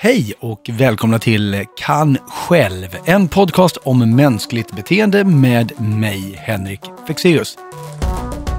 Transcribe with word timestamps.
Hej 0.00 0.34
och 0.40 0.60
välkomna 0.72 1.18
till 1.18 1.64
Kan 1.76 2.18
själv, 2.28 2.96
en 3.04 3.28
podcast 3.28 3.76
om 3.76 4.16
mänskligt 4.16 4.72
beteende 4.76 5.24
med 5.24 5.80
mig, 5.80 6.34
Henrik 6.38 6.80
Fexeus. 7.06 7.56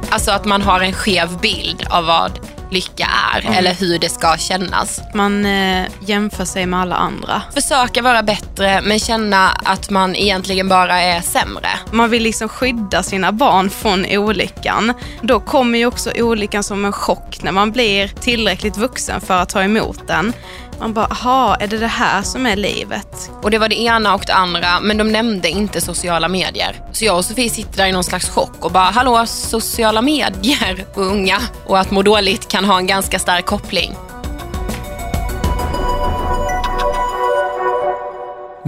Alltså 0.09 0.31
att 0.31 0.45
man 0.45 0.61
har 0.61 0.81
en 0.81 0.93
skev 0.93 1.39
bild 1.41 1.85
av 1.89 2.05
vad 2.05 2.39
lycka 2.71 3.07
är 3.35 3.41
Mm. 3.41 3.53
eller 3.53 3.73
hur 3.73 3.99
det 3.99 4.09
ska 4.09 4.37
kännas. 4.37 5.01
Man 5.13 5.45
eh, 5.45 5.85
jämför 6.05 6.45
sig 6.45 6.65
med 6.65 6.79
alla 6.79 6.95
andra. 6.95 7.41
Försöka 7.53 8.01
vara 8.01 8.23
bättre 8.23 8.81
men 8.81 8.99
känna 8.99 9.49
att 9.49 9.89
man 9.89 10.15
egentligen 10.15 10.69
bara 10.69 11.01
är 11.01 11.21
sämre. 11.21 11.69
Man 11.91 12.09
vill 12.09 12.23
liksom 12.23 12.49
skydda 12.49 13.03
sina 13.03 13.31
barn 13.31 13.69
från 13.69 14.05
olyckan. 14.05 14.93
Då 15.21 15.39
kommer 15.39 15.79
ju 15.79 15.85
också 15.85 16.11
olyckan 16.15 16.63
som 16.63 16.85
en 16.85 16.91
chock 16.91 17.43
när 17.43 17.51
man 17.51 17.71
blir 17.71 18.07
tillräckligt 18.07 18.77
vuxen 18.77 19.21
för 19.21 19.41
att 19.41 19.49
ta 19.49 19.63
emot 19.63 20.07
den. 20.07 20.33
Man 20.79 20.93
bara, 20.93 21.05
aha, 21.05 21.55
är 21.59 21.67
det 21.67 21.77
det 21.77 21.87
här 21.87 22.21
som 22.21 22.45
är 22.45 22.55
livet? 22.55 23.31
Och 23.41 23.51
det 23.51 23.57
var 23.57 23.69
det 23.69 23.79
ena 23.79 24.13
och 24.13 24.23
det 24.27 24.33
andra 24.33 24.79
men 24.81 24.97
de 24.97 25.11
nämnde 25.11 25.49
inte 25.49 25.81
sociala 25.81 26.27
medier. 26.27 26.75
Så 26.91 27.05
jag 27.05 27.17
och 27.17 27.25
Sofie 27.25 27.49
sitter 27.49 27.77
där 27.77 27.87
i 27.87 27.91
någon 27.91 28.03
slags 28.03 28.29
chock 28.29 28.65
och 28.65 28.71
bara 28.71 28.83
hallå 28.83 29.25
sociala 29.25 30.01
medier 30.01 30.85
och 30.93 31.01
unga 31.05 31.41
och 31.65 31.79
att 31.79 31.91
må 31.91 32.01
dåligt 32.01 32.47
kan 32.47 32.65
ha 32.65 32.77
en 32.77 32.87
ganska 32.87 33.19
stark 33.19 33.45
koppling. 33.45 33.95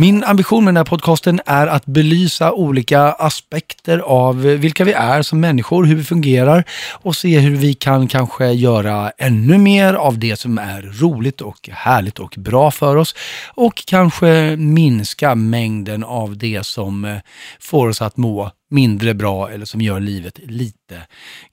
Min 0.01 0.23
ambition 0.23 0.63
med 0.65 0.73
den 0.73 0.77
här 0.77 0.83
podcasten 0.83 1.41
är 1.45 1.67
att 1.67 1.85
belysa 1.85 2.51
olika 2.51 3.01
aspekter 3.01 3.99
av 3.99 4.41
vilka 4.41 4.83
vi 4.83 4.91
är 4.91 5.21
som 5.21 5.39
människor, 5.39 5.83
hur 5.83 5.95
vi 5.95 6.03
fungerar 6.03 6.63
och 6.91 7.15
se 7.15 7.39
hur 7.39 7.55
vi 7.55 7.73
kan 7.73 8.07
kanske 8.07 8.51
göra 8.51 9.11
ännu 9.17 9.57
mer 9.57 9.93
av 9.93 10.19
det 10.19 10.35
som 10.35 10.57
är 10.57 10.81
roligt 10.81 11.41
och 11.41 11.69
härligt 11.71 12.19
och 12.19 12.35
bra 12.37 12.71
för 12.71 12.95
oss 12.95 13.15
och 13.53 13.83
kanske 13.87 14.55
minska 14.57 15.35
mängden 15.35 16.03
av 16.03 16.37
det 16.37 16.65
som 16.65 17.19
får 17.59 17.87
oss 17.87 18.01
att 18.01 18.17
må 18.17 18.51
mindre 18.69 19.13
bra 19.13 19.49
eller 19.49 19.65
som 19.65 19.81
gör 19.81 19.99
livet 19.99 20.39
lite 20.43 21.01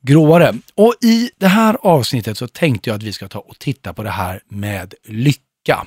gråare. 0.01 0.55
Och 0.75 0.95
i 1.03 1.31
det 1.39 1.49
här 1.49 1.77
avsnittet 1.83 2.39
så 2.39 2.49
tänkte 2.49 2.91
jag 2.91 2.97
att 2.97 3.03
vi 3.03 3.13
ska 3.13 3.29
ta 3.29 3.39
och 3.39 3.59
titta 3.59 3.93
på 3.93 4.03
det 4.03 4.11
här 4.11 4.41
med 4.49 4.95
lycka. 5.09 5.87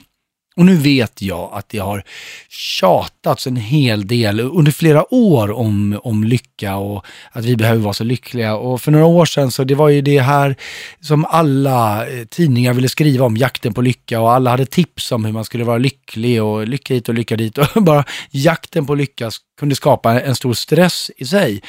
Och 0.62 0.66
nu 0.66 0.76
vet 0.76 1.22
jag 1.22 1.50
att 1.54 1.70
det 1.70 1.78
har 1.78 2.04
tjatats 2.50 3.48
en 3.48 3.56
hel 3.56 4.08
del 4.08 4.40
under 4.40 4.72
flera 4.72 5.14
år 5.14 5.52
om, 5.52 6.00
om 6.04 6.24
lycka 6.24 6.76
och 6.76 7.06
att 7.32 7.46
vi 7.46 7.56
behöver 7.56 7.82
vara 7.82 7.94
så 7.94 8.04
lyckliga. 8.04 8.56
Och 8.56 8.82
för 8.82 8.92
några 8.92 9.06
år 9.06 9.26
sedan 9.26 9.52
så 9.52 9.64
det 9.64 9.76
var 9.76 9.90
ju 9.90 10.02
det 10.02 10.20
här 10.20 10.56
som 11.00 11.26
alla 11.26 12.08
eh, 12.08 12.26
tidningar 12.26 12.74
ville 12.74 12.90
skriva 12.90 13.26
om, 13.26 13.38
jakten 13.38 13.74
på 13.74 13.82
lycka 13.82 14.22
och 14.22 14.32
alla 14.32 14.50
hade 14.50 14.66
tips 14.66 15.12
om 15.12 15.26
hur 15.26 15.32
man 15.32 15.46
skulle 15.46 15.64
vara 15.64 15.78
lycklig 15.78 16.44
och 16.44 16.68
lycka 16.68 16.94
hit 16.94 17.10
och 17.10 17.16
lycka 17.16 17.36
dit. 17.36 17.58
Och 17.58 17.68
bara 17.84 18.04
jakten 18.32 18.86
på 18.86 18.96
lycka 18.96 19.32
kunde 19.60 19.76
skapa 19.76 20.22
en 20.22 20.36
stor 20.36 20.54
stress 20.54 21.12
i 21.18 21.26
sig. 21.26 21.62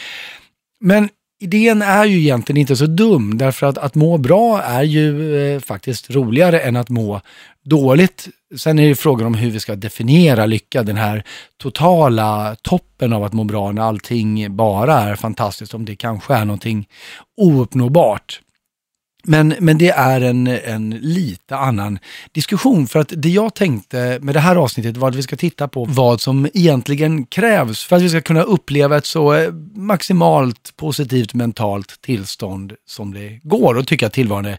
Men 0.80 1.08
idén 1.40 1.82
är 1.82 2.04
ju 2.04 2.18
egentligen 2.18 2.60
inte 2.60 2.76
så 2.76 2.86
dum, 2.86 3.38
därför 3.38 3.66
att 3.66 3.78
att 3.78 3.94
må 3.94 4.18
bra 4.18 4.62
är 4.62 4.82
ju 4.82 5.36
eh, 5.36 5.60
faktiskt 5.60 6.10
roligare 6.10 6.60
än 6.60 6.76
att 6.76 6.88
må 6.88 7.20
dåligt. 7.64 8.28
Sen 8.56 8.78
är 8.78 8.88
det 8.88 8.94
frågan 8.94 9.26
om 9.26 9.34
hur 9.34 9.50
vi 9.50 9.60
ska 9.60 9.76
definiera 9.76 10.46
lycka, 10.46 10.82
den 10.82 10.96
här 10.96 11.24
totala 11.56 12.56
toppen 12.62 13.12
av 13.12 13.24
att 13.24 13.32
må 13.32 13.44
bra 13.44 13.72
när 13.72 13.82
allting 13.82 14.56
bara 14.56 14.94
är 14.94 15.16
fantastiskt, 15.16 15.74
om 15.74 15.84
det 15.84 15.96
kanske 15.96 16.34
är 16.34 16.44
någonting 16.44 16.88
ouppnåbart. 17.36 18.40
Men, 19.24 19.54
men 19.60 19.78
det 19.78 19.90
är 19.90 20.20
en, 20.20 20.46
en 20.46 20.90
lite 20.90 21.56
annan 21.56 21.98
diskussion. 22.32 22.86
För 22.86 22.98
att 22.98 23.12
det 23.16 23.28
jag 23.28 23.54
tänkte 23.54 24.18
med 24.22 24.34
det 24.34 24.40
här 24.40 24.56
avsnittet 24.56 24.96
var 24.96 25.08
att 25.08 25.14
vi 25.14 25.22
ska 25.22 25.36
titta 25.36 25.68
på 25.68 25.84
vad 25.84 26.20
som 26.20 26.48
egentligen 26.54 27.26
krävs 27.26 27.84
för 27.84 27.96
att 27.96 28.02
vi 28.02 28.08
ska 28.08 28.20
kunna 28.20 28.42
uppleva 28.42 28.96
ett 28.96 29.06
så 29.06 29.34
eh, 29.34 29.52
maximalt 29.74 30.76
positivt 30.76 31.34
mentalt 31.34 32.00
tillstånd 32.00 32.72
som 32.86 33.14
det 33.14 33.40
går 33.42 33.74
och 33.74 33.86
tycka 33.86 34.06
att 34.06 34.12
tillvaron 34.12 34.46
är 34.46 34.58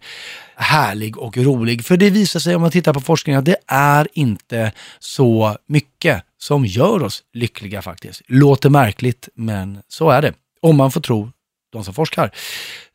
härlig 0.55 1.17
och 1.17 1.37
rolig. 1.37 1.85
För 1.85 1.97
det 1.97 2.09
visar 2.09 2.39
sig 2.39 2.55
om 2.55 2.61
man 2.61 2.71
tittar 2.71 2.93
på 2.93 3.01
forskningen 3.01 3.39
att 3.39 3.45
det 3.45 3.57
är 3.67 4.07
inte 4.13 4.71
så 4.99 5.57
mycket 5.67 6.23
som 6.37 6.65
gör 6.65 7.03
oss 7.03 7.23
lyckliga 7.33 7.81
faktiskt. 7.81 8.21
Låter 8.27 8.69
märkligt, 8.69 9.29
men 9.35 9.79
så 9.87 10.09
är 10.09 10.21
det. 10.21 10.33
Om 10.61 10.77
man 10.77 10.91
får 10.91 11.01
tro 11.01 11.31
de 11.73 11.83
som 11.83 11.93
forskar. 11.93 12.31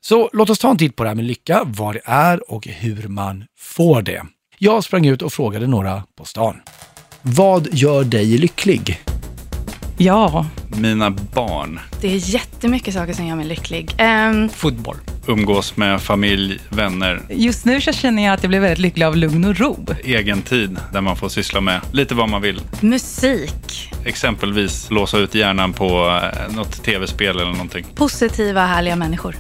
Så 0.00 0.30
låt 0.32 0.50
oss 0.50 0.58
ta 0.58 0.70
en 0.70 0.78
titt 0.78 0.96
på 0.96 1.02
det 1.02 1.10
här 1.10 1.14
med 1.14 1.24
lycka, 1.24 1.62
vad 1.64 1.94
det 1.94 2.00
är 2.04 2.52
och 2.52 2.66
hur 2.66 3.08
man 3.08 3.44
får 3.58 4.02
det. 4.02 4.22
Jag 4.58 4.84
sprang 4.84 5.06
ut 5.06 5.22
och 5.22 5.32
frågade 5.32 5.66
några 5.66 6.02
på 6.18 6.24
stan. 6.24 6.56
Vad 7.22 7.68
gör 7.74 8.04
dig 8.04 8.38
lycklig? 8.38 9.00
Ja, 9.98 10.46
Mina 10.76 11.10
barn. 11.10 11.80
Det 12.00 12.08
är 12.08 12.34
jättemycket 12.34 12.94
saker 12.94 13.12
som 13.12 13.26
gör 13.26 13.36
mig 13.36 13.46
lycklig. 13.46 13.94
Ehm, 13.98 14.48
fotboll. 14.48 14.96
Umgås 15.28 15.76
med 15.76 16.02
familj, 16.02 16.60
vänner, 16.68 17.22
Just 17.30 17.64
nu 17.64 17.80
så 17.80 17.92
känner 17.92 18.24
jag 18.24 18.34
att 18.34 18.42
jag 18.42 18.48
blir 18.50 18.60
väldigt 18.60 18.78
lycklig 18.78 19.06
av 19.06 19.16
lugn 19.16 19.44
och 19.44 19.56
ro. 19.58 19.86
egen 20.04 20.42
tid 20.42 20.76
där 20.92 21.00
man 21.00 21.16
får 21.16 21.28
syssla 21.28 21.60
med 21.60 21.80
lite 21.92 22.14
vad 22.14 22.28
man 22.28 22.42
vill. 22.42 22.60
musik. 22.80 23.90
Exempelvis 24.04 24.90
låsa 24.90 25.18
ut 25.18 25.34
hjärnan 25.34 25.72
på 25.72 26.20
eh, 26.22 26.56
något 26.56 26.84
tv-spel 26.84 27.36
eller 27.40 27.52
någonting. 27.52 27.86
Positiva, 27.94 28.66
härliga 28.66 28.96
människor. 28.96 29.36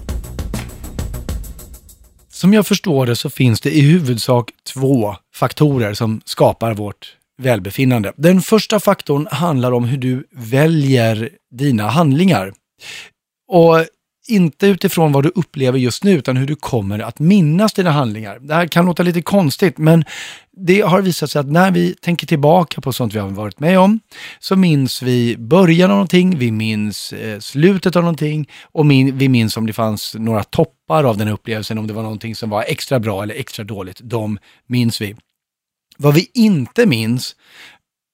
Som 2.28 2.54
jag 2.54 2.66
förstår 2.66 3.06
det 3.06 3.16
så 3.16 3.30
finns 3.30 3.60
det 3.60 3.70
i 3.70 3.80
huvudsak 3.80 4.50
två 4.74 5.16
faktorer 5.34 5.94
som 5.94 6.20
skapar 6.24 6.74
vårt 6.74 7.16
välbefinnande. 7.42 8.12
Den 8.16 8.40
första 8.42 8.80
faktorn 8.80 9.28
handlar 9.30 9.72
om 9.72 9.84
hur 9.84 9.98
du 9.98 10.26
väljer 10.32 11.30
dina 11.50 11.88
handlingar. 11.88 12.52
Och 13.48 13.84
inte 14.28 14.66
utifrån 14.66 15.12
vad 15.12 15.24
du 15.24 15.32
upplever 15.34 15.78
just 15.78 16.04
nu, 16.04 16.12
utan 16.12 16.36
hur 16.36 16.46
du 16.46 16.56
kommer 16.56 16.98
att 16.98 17.18
minnas 17.18 17.72
dina 17.72 17.90
handlingar. 17.90 18.38
Det 18.38 18.54
här 18.54 18.66
kan 18.66 18.86
låta 18.86 19.02
lite 19.02 19.22
konstigt, 19.22 19.78
men 19.78 20.04
det 20.56 20.80
har 20.80 21.02
visat 21.02 21.30
sig 21.30 21.40
att 21.40 21.46
när 21.46 21.70
vi 21.70 21.94
tänker 21.94 22.26
tillbaka 22.26 22.80
på 22.80 22.92
sånt 22.92 23.14
vi 23.14 23.18
har 23.18 23.28
varit 23.28 23.60
med 23.60 23.78
om, 23.78 24.00
så 24.38 24.56
minns 24.56 25.02
vi 25.02 25.36
början 25.38 25.90
av 25.90 25.96
någonting, 25.96 26.38
vi 26.38 26.52
minns 26.52 27.12
eh, 27.12 27.38
slutet 27.38 27.96
av 27.96 28.02
någonting 28.02 28.50
och 28.62 28.86
min, 28.86 29.18
vi 29.18 29.28
minns 29.28 29.56
om 29.56 29.66
det 29.66 29.72
fanns 29.72 30.14
några 30.14 30.44
toppar 30.44 31.04
av 31.04 31.16
den 31.16 31.28
upplevelsen, 31.28 31.78
om 31.78 31.86
det 31.86 31.92
var 31.92 32.02
någonting 32.02 32.34
som 32.34 32.50
var 32.50 32.64
extra 32.68 33.00
bra 33.00 33.22
eller 33.22 33.34
extra 33.34 33.64
dåligt. 33.64 34.00
De 34.02 34.38
minns 34.66 35.00
vi. 35.00 35.16
Vad 35.96 36.14
vi 36.14 36.30
inte 36.34 36.86
minns 36.86 37.36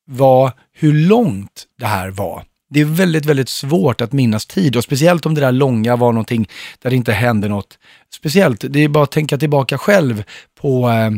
var 0.07 0.53
hur 0.73 0.93
långt 0.93 1.67
det 1.79 1.87
här 1.87 2.11
var. 2.11 2.45
Det 2.75 2.81
är 2.81 2.85
väldigt, 2.85 3.27
väldigt 3.27 3.49
svårt 3.49 4.01
att 4.01 4.13
minnas 4.13 4.47
tid 4.47 4.77
och 4.77 4.85
speciellt 4.85 5.27
om 5.27 5.35
det 5.35 5.41
där 5.41 5.53
långa 5.53 5.97
var 5.97 6.13
någonting 6.13 6.49
där 6.83 6.91
det 6.91 6.97
inte 6.97 7.13
hände 7.13 7.49
något 7.49 7.79
speciellt. 8.15 8.65
Det 8.69 8.85
är 8.85 8.89
bara 8.89 9.05
att 9.05 9.11
tänka 9.11 9.39
tillbaka 9.39 9.79
själv 9.79 10.25
på, 10.61 10.89
eh, 10.89 11.11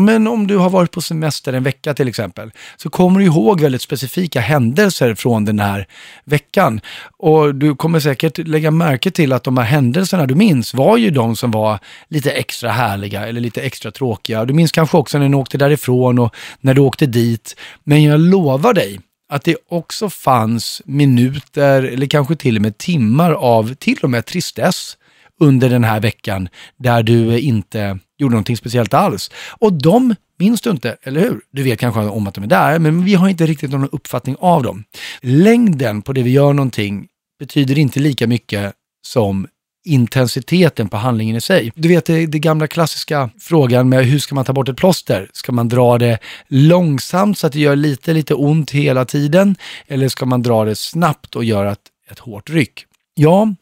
men 0.00 0.26
om 0.26 0.46
du 0.46 0.56
har 0.56 0.70
varit 0.70 0.90
på 0.90 1.00
semester 1.00 1.52
en 1.52 1.62
vecka 1.62 1.94
till 1.94 2.08
exempel, 2.08 2.50
så 2.76 2.90
kommer 2.90 3.20
du 3.20 3.26
ihåg 3.26 3.60
väldigt 3.60 3.82
specifika 3.82 4.40
händelser 4.40 5.14
från 5.14 5.44
den 5.44 5.58
här 5.58 5.86
veckan. 6.24 6.80
Och 7.18 7.54
du 7.54 7.74
kommer 7.74 8.00
säkert 8.00 8.38
lägga 8.38 8.70
märke 8.70 9.10
till 9.10 9.32
att 9.32 9.44
de 9.44 9.56
här 9.56 9.64
händelserna 9.64 10.26
du 10.26 10.34
minns 10.34 10.74
var 10.74 10.96
ju 10.96 11.10
de 11.10 11.36
som 11.36 11.50
var 11.50 11.78
lite 12.08 12.30
extra 12.30 12.70
härliga 12.70 13.26
eller 13.26 13.40
lite 13.40 13.62
extra 13.62 13.90
tråkiga. 13.90 14.44
Du 14.44 14.54
minns 14.54 14.72
kanske 14.72 14.96
också 14.96 15.18
när 15.18 15.28
du 15.28 15.36
åkte 15.36 15.58
därifrån 15.58 16.18
och 16.18 16.34
när 16.60 16.74
du 16.74 16.80
åkte 16.80 17.06
dit. 17.06 17.56
Men 17.84 18.02
jag 18.02 18.20
lovar 18.20 18.74
dig, 18.74 19.00
att 19.30 19.44
det 19.44 19.56
också 19.68 20.10
fanns 20.10 20.82
minuter 20.84 21.82
eller 21.82 22.06
kanske 22.06 22.36
till 22.36 22.56
och 22.56 22.62
med 22.62 22.78
timmar 22.78 23.32
av 23.32 23.74
till 23.74 23.98
och 24.02 24.10
med 24.10 24.26
tristess 24.26 24.96
under 25.40 25.68
den 25.68 25.84
här 25.84 26.00
veckan 26.00 26.48
där 26.76 27.02
du 27.02 27.40
inte 27.40 27.98
gjorde 28.18 28.32
någonting 28.32 28.56
speciellt 28.56 28.94
alls. 28.94 29.30
Och 29.58 29.72
de 29.72 30.14
minns 30.38 30.60
du 30.60 30.70
inte, 30.70 30.96
eller 31.02 31.20
hur? 31.20 31.40
Du 31.52 31.62
vet 31.62 31.78
kanske 31.78 32.00
om 32.00 32.26
att 32.26 32.34
de 32.34 32.44
är 32.44 32.48
där, 32.48 32.78
men 32.78 33.04
vi 33.04 33.14
har 33.14 33.28
inte 33.28 33.46
riktigt 33.46 33.70
någon 33.70 33.88
uppfattning 33.92 34.36
av 34.38 34.62
dem. 34.62 34.84
Längden 35.20 36.02
på 36.02 36.12
det 36.12 36.22
vi 36.22 36.30
gör 36.30 36.52
någonting 36.52 37.06
betyder 37.38 37.78
inte 37.78 38.00
lika 38.00 38.26
mycket 38.26 38.72
som 39.06 39.46
intensiteten 39.84 40.88
på 40.88 40.96
handlingen 40.96 41.36
i 41.36 41.40
sig. 41.40 41.72
Du 41.74 41.88
vet 41.88 42.04
det, 42.04 42.26
det 42.26 42.38
gamla 42.38 42.66
klassiska 42.66 43.30
frågan 43.38 43.88
med 43.88 44.04
hur 44.06 44.18
ska 44.18 44.34
man 44.34 44.44
ta 44.44 44.52
bort 44.52 44.68
ett 44.68 44.76
plåster? 44.76 45.30
Ska 45.32 45.52
man 45.52 45.68
dra 45.68 45.98
det 45.98 46.18
långsamt 46.48 47.38
så 47.38 47.46
att 47.46 47.52
det 47.52 47.60
gör 47.60 47.76
lite, 47.76 48.12
lite 48.12 48.34
ont 48.34 48.70
hela 48.70 49.04
tiden? 49.04 49.56
Eller 49.86 50.08
ska 50.08 50.26
man 50.26 50.42
dra 50.42 50.64
det 50.64 50.76
snabbt 50.76 51.36
och 51.36 51.44
göra 51.44 51.72
ett, 51.72 51.86
ett 52.10 52.18
hårt 52.18 52.50
ryck? 52.50 52.86
Ja, 53.14 53.54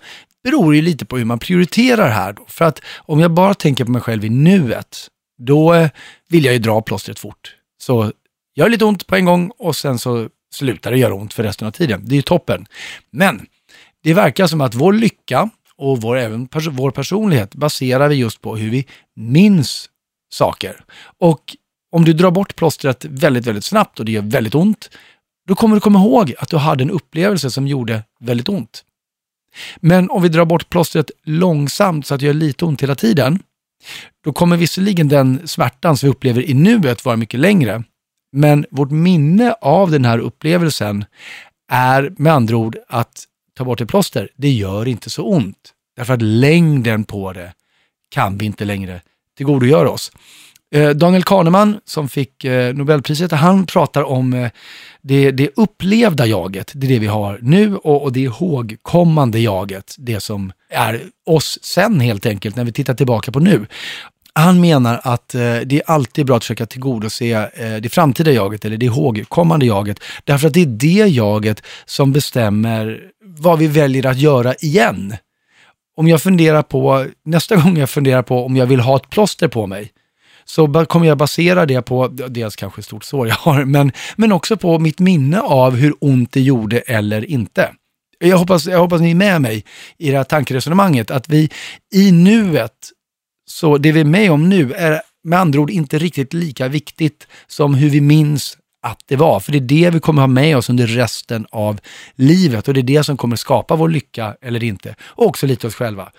beror 0.44 0.74
ju 0.74 0.82
lite 0.82 1.04
på 1.04 1.18
hur 1.18 1.24
man 1.24 1.38
prioriterar 1.38 2.08
här 2.08 2.32
då. 2.32 2.44
För 2.48 2.64
att 2.64 2.80
om 2.96 3.20
jag 3.20 3.30
bara 3.30 3.54
tänker 3.54 3.84
på 3.84 3.90
mig 3.90 4.00
själv 4.00 4.24
i 4.24 4.28
nuet, 4.28 5.08
då 5.38 5.74
eh, 5.74 5.90
vill 6.28 6.44
jag 6.44 6.54
ju 6.54 6.60
dra 6.60 6.82
plåstret 6.82 7.18
fort. 7.18 7.54
Så 7.82 8.12
gör 8.54 8.68
lite 8.68 8.84
ont 8.84 9.06
på 9.06 9.16
en 9.16 9.24
gång 9.24 9.50
och 9.58 9.76
sen 9.76 9.98
så 9.98 10.28
slutar 10.54 10.90
det 10.90 10.98
göra 10.98 11.14
ont 11.14 11.34
för 11.34 11.42
resten 11.42 11.68
av 11.68 11.72
tiden. 11.72 12.02
Det 12.04 12.14
är 12.14 12.16
ju 12.16 12.22
toppen. 12.22 12.66
Men 13.10 13.46
det 14.02 14.14
verkar 14.14 14.46
som 14.46 14.60
att 14.60 14.74
vår 14.74 14.92
lycka 14.92 15.50
och 15.78 16.00
vår, 16.00 16.18
även 16.18 16.48
pers- 16.48 16.70
vår 16.72 16.90
personlighet 16.90 17.54
baserar 17.54 18.08
vi 18.08 18.14
just 18.14 18.40
på 18.40 18.56
hur 18.56 18.70
vi 18.70 18.86
minns 19.16 19.90
saker. 20.32 20.80
Och 21.18 21.56
om 21.92 22.04
du 22.04 22.12
drar 22.12 22.30
bort 22.30 22.56
plåstret 22.56 23.04
väldigt, 23.04 23.46
väldigt 23.46 23.64
snabbt 23.64 23.98
och 23.98 24.04
det 24.04 24.12
gör 24.12 24.22
väldigt 24.22 24.54
ont, 24.54 24.90
då 25.48 25.54
kommer 25.54 25.74
du 25.74 25.80
komma 25.80 25.98
ihåg 25.98 26.34
att 26.38 26.48
du 26.48 26.56
hade 26.56 26.82
en 26.82 26.90
upplevelse 26.90 27.50
som 27.50 27.66
gjorde 27.66 28.02
väldigt 28.20 28.48
ont. 28.48 28.84
Men 29.76 30.10
om 30.10 30.22
vi 30.22 30.28
drar 30.28 30.44
bort 30.44 30.70
plåstret 30.70 31.10
långsamt 31.24 32.06
så 32.06 32.14
att 32.14 32.20
det 32.20 32.26
gör 32.26 32.34
lite 32.34 32.64
ont 32.64 32.82
hela 32.82 32.94
tiden, 32.94 33.42
då 34.24 34.32
kommer 34.32 34.56
visserligen 34.56 35.08
den 35.08 35.48
smärtan 35.48 35.96
som 35.96 36.06
vi 36.06 36.10
upplever 36.10 36.50
i 36.50 36.54
nuet 36.54 37.04
vara 37.04 37.16
mycket 37.16 37.40
längre. 37.40 37.84
Men 38.32 38.66
vårt 38.70 38.90
minne 38.90 39.52
av 39.52 39.90
den 39.90 40.04
här 40.04 40.18
upplevelsen 40.18 41.04
är 41.72 42.12
med 42.16 42.32
andra 42.32 42.56
ord 42.56 42.76
att 42.88 43.24
ta 43.58 43.64
bort 43.64 43.80
ett 43.80 43.88
plåster, 43.88 44.28
det 44.36 44.50
gör 44.50 44.88
inte 44.88 45.10
så 45.10 45.22
ont. 45.22 45.72
Därför 45.96 46.14
att 46.14 46.22
längden 46.22 47.04
på 47.04 47.32
det 47.32 47.52
kan 48.10 48.38
vi 48.38 48.46
inte 48.46 48.64
längre 48.64 49.00
tillgodogöra 49.36 49.90
oss. 49.90 50.12
Eh, 50.74 50.90
Daniel 50.90 51.22
Kahneman 51.22 51.80
som 51.84 52.08
fick 52.08 52.44
eh, 52.44 52.74
Nobelpriset, 52.74 53.32
han 53.32 53.66
pratar 53.66 54.02
om 54.02 54.34
eh, 54.34 54.50
det, 55.02 55.30
det 55.30 55.50
upplevda 55.56 56.26
jaget, 56.26 56.72
det 56.74 56.86
är 56.86 56.88
det 56.88 56.98
vi 56.98 57.06
har 57.06 57.38
nu 57.42 57.76
och, 57.76 58.02
och 58.02 58.12
det 58.12 58.20
ihågkommande 58.20 59.40
jaget, 59.40 59.94
det 59.98 60.20
som 60.20 60.52
är 60.70 61.02
oss 61.26 61.58
sen 61.62 62.00
helt 62.00 62.26
enkelt 62.26 62.56
när 62.56 62.64
vi 62.64 62.72
tittar 62.72 62.94
tillbaka 62.94 63.32
på 63.32 63.40
nu. 63.40 63.66
Han 64.32 64.60
menar 64.60 65.00
att 65.04 65.34
eh, 65.34 65.40
det 65.40 65.72
är 65.72 65.82
alltid 65.90 66.26
bra 66.26 66.36
att 66.36 66.44
försöka 66.44 66.66
tillgodose 66.66 67.50
eh, 67.54 67.76
det 67.76 67.88
framtida 67.88 68.32
jaget 68.32 68.64
eller 68.64 68.76
det 68.76 68.86
ihågkommande 68.86 69.66
jaget. 69.66 70.00
Därför 70.24 70.46
att 70.46 70.54
det 70.54 70.62
är 70.62 70.66
det 70.66 71.08
jaget 71.08 71.62
som 71.84 72.12
bestämmer 72.12 73.00
vad 73.38 73.58
vi 73.58 73.66
väljer 73.66 74.06
att 74.06 74.18
göra 74.18 74.54
igen. 74.54 75.16
Om 75.96 76.08
jag 76.08 76.22
funderar 76.22 76.62
på, 76.62 77.06
nästa 77.24 77.56
gång 77.62 77.78
jag 77.78 77.90
funderar 77.90 78.22
på 78.22 78.44
om 78.44 78.56
jag 78.56 78.66
vill 78.66 78.80
ha 78.80 78.96
ett 78.96 79.10
plåster 79.10 79.48
på 79.48 79.66
mig, 79.66 79.92
så 80.44 80.84
kommer 80.84 81.06
jag 81.06 81.18
basera 81.18 81.66
det 81.66 81.82
på, 81.82 82.08
dels 82.08 82.56
kanske 82.56 82.82
stort 82.82 83.04
sår 83.04 83.28
jag 83.28 83.34
har, 83.34 83.64
men, 83.64 83.92
men 84.16 84.32
också 84.32 84.56
på 84.56 84.78
mitt 84.78 84.98
minne 84.98 85.40
av 85.40 85.76
hur 85.76 85.94
ont 86.00 86.32
det 86.32 86.40
gjorde 86.40 86.78
eller 86.78 87.30
inte. 87.30 87.72
Jag 88.18 88.38
hoppas, 88.38 88.66
jag 88.66 88.78
hoppas 88.78 89.00
ni 89.00 89.10
är 89.10 89.14
med 89.14 89.42
mig 89.42 89.64
i 89.98 90.10
det 90.10 90.16
här 90.16 90.24
tankeresonemanget, 90.24 91.10
att 91.10 91.28
vi 91.28 91.50
i 91.94 92.12
nuet, 92.12 92.72
så 93.50 93.78
det 93.78 93.92
vi 93.92 94.00
är 94.00 94.04
med 94.04 94.32
om 94.32 94.48
nu 94.48 94.72
är 94.72 95.00
med 95.24 95.38
andra 95.38 95.60
ord 95.60 95.70
inte 95.70 95.98
riktigt 95.98 96.34
lika 96.34 96.68
viktigt 96.68 97.26
som 97.46 97.74
hur 97.74 97.90
vi 97.90 98.00
minns 98.00 98.58
att 98.82 99.00
det 99.06 99.16
var. 99.16 99.40
För 99.40 99.52
det 99.52 99.58
är 99.58 99.60
det 99.60 99.90
vi 99.90 100.00
kommer 100.00 100.22
ha 100.22 100.26
med 100.26 100.56
oss 100.56 100.70
under 100.70 100.86
resten 100.86 101.46
av 101.50 101.80
livet 102.14 102.68
och 102.68 102.74
det 102.74 102.80
är 102.80 102.82
det 102.82 103.04
som 103.04 103.16
kommer 103.16 103.36
skapa 103.36 103.76
vår 103.76 103.88
lycka 103.88 104.36
eller 104.40 104.64
inte. 104.64 104.94
Och 105.00 105.26
också 105.26 105.46
lite 105.46 105.66
oss 105.66 105.74
själva. 105.74 106.12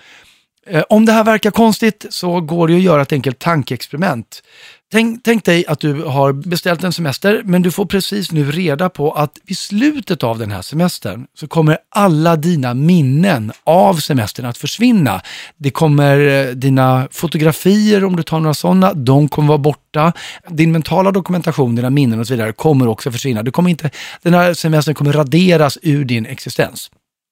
Eh, 0.67 0.83
om 0.89 1.05
det 1.05 1.11
här 1.11 1.23
verkar 1.23 1.51
konstigt 1.51 2.05
så 2.09 2.41
går 2.41 2.67
det 2.67 2.75
att 2.75 2.81
göra 2.81 3.01
ett 3.01 3.13
enkelt 3.13 3.39
tankeexperiment. 3.39 4.43
Tänk, 4.91 5.23
tänk, 5.23 5.45
dig 5.45 5.65
att 5.67 5.79
du 5.79 6.03
har 6.03 6.33
beställt 6.33 6.83
en 6.83 6.93
semester, 6.93 7.41
men 7.45 7.61
du 7.61 7.71
får 7.71 7.85
precis 7.85 8.31
nu 8.31 8.51
reda 8.51 8.89
på 8.89 9.11
att 9.11 9.31
vid 9.45 9.57
slutet 9.57 10.23
av 10.23 10.39
den 10.39 10.51
här 10.51 10.61
semestern 10.61 11.27
så 11.33 11.47
kommer 11.47 11.77
alla 11.89 12.35
dina 12.35 12.73
minnen 12.73 13.51
av 13.63 13.95
semestern 13.95 14.45
att 14.45 14.57
försvinna. 14.57 15.21
Det 15.57 15.71
kommer 15.71 16.47
eh, 16.47 16.53
dina 16.53 17.07
fotografier, 17.11 18.03
om 18.03 18.15
du 18.15 18.23
tar 18.23 18.39
några 18.39 18.53
sådana, 18.53 18.93
de 18.93 19.29
kommer 19.29 19.47
vara 19.47 19.57
borta. 19.57 20.13
Din 20.47 20.71
mentala 20.71 21.11
dokumentation, 21.11 21.75
dina 21.75 21.89
minnen 21.89 22.19
och 22.19 22.27
så 22.27 22.33
vidare 22.33 22.53
kommer 22.53 22.87
också 22.87 23.11
försvinna. 23.11 23.43
Du 23.43 23.51
kommer 23.51 23.69
inte, 23.69 23.89
den 24.21 24.33
här 24.33 24.53
semestern 24.53 24.95
kommer 24.95 25.13
raderas 25.13 25.77
ur 25.81 26.05
din 26.05 26.25
existens. 26.25 26.91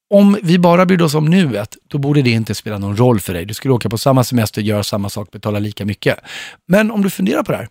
Om 0.10 0.38
vi 0.44 0.60
bara 0.60 0.86
brydde 0.86 1.04
oss 1.04 1.16
om 1.16 1.26
nuet, 1.26 1.78
då 1.88 1.98
borde 1.98 2.22
det 2.22 2.30
inte 2.30 2.56
spela 2.56 2.78
någon 2.78 2.98
roll 2.98 3.20
för 3.20 3.34
dig. 3.34 3.46
Du 3.46 3.54
skulle 3.54 3.74
åka 3.74 3.90
på 3.90 3.98
samma 3.98 4.24
semester, 4.24 4.62
göra 4.62 4.84
samma 4.84 5.10
sak, 5.10 5.32
betala 5.32 5.60
lika 5.60 5.86
mycket. 5.86 6.20
Men 6.66 6.92
om 6.92 7.02
du 7.02 7.10
funderar 7.10 7.44
på 7.44 7.52
det 7.52 7.58
här, 7.58 7.70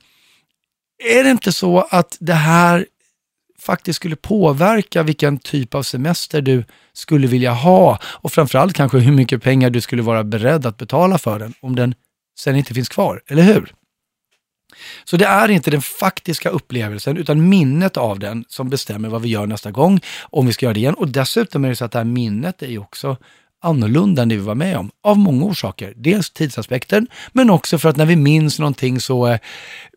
är 1.04 1.24
det 1.24 1.30
inte 1.30 1.52
så 1.52 1.86
att 1.90 2.16
det 2.20 2.34
här 2.34 2.86
faktiskt 3.58 3.96
skulle 3.96 4.16
påverka 4.16 5.02
vilken 5.02 5.38
typ 5.38 5.74
av 5.74 5.82
semester 5.82 6.42
du 6.42 6.64
skulle 6.92 7.26
vilja 7.26 7.52
ha 7.52 7.98
och 8.04 8.32
framförallt 8.32 8.74
kanske 8.74 8.98
hur 8.98 9.12
mycket 9.12 9.42
pengar 9.42 9.70
du 9.70 9.80
skulle 9.80 10.02
vara 10.02 10.24
beredd 10.24 10.66
att 10.66 10.76
betala 10.76 11.18
för 11.18 11.38
den 11.38 11.54
om 11.60 11.76
den 11.76 11.94
sen 12.38 12.56
inte 12.56 12.74
finns 12.74 12.88
kvar, 12.88 13.22
eller 13.26 13.42
hur? 13.42 13.72
Så 15.04 15.16
det 15.16 15.24
är 15.24 15.48
inte 15.48 15.70
den 15.70 15.82
faktiska 15.82 16.48
upplevelsen 16.48 17.16
utan 17.16 17.48
minnet 17.48 17.96
av 17.96 18.18
den 18.18 18.44
som 18.48 18.68
bestämmer 18.68 19.08
vad 19.08 19.22
vi 19.22 19.28
gör 19.28 19.46
nästa 19.46 19.70
gång, 19.70 20.00
om 20.20 20.46
vi 20.46 20.52
ska 20.52 20.66
göra 20.66 20.74
det 20.74 20.80
igen. 20.80 20.94
Och 20.94 21.08
dessutom 21.08 21.64
är 21.64 21.68
det 21.68 21.76
så 21.76 21.84
att 21.84 21.92
det 21.92 21.98
här 21.98 22.04
minnet 22.04 22.62
är 22.62 22.68
ju 22.68 22.78
också 22.78 23.16
annorlunda 23.62 24.22
än 24.22 24.28
det 24.28 24.36
vi 24.36 24.42
var 24.42 24.54
med 24.54 24.76
om, 24.76 24.90
av 25.02 25.18
många 25.18 25.44
orsaker. 25.44 25.92
Dels 25.96 26.30
tidsaspekten, 26.30 27.06
men 27.32 27.50
också 27.50 27.78
för 27.78 27.88
att 27.88 27.96
när 27.96 28.06
vi 28.06 28.16
minns 28.16 28.58
någonting 28.58 29.00
så 29.00 29.26
eh, 29.26 29.38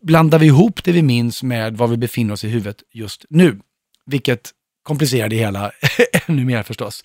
blandar 0.02 0.38
vi 0.38 0.46
ihop 0.46 0.84
det 0.84 0.92
vi 0.92 1.02
minns 1.02 1.42
med 1.42 1.76
var 1.76 1.86
vi 1.86 1.96
befinner 1.96 2.32
oss 2.32 2.44
i 2.44 2.48
huvudet 2.48 2.82
just 2.92 3.24
nu. 3.28 3.60
Vilket 4.06 4.50
komplicerar 4.82 5.28
det 5.28 5.36
hela 5.36 5.70
ännu 6.26 6.44
mer 6.44 6.62
förstås. 6.62 7.04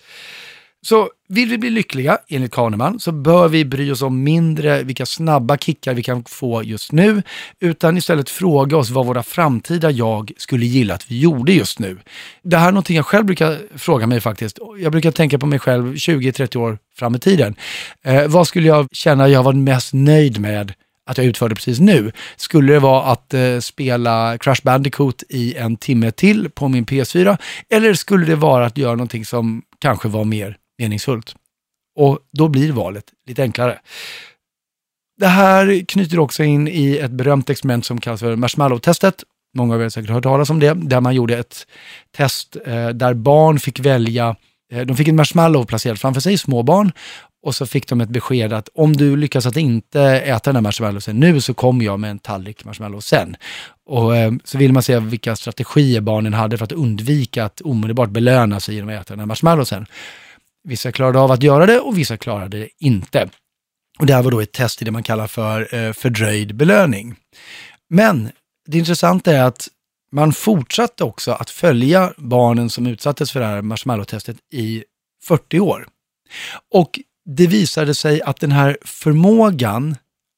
Så 0.86 1.10
vill 1.28 1.48
vi 1.48 1.58
bli 1.58 1.70
lyckliga, 1.70 2.18
enligt 2.28 2.52
Kahneman, 2.52 3.00
så 3.00 3.12
bör 3.12 3.48
vi 3.48 3.64
bry 3.64 3.90
oss 3.90 4.02
om 4.02 4.22
mindre 4.22 4.82
vilka 4.82 5.06
snabba 5.06 5.56
kickar 5.56 5.94
vi 5.94 6.02
kan 6.02 6.24
få 6.24 6.62
just 6.62 6.92
nu, 6.92 7.22
utan 7.60 7.96
istället 7.96 8.30
fråga 8.30 8.76
oss 8.76 8.90
vad 8.90 9.06
våra 9.06 9.22
framtida 9.22 9.90
jag 9.90 10.32
skulle 10.36 10.66
gilla 10.66 10.94
att 10.94 11.10
vi 11.10 11.18
gjorde 11.18 11.52
just 11.52 11.78
nu. 11.78 11.98
Det 12.42 12.56
här 12.56 12.68
är 12.68 12.72
någonting 12.72 12.96
jag 12.96 13.06
själv 13.06 13.26
brukar 13.26 13.58
fråga 13.78 14.06
mig 14.06 14.20
faktiskt. 14.20 14.58
Jag 14.78 14.92
brukar 14.92 15.10
tänka 15.10 15.38
på 15.38 15.46
mig 15.46 15.58
själv 15.58 15.94
20-30 15.94 16.56
år 16.56 16.78
fram 16.96 17.14
i 17.14 17.18
tiden. 17.18 17.54
Eh, 18.04 18.26
vad 18.26 18.48
skulle 18.48 18.68
jag 18.68 18.88
känna 18.92 19.28
jag 19.28 19.42
var 19.42 19.52
mest 19.52 19.94
nöjd 19.94 20.40
med 20.40 20.72
att 21.06 21.18
jag 21.18 21.26
utförde 21.26 21.54
precis 21.54 21.80
nu. 21.80 22.12
Skulle 22.36 22.72
det 22.72 22.80
vara 22.80 23.02
att 23.02 23.34
eh, 23.34 23.58
spela 23.60 24.38
Crash 24.38 24.60
Bandicoot 24.62 25.22
i 25.28 25.54
en 25.54 25.76
timme 25.76 26.10
till 26.10 26.50
på 26.50 26.68
min 26.68 26.86
PS4? 26.86 27.38
Eller 27.70 27.94
skulle 27.94 28.26
det 28.26 28.36
vara 28.36 28.66
att 28.66 28.78
göra 28.78 28.92
någonting 28.92 29.24
som 29.24 29.62
kanske 29.78 30.08
var 30.08 30.24
mer 30.24 30.56
meningsfullt. 30.78 31.34
Och 31.96 32.18
då 32.32 32.48
blir 32.48 32.72
valet 32.72 33.04
lite 33.26 33.42
enklare. 33.42 33.78
Det 35.18 35.26
här 35.26 35.84
knyter 35.88 36.18
också 36.18 36.44
in 36.44 36.68
i 36.68 36.96
ett 36.96 37.10
berömt 37.10 37.50
experiment 37.50 37.84
som 37.84 38.00
kallas 38.00 38.20
för 38.20 38.36
marshmallow-testet. 38.36 39.24
Många 39.56 39.74
av 39.74 39.80
er 39.80 39.84
har 39.84 39.90
säkert 39.90 40.10
hört 40.10 40.22
talas 40.22 40.50
om 40.50 40.60
det, 40.60 40.74
där 40.74 41.00
man 41.00 41.14
gjorde 41.14 41.38
ett 41.38 41.66
test 42.16 42.56
eh, 42.66 42.88
där 42.88 43.14
barn 43.14 43.58
fick 43.58 43.80
välja, 43.80 44.36
eh, 44.72 44.80
de 44.80 44.96
fick 44.96 45.08
en 45.08 45.16
marshmallow 45.16 45.64
placerad 45.64 46.00
framför 46.00 46.20
sig, 46.20 46.38
små 46.38 46.62
barn, 46.62 46.92
och 47.42 47.54
så 47.54 47.66
fick 47.66 47.88
de 47.88 48.00
ett 48.00 48.08
besked 48.08 48.52
att 48.52 48.68
om 48.74 48.96
du 48.96 49.16
lyckas 49.16 49.46
att 49.46 49.56
inte 49.56 50.02
äta 50.02 50.50
den 50.50 50.56
här 50.56 50.62
marshmallowsen 50.62 51.20
nu 51.20 51.40
så 51.40 51.54
kommer 51.54 51.84
jag 51.84 52.00
med 52.00 52.10
en 52.10 52.18
tallrik 52.18 52.64
marshmallow 52.64 53.00
sen. 53.00 53.36
Och 53.86 54.16
eh, 54.16 54.32
så 54.44 54.58
vill 54.58 54.72
man 54.72 54.82
se 54.82 54.98
vilka 54.98 55.36
strategier 55.36 56.00
barnen 56.00 56.34
hade 56.34 56.58
för 56.58 56.64
att 56.64 56.72
undvika 56.72 57.44
att 57.44 57.60
omedelbart 57.60 58.10
belöna 58.10 58.60
sig 58.60 58.74
genom 58.74 58.90
att 58.90 59.02
äta 59.02 59.12
den 59.12 59.18
här 59.18 59.26
marshmallowsen. 59.26 59.86
Vissa 60.66 60.92
klarade 60.92 61.18
av 61.18 61.30
att 61.30 61.42
göra 61.42 61.66
det 61.66 61.80
och 61.80 61.98
vissa 61.98 62.16
klarade 62.16 62.58
det 62.58 62.68
inte. 62.78 63.28
Och 63.98 64.06
det 64.06 64.14
här 64.14 64.22
var 64.22 64.30
då 64.30 64.40
ett 64.40 64.52
test 64.52 64.82
i 64.82 64.84
det 64.84 64.90
man 64.90 65.02
kallar 65.02 65.26
för 65.26 65.74
eh, 65.74 65.92
fördröjd 65.92 66.54
belöning. 66.54 67.14
Men 67.90 68.30
det 68.66 68.78
intressanta 68.78 69.32
är 69.32 69.42
att 69.42 69.68
man 70.12 70.32
fortsatte 70.32 71.04
också 71.04 71.32
att 71.32 71.50
följa 71.50 72.12
barnen 72.16 72.70
som 72.70 72.86
utsattes 72.86 73.32
för 73.32 73.40
det 73.40 73.46
här 73.46 73.62
marshmallow-testet 73.62 74.36
i 74.52 74.84
40 75.24 75.60
år. 75.60 75.88
Och 76.72 77.00
det 77.24 77.46
visade 77.46 77.94
sig 77.94 78.22
att 78.22 78.40
den 78.40 78.52
här 78.52 78.78
förmågan 78.84 79.96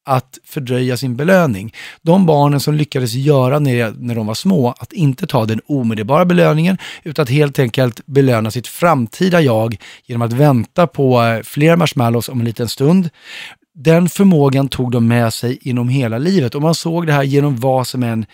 att 0.09 0.38
fördröja 0.45 0.97
sin 0.97 1.17
belöning. 1.17 1.75
De 2.03 2.27
barnen 2.27 2.61
som 2.61 2.75
lyckades 2.75 3.15
göra 3.15 3.59
när, 3.59 3.93
när 3.99 4.15
de 4.15 4.27
var 4.27 4.35
små, 4.35 4.75
att 4.79 4.93
inte 4.93 5.27
ta 5.27 5.45
den 5.45 5.61
omedelbara 5.67 6.25
belöningen, 6.25 6.79
utan 7.03 7.23
att 7.23 7.29
helt 7.29 7.59
enkelt 7.59 8.07
belöna 8.07 8.50
sitt 8.50 8.67
framtida 8.67 9.41
jag 9.41 9.77
genom 10.07 10.23
att 10.23 10.33
vänta 10.33 10.87
på 10.87 11.23
eh, 11.23 11.43
fler 11.43 11.77
marshmallows 11.77 12.29
om 12.29 12.41
en 12.41 12.47
liten 12.47 12.69
stund. 12.69 13.11
Den 13.75 14.09
förmågan 14.09 14.69
tog 14.69 14.91
de 14.91 15.09
med 15.09 15.35
sig 15.35 15.59
inom 15.62 15.88
hela 15.88 16.19
livet 16.19 16.55
och 16.55 16.62
man 16.62 16.75
såg 16.75 17.07
det 17.07 17.12
här 17.12 17.23
genom 17.23 17.57
vad 17.57 17.87
som 17.87 18.03
än 18.03 18.27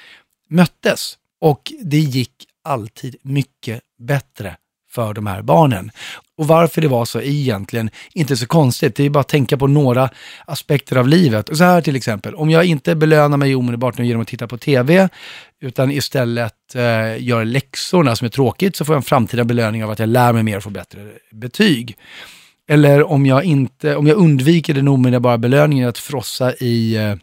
möttes. 0.49 1.15
Och 1.41 1.73
det 1.83 1.99
gick 1.99 2.33
alltid 2.65 3.17
mycket 3.23 3.81
bättre 3.99 4.57
för 4.95 5.15
de 5.15 5.27
här 5.27 5.43
barnen. 5.43 5.91
Och 6.39 6.47
varför 6.47 6.81
det 6.81 6.89
var 6.89 7.05
så 7.05 7.19
är 7.19 7.23
egentligen 7.23 7.91
inte 8.15 8.37
så 8.37 8.47
konstigt. 8.47 8.97
Det 8.97 9.05
är 9.05 9.11
bara 9.11 9.21
att 9.21 9.29
tänka 9.29 9.57
på 9.57 9.67
några 9.67 10.11
aspekter 10.47 10.97
av 10.97 11.09
livet. 11.09 11.57
Så 11.57 11.65
här 11.65 11.81
till 11.81 11.97
exempel, 11.97 12.35
om 12.35 12.51
jag 12.51 12.65
inte 12.65 12.95
belönar 12.95 13.37
mig 13.37 13.55
omedelbart 13.55 13.99
genom 13.99 14.23
att 14.23 14.29
titta 14.29 14.47
på 14.47 14.59
TV, 14.59 15.09
utan 15.61 15.91
istället 15.91 16.75
eh, 16.75 17.23
gör 17.23 17.45
läxorna 17.45 18.17
som 18.17 18.25
är 18.25 18.31
tråkigt, 18.31 18.77
så 18.77 18.85
får 18.85 18.95
jag 18.95 18.99
en 18.99 19.03
framtida 19.03 19.45
belöning 19.45 19.85
av 19.85 19.91
att 19.91 19.99
jag 19.99 20.09
lär 20.09 20.33
mig 20.33 20.43
mer 20.43 20.57
och 20.57 20.63
får 20.63 20.71
bättre 20.71 21.01
betyg. 21.33 21.97
Eller 22.69 23.11
om 23.11 23.27
jag, 23.27 23.45
inte, 23.45 23.97
om 23.97 24.07
jag 24.07 24.17
undviker 24.17 24.75
den 24.75 24.89
omedelbara 24.89 25.39
belöningen 25.39 25.89
att 25.89 25.99
frossa 25.99 26.55
i 26.55 26.97
eh, 26.97 27.15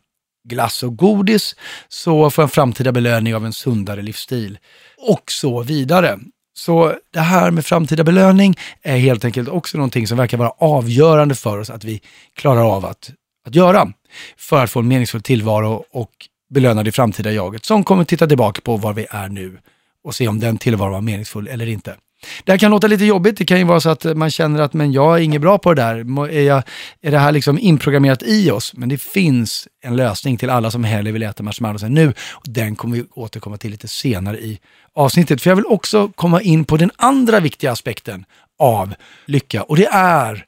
glass 0.49 0.83
och 0.83 0.97
godis, 0.97 1.55
så 1.87 2.29
får 2.29 2.41
jag 2.41 2.47
en 2.47 2.51
framtida 2.51 2.91
belöning 2.91 3.35
av 3.35 3.45
en 3.45 3.53
sundare 3.53 4.01
livsstil. 4.01 4.57
Och 4.97 5.31
så 5.31 5.63
vidare. 5.63 6.19
Så 6.53 6.95
det 7.13 7.19
här 7.19 7.51
med 7.51 7.65
framtida 7.65 8.03
belöning 8.03 8.55
är 8.81 8.97
helt 8.97 9.25
enkelt 9.25 9.49
också 9.49 9.77
någonting 9.77 10.07
som 10.07 10.17
verkar 10.17 10.37
vara 10.37 10.49
avgörande 10.57 11.35
för 11.35 11.59
oss 11.59 11.69
att 11.69 11.83
vi 11.83 12.01
klarar 12.35 12.75
av 12.75 12.85
att, 12.85 13.11
att 13.47 13.55
göra 13.55 13.93
för 14.37 14.63
att 14.63 14.71
få 14.71 14.79
en 14.79 14.87
meningsfull 14.87 15.21
tillvaro 15.21 15.85
och 15.91 16.11
belöna 16.53 16.83
det 16.83 16.91
framtida 16.91 17.31
jaget 17.31 17.65
som 17.65 17.83
kommer 17.83 18.03
titta 18.03 18.27
tillbaka 18.27 18.61
på 18.61 18.77
var 18.77 18.93
vi 18.93 19.05
är 19.09 19.29
nu 19.29 19.57
och 20.03 20.15
se 20.15 20.27
om 20.27 20.39
den 20.39 20.57
tillvaron 20.57 20.93
var 20.93 21.01
meningsfull 21.01 21.47
eller 21.47 21.67
inte. 21.67 21.95
Det 22.43 22.51
här 22.51 22.59
kan 22.59 22.71
låta 22.71 22.87
lite 22.87 23.05
jobbigt, 23.05 23.37
det 23.37 23.45
kan 23.45 23.57
ju 23.57 23.63
vara 23.63 23.79
så 23.79 23.89
att 23.89 24.17
man 24.17 24.31
känner 24.31 24.61
att 24.61 24.73
men 24.73 24.91
jag 24.91 25.17
är 25.17 25.21
inget 25.21 25.41
bra 25.41 25.57
på 25.57 25.73
det 25.73 25.81
där. 25.81 26.29
Är, 26.29 26.41
jag, 26.41 26.63
är 27.01 27.11
det 27.11 27.19
här 27.19 27.31
liksom 27.31 27.59
inprogrammerat 27.59 28.23
i 28.23 28.51
oss? 28.51 28.73
Men 28.73 28.89
det 28.89 28.97
finns 28.97 29.67
en 29.83 29.95
lösning 29.95 30.37
till 30.37 30.49
alla 30.49 30.71
som 30.71 30.83
hellre 30.83 31.11
vill 31.11 31.23
äta 31.23 31.43
marshmallows 31.43 31.83
än 31.83 31.93
nu. 31.93 32.07
Och 32.31 32.45
den 32.45 32.75
kommer 32.75 32.97
vi 32.97 33.03
återkomma 33.11 33.57
till 33.57 33.71
lite 33.71 33.87
senare 33.87 34.37
i 34.37 34.59
avsnittet. 34.95 35.41
För 35.41 35.49
jag 35.49 35.55
vill 35.55 35.65
också 35.65 36.07
komma 36.07 36.41
in 36.41 36.65
på 36.65 36.77
den 36.77 36.91
andra 36.95 37.39
viktiga 37.39 37.71
aspekten 37.71 38.25
av 38.59 38.93
lycka 39.25 39.63
och 39.63 39.77
det 39.77 39.87
är 39.91 40.45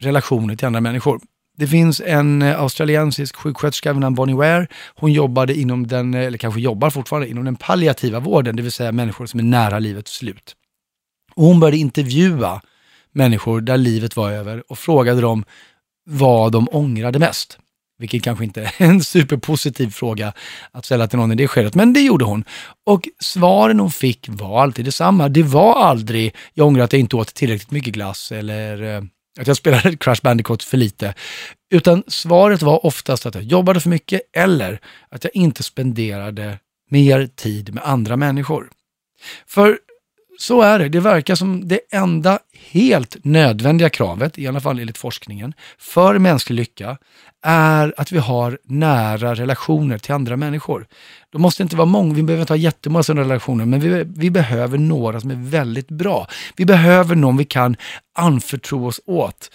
relationer 0.00 0.56
till 0.56 0.66
andra 0.66 0.80
människor. 0.80 1.20
Det 1.56 1.66
finns 1.66 2.02
en 2.04 2.42
eh, 2.42 2.60
australiensisk 2.60 3.36
sjuksköterska 3.36 3.92
vid 3.92 4.00
namn 4.00 4.14
Bonnie 4.14 4.34
Ware. 4.34 4.66
Hon 4.94 5.12
jobbade 5.12 5.54
inom 5.54 5.86
den, 5.86 6.14
eh, 6.14 6.26
eller 6.26 6.38
kanske 6.38 6.60
jobbar 6.60 6.90
fortfarande, 6.90 7.28
inom 7.28 7.44
den 7.44 7.56
palliativa 7.56 8.20
vården, 8.20 8.56
det 8.56 8.62
vill 8.62 8.72
säga 8.72 8.92
människor 8.92 9.26
som 9.26 9.40
är 9.40 9.44
nära 9.44 9.78
livets 9.78 10.16
slut. 10.16 10.56
Och 11.34 11.44
hon 11.44 11.60
började 11.60 11.76
intervjua 11.76 12.60
människor 13.12 13.60
där 13.60 13.76
livet 13.76 14.16
var 14.16 14.30
över 14.30 14.62
och 14.68 14.78
frågade 14.78 15.20
dem 15.20 15.44
vad 16.06 16.52
de 16.52 16.68
ångrade 16.72 17.18
mest. 17.18 17.58
Vilket 17.98 18.22
kanske 18.22 18.44
inte 18.44 18.62
är 18.62 18.72
en 18.78 19.02
superpositiv 19.02 19.90
fråga 19.90 20.32
att 20.70 20.84
ställa 20.84 21.08
till 21.08 21.18
någon 21.18 21.32
i 21.32 21.34
det 21.34 21.48
skedet, 21.48 21.74
men 21.74 21.92
det 21.92 22.00
gjorde 22.00 22.24
hon. 22.24 22.44
Och 22.86 23.08
svaren 23.20 23.80
hon 23.80 23.90
fick 23.90 24.28
var 24.28 24.62
alltid 24.62 24.84
detsamma. 24.84 25.28
Det 25.28 25.42
var 25.42 25.74
aldrig, 25.74 26.34
jag 26.54 26.66
ångrar 26.66 26.84
att 26.84 26.92
jag 26.92 27.00
inte 27.00 27.16
åt 27.16 27.34
tillräckligt 27.34 27.70
mycket 27.70 27.94
glass 27.94 28.32
eller 28.32 28.82
eh, 28.82 29.02
att 29.40 29.46
jag 29.46 29.56
spelade 29.56 29.96
Crash 30.00 30.20
Bandicoot 30.22 30.62
för 30.62 30.76
lite. 30.76 31.14
Utan 31.70 32.02
svaret 32.06 32.62
var 32.62 32.86
oftast 32.86 33.26
att 33.26 33.34
jag 33.34 33.44
jobbade 33.44 33.80
för 33.80 33.90
mycket 33.90 34.20
eller 34.32 34.80
att 35.08 35.24
jag 35.24 35.36
inte 35.36 35.62
spenderade 35.62 36.58
mer 36.90 37.26
tid 37.26 37.74
med 37.74 37.84
andra 37.84 38.16
människor. 38.16 38.70
För 39.46 39.78
så 40.38 40.62
är 40.62 40.78
det. 40.78 40.88
Det 40.88 41.00
verkar 41.00 41.34
som 41.34 41.68
det 41.68 41.80
enda 41.90 42.38
helt 42.70 43.16
nödvändiga 43.24 43.90
kravet, 43.90 44.38
i 44.38 44.46
alla 44.46 44.60
fall 44.60 44.78
enligt 44.78 44.98
forskningen, 44.98 45.52
för 45.78 46.18
mänsklig 46.18 46.56
lycka 46.56 46.98
är 47.42 47.94
att 47.96 48.12
vi 48.12 48.18
har 48.18 48.58
nära 48.64 49.34
relationer 49.34 49.98
till 49.98 50.14
andra 50.14 50.36
människor. 50.36 50.86
De 51.32 51.42
måste 51.42 51.62
inte 51.62 51.76
vara 51.76 51.86
många, 51.86 52.14
vi 52.14 52.22
behöver 52.22 52.42
inte 52.42 52.52
ha 52.52 52.58
jättemånga 52.58 53.02
sådana 53.02 53.22
relationer, 53.22 53.64
men 53.64 53.80
vi, 53.80 54.04
vi 54.16 54.30
behöver 54.30 54.78
några 54.78 55.20
som 55.20 55.30
är 55.30 55.50
väldigt 55.50 55.88
bra. 55.88 56.26
Vi 56.56 56.64
behöver 56.64 57.14
någon 57.14 57.36
vi 57.36 57.44
kan 57.44 57.76
anförtro 58.14 58.86
oss 58.86 59.00
åt 59.06 59.50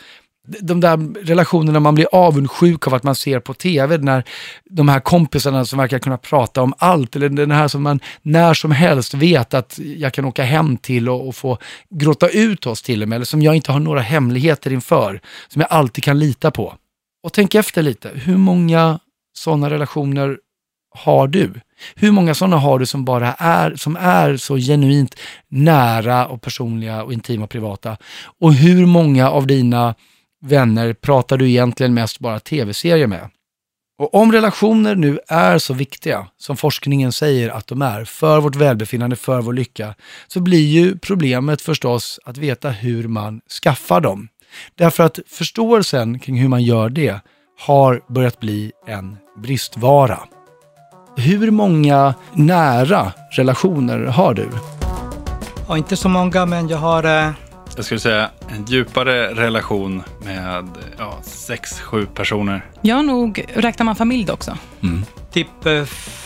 de 0.62 0.80
där 0.80 1.26
relationerna 1.26 1.80
man 1.80 1.96
blir 1.96 2.08
avundsjuk 2.12 2.88
av 2.88 2.94
att 2.94 3.04
man 3.04 3.16
ser 3.16 3.40
på 3.40 3.54
tv, 3.54 3.98
när 3.98 4.24
de 4.70 4.90
här 4.90 5.00
kompisarna 5.00 5.66
som 5.66 5.80
verkar 5.80 6.00
kunna 6.00 6.18
prata 6.18 6.62
om 6.62 6.74
allt, 6.78 7.16
eller 7.16 7.30
den 7.30 7.52
här 7.52 7.68
som 7.68 7.84
man 7.84 8.00
när 8.22 8.54
som 8.54 8.72
helst 8.72 9.14
vet 9.14 9.54
att 9.54 9.80
jag 9.80 10.14
kan 10.14 10.26
åka 10.26 10.44
hem 10.44 10.78
till 10.78 11.10
och, 11.10 11.28
och 11.28 11.36
få 11.36 11.58
gråta 11.90 12.30
ut 12.30 12.66
oss 12.66 12.82
till 12.82 13.04
och 13.04 13.10
med, 13.10 13.16
eller 13.16 13.26
som 13.26 13.42
jag 13.42 13.56
inte 13.56 13.72
har 13.72 13.80
några 13.80 14.02
hemligheter 14.02 14.74
inför, 14.74 15.22
som 15.48 15.62
jag 15.62 15.72
alltid 15.72 16.04
kan 16.04 16.20
lita 16.20 16.52
på. 16.52 16.76
Och 17.24 17.34
tänk 17.34 17.56
efter 17.56 17.84
lite, 17.84 18.10
hur 18.14 18.38
många 18.38 19.00
sådana 19.34 19.70
relationer 19.70 20.38
har 20.96 21.28
du? 21.28 21.54
Hur 21.96 22.12
många 22.12 22.36
sådana 22.36 22.58
har 22.58 22.80
du 22.80 22.86
som 22.86 23.06
bara 23.06 23.34
är, 23.34 23.76
som 23.76 23.96
är 23.96 24.38
så 24.38 24.58
genuint 24.58 25.16
nära 25.48 26.28
och 26.28 26.42
personliga 26.42 27.04
och 27.04 27.14
intima 27.14 27.44
och 27.44 27.50
privata? 27.50 27.98
Och 28.40 28.54
hur 28.54 28.86
många 28.86 29.30
av 29.30 29.48
dina 29.48 29.96
vänner 30.42 30.94
pratar 30.94 31.38
du 31.38 31.50
egentligen 31.50 31.94
mest 31.94 32.20
bara 32.20 32.40
tv-serier 32.40 33.08
med? 33.08 33.30
Och 34.00 34.16
om 34.16 34.32
relationer 34.32 34.96
nu 34.96 35.20
är 35.28 35.58
så 35.58 35.74
viktiga 35.74 36.28
som 36.38 36.58
forskningen 36.58 37.12
säger 37.12 37.50
att 37.50 37.68
de 37.68 37.82
är 37.82 38.06
för 38.06 38.40
vårt 38.42 38.56
välbefinnande, 38.56 39.16
för 39.16 39.42
vår 39.42 39.54
lycka, 39.54 39.96
så 40.28 40.40
blir 40.40 40.68
ju 40.68 40.98
problemet 40.98 41.62
förstås 41.62 42.20
att 42.26 42.38
veta 42.38 42.70
hur 42.70 43.08
man 43.08 43.42
skaffar 43.64 44.02
dem. 44.02 44.28
Därför 44.76 45.04
att 45.04 45.20
förståelsen 45.28 46.20
kring 46.20 46.42
hur 46.42 46.48
man 46.48 46.64
gör 46.64 46.90
det 46.90 47.20
har 47.60 48.02
börjat 48.08 48.40
bli 48.40 48.72
en 48.88 49.18
bristvara. 49.38 50.20
Hur 51.18 51.52
många 51.52 52.14
nära 52.34 53.12
relationer 53.32 54.00
har 54.00 54.34
du? 54.34 54.50
Ja, 55.68 55.78
inte 55.78 55.96
så 55.96 56.10
många, 56.10 56.46
men 56.46 56.68
jag 56.68 56.78
har... 56.78 57.04
Eh, 57.04 57.32
jag 57.80 57.86
skulle 57.86 58.00
säga 58.00 58.30
en 58.50 58.66
djupare 58.66 59.34
relation 59.34 60.04
med 60.26 60.68
ja, 60.98 61.20
sex, 61.24 61.80
sju 61.82 62.06
personer. 62.06 62.66
Jag 62.82 63.06
nog, 63.06 63.46
räknar 63.54 63.84
man 63.84 63.96
familj 63.96 64.26
då 64.26 64.34
också? 64.34 64.58
typ 65.32 65.66
eh, 65.66 65.86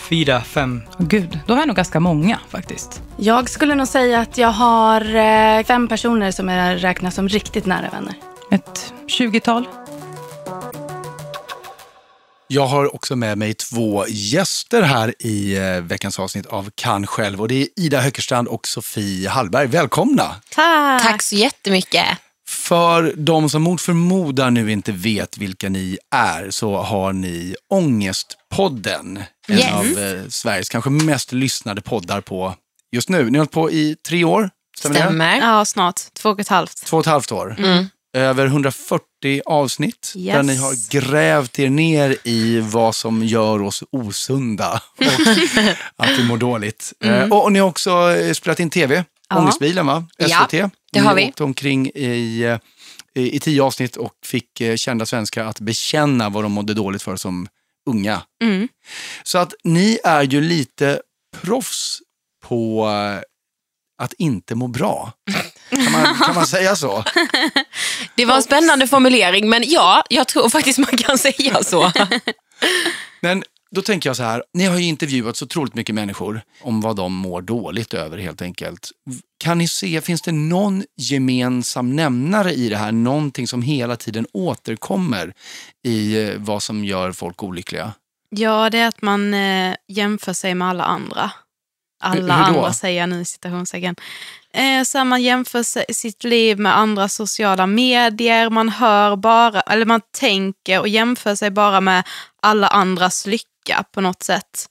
fyra, 0.10 0.41
fem. 0.41 0.81
Åh, 1.00 1.05
Gud, 1.05 1.39
då 1.48 1.53
har 1.53 1.62
jag 1.62 1.67
nog 1.67 1.75
ganska 1.75 2.00
många 2.00 2.39
faktiskt. 2.50 3.01
Jag 3.17 3.50
skulle 3.50 3.75
nog 3.75 3.88
säga 3.88 4.19
att 4.19 4.38
jag 4.38 4.48
har 4.48 5.15
eh, 5.15 5.63
fem 5.63 5.88
personer 5.88 6.31
som 6.31 6.50
jag 6.50 6.83
räknar 6.83 7.10
som 7.10 7.27
riktigt 7.27 7.65
nära 7.65 7.89
vänner. 7.89 8.13
Ett 8.51 8.93
20-tal. 9.07 9.67
Jag 12.47 12.65
har 12.67 12.95
också 12.95 13.15
med 13.15 13.38
mig 13.38 13.53
två 13.53 14.05
gäster 14.07 14.81
här 14.81 15.13
i 15.19 15.57
eh, 15.57 15.81
veckans 15.81 16.19
avsnitt 16.19 16.45
av 16.45 16.69
Kan 16.75 17.07
själv 17.07 17.41
och 17.41 17.47
det 17.47 17.62
är 17.62 17.67
Ida 17.75 18.01
Höckerstrand 18.01 18.47
och 18.47 18.67
Sofie 18.67 19.29
Hallberg. 19.29 19.67
Välkomna! 19.67 20.35
Tack! 20.50 21.01
Tack 21.03 21.21
så 21.21 21.35
jättemycket. 21.35 22.05
För 22.47 23.13
de 23.17 23.50
som 23.50 23.62
mot 23.62 23.81
förmodan 23.81 24.53
nu 24.53 24.71
inte 24.71 24.91
vet 24.91 25.38
vilka 25.38 25.69
ni 25.69 25.97
är 26.15 26.50
så 26.51 26.77
har 26.77 27.13
ni 27.13 27.55
Ångestpodden. 27.69 29.23
En 29.47 29.57
Yes. 29.57 29.71
av 29.73 29.85
eh, 29.85 30.21
Sveriges 30.29 30.69
kanske 30.69 30.89
mest 30.89 31.31
lyssnade 31.31 31.81
poddar 31.81 32.21
på 32.21 32.55
just 32.91 33.09
nu. 33.09 33.23
Ni 33.29 33.38
har 33.38 33.38
hållit 33.38 33.51
på 33.51 33.71
i 33.71 33.95
tre 34.07 34.23
år, 34.23 34.50
stämmer? 34.79 34.95
Stämmer. 34.95 35.38
Ja, 35.38 35.65
snart. 35.65 36.01
Två 36.13 36.29
och 36.29 36.39
ett 36.39 36.47
halvt. 36.47 36.85
Två 36.85 36.97
och 36.97 37.03
ett 37.03 37.12
halvt 37.12 37.31
år. 37.31 37.55
Mm. 37.59 37.85
Över 38.13 38.46
140 38.46 39.41
avsnitt 39.46 40.12
där 40.15 40.22
Yes. 40.22 40.46
ni 40.46 40.55
har 40.55 40.89
grävt 40.91 41.60
er 41.60 41.70
ner 41.70 42.17
i 42.24 42.60
vad 42.60 42.96
som 42.96 43.24
gör 43.24 43.62
oss 43.62 43.84
osunda 43.91 44.82
och 44.98 45.05
att 46.05 46.20
vi 46.20 46.24
mår 46.27 46.38
dåligt. 46.38 46.93
Eh, 47.03 47.24
och, 47.32 47.43
och 47.43 47.51
ni 47.51 47.60
har 47.60 47.67
också 47.67 47.91
eh, 48.12 48.34
spelat 48.34 48.60
in 48.60 48.70
tv, 48.70 49.05
Ja. 49.29 49.39
Ångestbilen 49.39 49.86
va? 49.86 50.08
Ja, 50.17 50.27
SVT. 50.27 50.51
det 50.51 50.70
ni 50.93 51.00
har 51.00 51.15
vi. 51.15 51.27
åkte 51.27 51.43
omkring 51.43 51.88
i, 51.96 52.41
eh, 52.43 52.60
i, 53.24 53.36
i 53.36 53.39
tio 53.39 53.63
avsnitt 53.63 53.96
och 53.98 54.13
fick 54.25 54.62
kända 54.75 55.05
svenskar 55.05 55.46
att 55.46 55.60
bekänna 55.60 56.29
vad 56.29 56.43
de 56.43 56.51
mådde 56.51 56.74
dåligt 56.74 57.01
för 57.03 57.15
som 57.15 57.48
unga. 57.89 58.22
Mm. 58.43 58.67
Så 59.24 59.38
att 59.38 59.53
ni 59.63 60.00
är 60.03 60.24
ju 60.24 60.41
lite 60.41 61.01
proffs 61.41 62.00
på 62.43 62.88
att 64.01 64.13
inte 64.13 64.55
må 64.55 64.67
bra. 64.67 65.12
Kan 65.75 65.91
man, 65.91 66.15
kan 66.15 66.35
man 66.35 66.47
säga 66.47 66.75
så? 66.75 67.03
Det 68.15 68.25
var 68.25 68.35
en 68.35 68.43
spännande 68.43 68.87
formulering, 68.87 69.49
men 69.49 69.63
ja, 69.65 70.03
jag 70.09 70.27
tror 70.27 70.49
faktiskt 70.49 70.79
man 70.79 70.97
kan 70.97 71.17
säga 71.17 71.63
så. 71.63 71.91
Men 73.21 73.43
då 73.71 73.81
tänker 73.81 74.09
jag 74.09 74.17
så 74.17 74.23
här, 74.23 74.43
ni 74.53 74.65
har 74.65 74.77
ju 74.77 74.83
intervjuat 74.83 75.37
så 75.37 75.45
otroligt 75.45 75.75
mycket 75.75 75.95
människor 75.95 76.41
om 76.61 76.81
vad 76.81 76.95
de 76.95 77.13
mår 77.13 77.41
dåligt 77.41 77.93
över 77.93 78.17
helt 78.17 78.41
enkelt. 78.41 78.89
Kan 79.37 79.57
ni 79.57 79.67
se, 79.67 80.01
finns 80.01 80.21
det 80.21 80.31
någon 80.31 80.83
gemensam 80.97 81.95
nämnare 81.95 82.53
i 82.53 82.69
det 82.69 82.77
här? 82.77 82.91
Någonting 82.91 83.47
som 83.47 83.61
hela 83.61 83.95
tiden 83.95 84.27
återkommer 84.33 85.33
i 85.83 86.23
eh, 86.23 86.33
vad 86.37 86.63
som 86.63 86.85
gör 86.85 87.11
folk 87.11 87.43
olyckliga? 87.43 87.93
Ja, 88.29 88.69
det 88.69 88.77
är 88.79 88.87
att 88.87 89.01
man 89.01 89.33
eh, 89.33 89.75
jämför 89.87 90.33
sig 90.33 90.55
med 90.55 90.67
alla 90.67 90.83
andra. 90.83 91.31
Alla 92.03 92.33
andra 92.33 92.74
säger 92.74 93.00
jag 93.00 93.10
nu 93.10 93.22
i 93.22 93.25
citationstecken. 93.25 93.95
Eh, 94.53 94.83
så 94.83 95.03
man 95.03 95.22
jämför 95.22 95.93
sitt 95.93 96.24
liv 96.24 96.60
med 96.60 96.77
andra 96.77 97.10
sociala 97.10 97.67
medier, 97.67 98.50
man 98.50 98.69
hör 98.69 99.15
bara, 99.15 99.62
eller 99.62 99.86
man 99.86 100.01
tänker 100.19 100.79
och 100.79 100.88
jämför 100.88 101.36
sig 101.36 101.51
bara 101.51 101.81
med 101.81 102.03
alla 102.41 102.67
andras 102.67 103.25
lycka 103.25 103.83
på 103.91 104.01
något 104.01 104.24
sätt. 104.24 104.69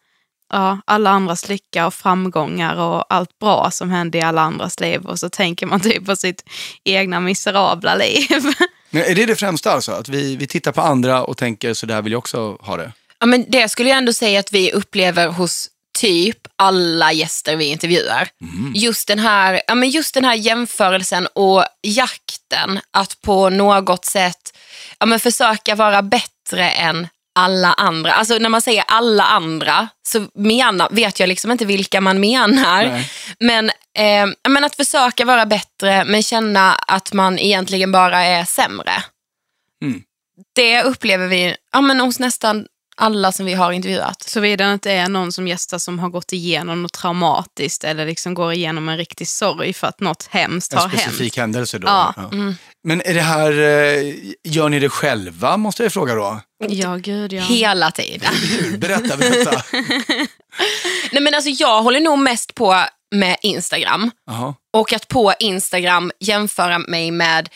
Ja, 0.52 0.78
alla 0.84 1.10
andras 1.10 1.48
lycka 1.48 1.86
och 1.86 1.94
framgångar 1.94 2.76
och 2.76 3.14
allt 3.14 3.38
bra 3.38 3.70
som 3.70 3.90
händer 3.90 4.18
i 4.18 4.22
alla 4.22 4.42
andras 4.42 4.80
liv 4.80 5.06
och 5.06 5.18
så 5.18 5.28
tänker 5.28 5.66
man 5.66 5.80
typ 5.80 6.06
på 6.06 6.16
sitt 6.16 6.44
egna 6.84 7.20
miserabla 7.20 7.94
liv. 7.94 8.28
Men 8.90 9.02
är 9.02 9.14
det 9.14 9.26
det 9.26 9.36
främsta 9.36 9.72
alltså? 9.72 9.92
Att 9.92 10.08
vi, 10.08 10.36
vi 10.36 10.46
tittar 10.46 10.72
på 10.72 10.80
andra 10.80 11.24
och 11.24 11.36
tänker 11.36 11.74
så 11.74 11.86
där 11.86 12.02
vill 12.02 12.12
jag 12.12 12.18
också 12.18 12.56
ha 12.60 12.76
det? 12.76 12.92
Ja, 13.18 13.26
men 13.26 13.44
det 13.48 13.68
skulle 13.68 13.88
jag 13.88 13.98
ändå 13.98 14.12
säga 14.12 14.40
att 14.40 14.52
vi 14.52 14.72
upplever 14.72 15.28
hos 15.28 15.68
typ 15.98 16.38
alla 16.56 17.12
gäster 17.12 17.56
vi 17.56 17.64
intervjuar. 17.64 18.28
Just, 18.74 19.08
den 19.08 19.18
här, 19.18 19.62
ja, 19.66 19.74
men 19.74 19.90
just 19.90 20.14
den 20.14 20.24
här 20.24 20.34
jämförelsen 20.34 21.26
och 21.26 21.64
jakten 21.82 22.80
att 22.90 23.22
på 23.22 23.50
något 23.50 24.04
sätt 24.04 24.58
ja, 24.98 25.06
men 25.06 25.20
försöka 25.20 25.74
vara 25.74 26.02
bättre 26.02 26.70
än 26.70 27.08
alla 27.34 27.72
andra. 27.72 28.12
Alltså 28.12 28.38
när 28.38 28.48
man 28.48 28.62
säger 28.62 28.84
alla 28.86 29.24
andra 29.24 29.88
så 30.08 30.26
menar, 30.34 30.88
vet 30.90 31.20
jag 31.20 31.28
liksom 31.28 31.50
inte 31.50 31.64
vilka 31.64 32.00
man 32.00 32.20
menar. 32.20 32.84
Nej. 32.84 33.10
Men, 33.40 33.70
eh, 33.98 34.26
men 34.48 34.64
att 34.64 34.76
försöka 34.76 35.24
vara 35.24 35.46
bättre 35.46 36.04
men 36.04 36.22
känna 36.22 36.74
att 36.74 37.12
man 37.12 37.38
egentligen 37.38 37.92
bara 37.92 38.24
är 38.24 38.44
sämre. 38.44 39.02
Mm. 39.84 40.02
Det 40.54 40.82
upplever 40.82 41.26
vi 41.26 41.56
ja, 41.72 41.80
men 41.80 42.00
hos 42.00 42.18
nästan 42.18 42.66
Alla 42.96 43.32
som 43.32 43.46
vi 43.46 43.54
har 43.54 43.72
intervjuat. 43.72 44.22
Såvida 44.22 44.66
det 44.66 44.72
inte 44.72 44.92
är 44.92 45.08
någon 45.08 45.32
som 45.32 45.48
gästar 45.48 45.78
som 45.78 45.98
har 45.98 46.08
gått 46.08 46.32
igenom 46.32 46.82
något 46.82 46.92
traumatiskt 46.92 47.84
eller 47.84 48.06
liksom 48.06 48.34
går 48.34 48.52
igenom 48.52 48.88
en 48.88 48.96
riktig 48.96 49.28
sorg 49.28 49.72
för 49.72 49.86
att 49.86 50.00
något 50.00 50.28
hemskt 50.30 50.72
En 50.72 50.78
har 50.78 50.88
specifik 50.88 51.36
hänt. 51.36 51.42
händelse 51.42 51.78
då. 51.78 51.86
Ja. 51.88 52.14
Mm. 52.32 52.54
Men 52.84 53.00
är 53.04 53.14
det 53.14 53.20
här, 53.20 53.50
eh, 53.52 54.14
gör 54.44 54.68
ni 54.68 54.80
det 54.80 54.88
själva 54.88 55.56
måste 55.56 55.82
jag 55.82 55.92
fråga 55.92 56.14
då? 56.14 56.40
Ja, 56.68 56.96
gud 56.96 57.32
ja. 57.32 57.42
Hela 57.42 57.90
tiden. 57.90 58.34
Berätta, 58.78 59.16
berätta. 59.16 59.62
Nej, 61.12 61.22
men 61.22 61.34
alltså, 61.34 61.50
jag 61.50 61.82
håller 61.82 62.00
nog 62.00 62.18
mest 62.18 62.54
på 62.54 62.84
med 63.14 63.36
Instagram. 63.42 64.10
Jaha. 64.26 64.54
Och 64.76 64.92
att 64.92 65.08
på 65.08 65.34
Instagram 65.38 66.12
jämföra 66.20 66.78
mig 66.78 67.10
med 67.10 67.48
eh, 67.48 67.50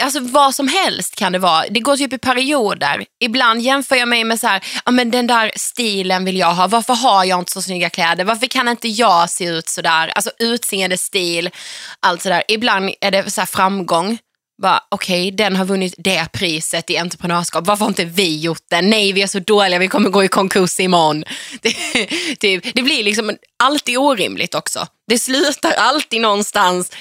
Alltså 0.00 0.20
vad 0.20 0.54
som 0.54 0.68
helst 0.68 1.16
kan 1.16 1.32
det 1.32 1.38
vara. 1.38 1.64
Det 1.70 1.80
går 1.80 1.96
typ 1.96 2.12
i 2.12 2.18
perioder. 2.18 3.04
Ibland 3.20 3.60
jämför 3.60 3.96
jag 3.96 4.08
mig 4.08 4.24
med 4.24 4.40
så 4.40 4.46
här, 4.46 4.64
ja 4.84 4.90
men 4.90 5.10
den 5.10 5.26
där 5.26 5.52
stilen 5.56 6.24
vill 6.24 6.38
jag 6.38 6.54
ha. 6.54 6.66
Varför 6.66 6.94
har 6.94 7.24
jag 7.24 7.38
inte 7.38 7.52
så 7.52 7.62
snygga 7.62 7.90
kläder? 7.90 8.24
Varför 8.24 8.46
kan 8.46 8.68
inte 8.68 8.88
jag 8.88 9.30
se 9.30 9.44
ut 9.44 9.68
så 9.68 9.82
där? 9.82 10.08
Alltså 10.08 10.30
utseende, 10.38 10.98
stil, 10.98 11.50
allt 12.00 12.22
sådär. 12.22 12.42
Ibland 12.48 12.90
är 13.00 13.10
det 13.10 13.30
så 13.30 13.40
här 13.40 13.46
framgång. 13.46 14.18
Bara, 14.62 14.82
Okej, 14.88 15.30
den 15.30 15.56
har 15.56 15.64
vunnit 15.64 15.94
det 15.98 16.28
priset 16.32 16.90
i 16.90 16.96
entreprenörskap. 16.98 17.66
Varför 17.66 17.84
har 17.84 17.90
inte 17.90 18.04
vi 18.04 18.40
gjort 18.40 18.62
det? 18.70 18.82
Nej, 18.82 19.12
vi 19.12 19.22
är 19.22 19.26
så 19.26 19.38
dåliga, 19.38 19.78
vi 19.78 19.88
kommer 19.88 20.10
gå 20.10 20.24
i 20.24 20.28
konkurs 20.28 20.80
imorgon. 20.80 21.24
Det, 21.62 21.74
typ, 22.36 22.74
det 22.74 22.82
blir 22.82 23.04
liksom 23.04 23.36
alltid 23.58 23.98
orimligt 23.98 24.54
också. 24.54 24.86
Det 25.08 25.18
slutar 25.18 25.72
alltid 25.72 26.20
någonstans 26.20 26.92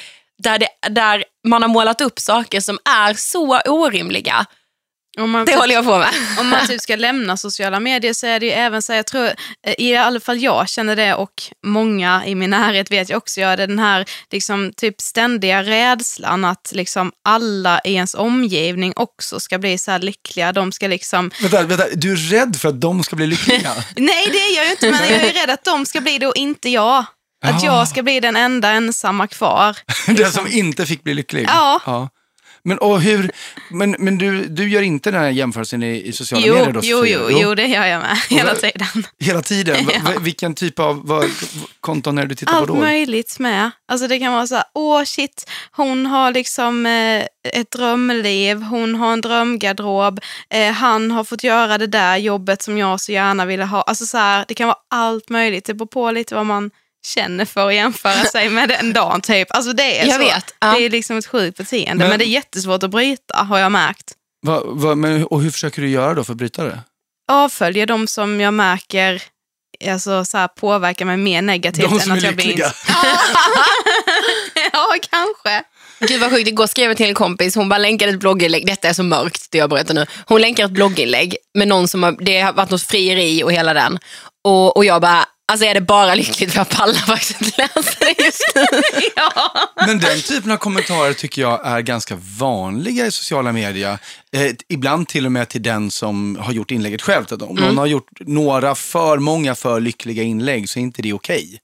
där, 0.43 0.59
det, 0.59 0.67
där 0.89 1.23
man 1.47 1.61
har 1.61 1.69
målat 1.69 2.01
upp 2.01 2.19
saker 2.19 2.59
som 2.61 2.79
är 2.85 3.13
så 3.13 3.59
orimliga. 3.65 4.45
Om 5.19 5.31
man 5.31 5.45
Det 5.45 5.51
typ- 5.51 5.59
håller 5.61 5.73
jag 5.75 5.85
på 5.85 5.97
med. 5.97 6.09
Om 6.39 6.47
man 6.49 6.67
typ 6.67 6.81
ska 6.81 6.95
lämna 7.09 7.37
sociala 7.37 7.79
medier 7.79 8.13
så 8.13 8.27
är 8.27 8.39
det 8.39 8.45
ju 8.45 8.51
även 8.51 8.81
så, 8.81 8.93
jag 8.93 9.05
tror, 9.07 9.25
eh, 9.67 9.73
i 9.77 9.95
alla 9.97 10.19
fall 10.19 10.39
jag 10.39 10.69
känner 10.69 10.95
det 10.95 11.13
och 11.13 11.43
många 11.65 12.25
i 12.25 12.35
min 12.35 12.49
närhet 12.49 12.91
vet 12.91 13.09
jag 13.09 13.17
också 13.17 13.41
gör 13.41 13.57
det, 13.57 13.65
den 13.67 13.79
här 13.79 14.05
liksom 14.31 14.73
typ 14.77 15.01
ständiga 15.01 15.63
rädslan 15.63 16.45
att 16.45 16.71
liksom 16.73 17.11
alla 17.25 17.81
i 17.83 17.93
ens 17.93 18.13
omgivning 18.13 18.93
också 18.95 19.39
ska 19.39 19.57
bli 19.57 19.77
så 19.77 19.91
här 19.91 19.99
lyckliga. 19.99 20.51
De 20.51 20.71
ska 20.71 20.87
liksom, 20.87 21.31
Vänta, 21.41 21.63
vänta, 21.63 21.85
du 21.95 22.11
är 22.11 22.15
rädd 22.15 22.55
för 22.55 22.69
att 22.69 22.81
de 22.81 23.03
ska 23.03 23.15
bli 23.15 23.27
lyckliga? 23.27 23.71
nej 23.95 24.29
det 24.31 24.39
är 24.39 24.55
jag 24.55 24.65
ju 24.65 24.71
inte, 24.71 24.91
men 24.91 24.99
jag 25.09 25.23
är 25.23 25.33
rädd 25.33 25.49
att 25.49 25.63
de 25.63 25.85
ska 25.85 26.01
bli 26.01 26.17
det 26.17 26.27
och 26.27 26.35
inte 26.35 26.69
jag. 26.69 27.05
Att 27.43 27.63
Ja. 27.63 27.77
jag 27.77 27.87
ska 27.87 28.03
bli 28.03 28.19
den 28.19 28.35
enda 28.35 28.69
ensamma 28.71 29.27
kvar. 29.27 29.77
Den 30.15 30.31
som 30.31 30.47
inte 30.47 30.85
fick 30.85 31.03
bli 31.03 31.13
lycklig? 31.13 31.45
Ja. 31.47 32.09
Men, 32.65 32.77
och 32.77 33.01
hur, 33.01 33.31
men, 33.69 33.95
men 33.99 34.17
du, 34.17 34.45
du 34.47 34.69
gör 34.69 34.81
inte 34.81 35.11
den 35.11 35.21
här 35.21 35.29
jämförelsen 35.29 35.83
i, 35.83 36.01
i 36.07 36.11
sociala 36.13 36.45
Jo, 36.47 36.53
medier? 36.55 36.73
Då, 36.73 36.79
jo, 36.83 37.05
jo, 37.05 37.27
jo, 37.41 37.55
det 37.55 37.65
gör 37.67 37.85
jag 37.85 38.01
med 38.01 38.17
hela 38.29 38.55
tiden. 38.55 38.87
Hela 39.19 39.41
tiden? 39.41 39.85
Va- 39.85 39.91
va- 40.03 40.19
Vilken 40.19 40.55
typ 40.55 40.79
av 40.79 41.07
vad, 41.07 41.25
konton 41.79 42.17
är 42.17 42.25
du 42.25 42.35
tittar 42.35 42.53
Allt 42.53 42.67
på 42.67 42.73
då? 42.73 42.79
möjligt 42.79 43.39
med. 43.39 43.71
Alltså 43.91 44.07
det 44.07 44.19
kan 44.19 44.33
vara 44.33 44.47
så 44.47 44.55
här, 44.55 44.63
åh 44.73 45.03
shit, 45.03 45.49
hon 45.71 46.05
har 46.05 46.31
liksom 46.31 46.85
eh, 46.85 47.23
ett 47.59 47.71
drömliv, 47.71 48.61
hon 48.61 48.95
har 48.95 49.13
en 49.13 49.21
drömgarderob, 49.21 50.19
eh, 50.49 50.71
han 50.71 51.11
har 51.11 51.23
fått 51.23 51.43
göra 51.43 51.77
det 51.77 51.87
där 51.87 52.17
jobbet 52.17 52.61
som 52.61 52.77
jag 52.77 53.01
så 53.01 53.11
gärna 53.11 53.45
ville 53.45 53.63
ha. 53.65 53.81
Alltså 53.81 54.05
så 54.05 54.17
här, 54.17 54.45
det 54.47 54.53
kan 54.53 54.67
vara 54.67 54.77
allt 54.89 55.29
möjligt, 55.29 55.65
det 55.65 55.73
beror 55.73 55.87
på 55.87 56.11
lite 56.11 56.35
vad 56.35 56.45
man 56.45 56.71
känner 57.05 57.45
för 57.45 57.67
att 57.67 57.75
jämföra 57.75 58.23
sig 58.25 58.49
med 58.49 58.69
den 58.69 58.93
dagen 58.93 59.21
typ. 59.21 59.47
Alltså 59.51 59.73
det 59.73 59.99
är 59.99 60.05
Jag 60.05 60.15
så. 60.15 60.19
vet, 60.21 60.53
ja. 60.59 60.73
Det 60.77 60.85
är 60.85 60.89
liksom 60.89 61.17
ett 61.17 61.27
sjukt 61.27 61.57
beteende, 61.57 62.03
men, 62.03 62.09
Men- 62.09 62.19
det 62.19 62.25
är 62.25 62.29
jättesvårt 62.29 62.83
att 62.83 62.89
bryta 62.89 63.37
har 63.37 63.59
jag 63.59 63.71
märkt. 63.71 64.13
Va, 64.45 64.61
va, 64.65 64.95
men, 64.95 65.25
och 65.25 65.41
hur 65.41 65.51
försöker 65.51 65.81
du 65.81 65.89
göra 65.89 66.13
då 66.13 66.23
för 66.23 66.33
att 66.33 66.37
bryta 66.37 66.63
det? 66.63 66.79
Avföljer 67.31 67.85
de 67.85 68.07
som 68.07 68.41
jag 68.41 68.53
märker 68.53 69.21
alltså, 69.91 70.25
så 70.25 70.37
här, 70.37 70.47
påverkar 70.47 71.05
mig 71.05 71.17
mer 71.17 71.41
negativt 71.41 71.85
De 71.89 71.93
än 71.93 71.99
som 71.99 72.11
att 72.11 72.23
jag 72.23 72.35
blir 72.35 72.45
lyckliga. 72.45 72.71
ja, 74.73 74.95
kanske. 75.11 75.63
Gud 75.99 76.21
vad 76.21 76.31
sjukt, 76.31 76.47
igår 76.47 76.67
skrev 76.67 76.89
jag 76.89 76.97
till 76.97 77.05
en 77.07 77.13
kompis, 77.13 77.55
hon 77.55 77.69
bara 77.69 77.77
länkade 77.77 78.11
ett 78.11 78.19
blogginlägg, 78.19 78.67
detta 78.67 78.89
är 78.89 78.93
så 78.93 79.03
mörkt 79.03 79.47
det 79.51 79.57
jag 79.57 79.69
berättar 79.69 79.93
nu. 79.93 80.05
Hon 80.25 80.41
länkar 80.41 80.65
ett 80.65 80.71
blogginlägg 80.71 81.35
med 81.53 81.67
någon 81.67 81.87
som 81.87 82.03
har, 82.03 82.11
det 82.19 82.41
har 82.41 82.53
varit 82.53 82.69
något 82.69 82.81
frieri 82.87 83.43
och 83.43 83.51
hela 83.51 83.73
den. 83.73 83.99
Och, 84.43 84.77
och 84.77 84.85
jag 84.85 85.01
bara, 85.01 85.25
alltså 85.51 85.65
är 85.65 85.73
det 85.73 85.81
bara 85.81 86.15
lyckligt 86.15 86.51
för 86.51 86.59
jag 86.59 86.69
pallar 86.69 86.93
faktiskt 86.93 87.41
inte 87.41 87.57
läsa 87.61 87.91
det 87.99 88.23
just 88.25 88.51
nu. 88.55 88.61
ja. 89.15 89.51
Men 89.87 89.99
den 89.99 90.21
typen 90.21 90.51
av 90.51 90.57
kommentarer 90.57 91.13
tycker 91.13 91.41
jag 91.41 91.65
är 91.67 91.81
ganska 91.81 92.17
vanliga 92.39 93.05
i 93.05 93.11
sociala 93.11 93.51
medier. 93.51 93.97
Eh, 94.35 94.51
ibland 94.69 95.07
till 95.07 95.25
och 95.25 95.31
med 95.31 95.49
till 95.49 95.63
den 95.63 95.91
som 95.91 96.37
har 96.41 96.53
gjort 96.53 96.71
inlägget 96.71 97.01
själv. 97.01 97.25
Att 97.31 97.41
om 97.41 97.57
Mm. 97.57 97.69
någon 97.69 97.77
har 97.77 97.85
gjort 97.85 98.09
några 98.19 98.75
för 98.75 99.17
många 99.17 99.55
för 99.55 99.79
lyckliga 99.79 100.23
inlägg 100.23 100.69
så 100.69 100.79
är 100.79 100.83
inte 100.83 101.01
det 101.01 101.13
okej. 101.13 101.59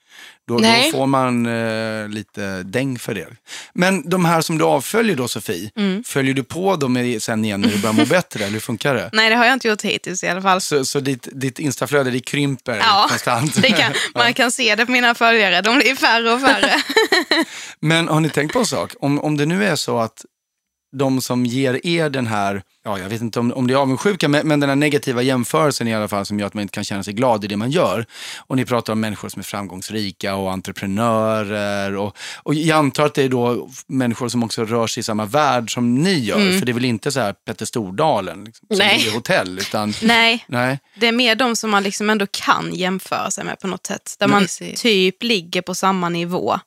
Då, 0.49 0.57
då 0.57 0.91
får 0.91 1.07
man 1.07 1.45
eh, 1.45 2.07
lite 2.09 2.63
däng 2.63 2.99
för 2.99 3.13
det. 3.15 3.27
Men 3.73 4.09
de 4.09 4.25
här 4.25 4.41
som 4.41 4.57
du 4.57 4.63
avföljer 4.65 5.15
då 5.15 5.27
Sofie, 5.27 5.71
Mm. 5.77 6.03
följer 6.03 6.33
du 6.33 6.43
på 6.43 6.75
dem 6.75 6.97
i- 6.97 7.19
sen 7.19 7.45
igen 7.45 7.61
när 7.61 7.69
du 7.69 7.77
börjar 7.77 7.93
må 7.93 8.05
bättre? 8.09 8.39
Eller 8.43 8.53
hur 8.53 8.59
funkar 8.59 8.95
det? 8.95 9.09
Nej, 9.13 9.29
det 9.29 9.35
har 9.35 9.45
jag 9.45 9.53
inte 9.53 9.67
gjort 9.67 9.81
hittills 9.81 10.23
i 10.23 10.27
alla 10.27 10.41
fall. 10.41 10.61
Så, 10.61 10.85
så 10.85 10.99
ditt, 10.99 11.27
ditt 11.31 11.59
instaflöde 11.59 12.11
det 12.11 12.19
krymper 12.19 12.77
Ja, 12.77 13.05
konstant? 13.09 13.65
Kan, 13.77 13.93
man 14.15 14.33
kan 14.33 14.51
se 14.51 14.75
det 14.75 14.85
på 14.85 14.91
mina 14.91 15.15
följare, 15.15 15.61
de 15.61 15.77
blir 15.77 15.95
färre 15.95 16.33
och 16.33 16.41
färre. 16.41 16.73
Men 17.79 18.07
har 18.07 18.19
ni 18.19 18.29
tänkt 18.29 18.53
på 18.53 18.59
en 18.59 18.65
sak? 18.65 18.93
Om, 18.99 19.19
om 19.19 19.37
det 19.37 19.45
nu 19.45 19.65
är 19.65 19.75
så 19.75 19.99
att 19.99 20.25
de 20.91 21.21
som 21.21 21.45
ger 21.45 21.85
er 21.85 22.09
den 22.09 22.27
här, 22.27 22.61
ja 22.83 22.99
jag 22.99 23.09
vet 23.09 23.21
inte 23.21 23.39
om, 23.39 23.53
om 23.53 23.67
det 23.67 23.73
är 23.73 23.77
avundsjuka, 23.77 24.27
men, 24.27 24.47
men 24.47 24.59
den 24.59 24.69
här 24.69 24.75
negativa 24.75 25.21
jämförelsen 25.21 25.87
i 25.87 25.95
alla 25.95 26.07
fall 26.07 26.25
som 26.25 26.39
gör 26.39 26.47
att 26.47 26.53
man 26.53 26.61
inte 26.61 26.71
kan 26.71 26.83
känna 26.83 27.03
sig 27.03 27.13
glad 27.13 27.43
i 27.43 27.47
det 27.47 27.57
man 27.57 27.71
gör. 27.71 28.05
Och 28.47 28.55
ni 28.55 28.65
pratar 28.65 28.93
om 28.93 28.99
människor 28.99 29.29
som 29.29 29.39
är 29.39 29.43
framgångsrika 29.43 30.35
och 30.35 30.51
entreprenörer 30.51 31.95
och, 31.95 32.17
och 32.43 32.53
jag 32.55 32.77
antar 32.77 33.05
att 33.05 33.13
det 33.13 33.23
är 33.23 33.29
då 33.29 33.69
människor 33.87 34.29
som 34.29 34.43
också 34.43 34.65
rör 34.65 34.87
sig 34.87 35.01
i 35.01 35.03
samma 35.03 35.25
värld 35.25 35.73
som 35.73 35.95
ni 35.95 36.19
gör. 36.19 36.59
För 36.59 36.65
det 36.65 36.71
är 36.71 36.73
väl 36.73 36.85
inte 36.85 37.11
så 37.11 37.19
här 37.19 37.33
Petter 37.33 37.65
Stordalen 37.65 38.43
liksom, 38.43 38.67
som 38.69 38.77
Nej. 38.77 38.97
bor 38.97 39.07
i 39.13 39.15
hotell, 39.15 39.59
utan 39.59 39.93
Nej, 40.03 40.45
nej. 40.47 40.79
det 40.99 41.07
är 41.07 41.11
mer 41.11 41.35
de 41.35 41.55
som 41.55 41.69
man 41.71 41.83
liksom 41.83 42.09
ändå 42.09 42.25
kan 42.31 42.69
jämföra 42.75 43.31
sig 43.31 43.43
med 43.43 43.59
på 43.59 43.67
något 43.67 43.85
sätt. 43.85 44.15
Där 44.19 44.27
Men- 44.27 44.31
man 44.35 44.41
Precis. 44.43 44.81
typ 44.81 45.23
ligger 45.23 45.61
på 45.61 45.75
samma 45.75 46.09
nivå. 46.09 46.59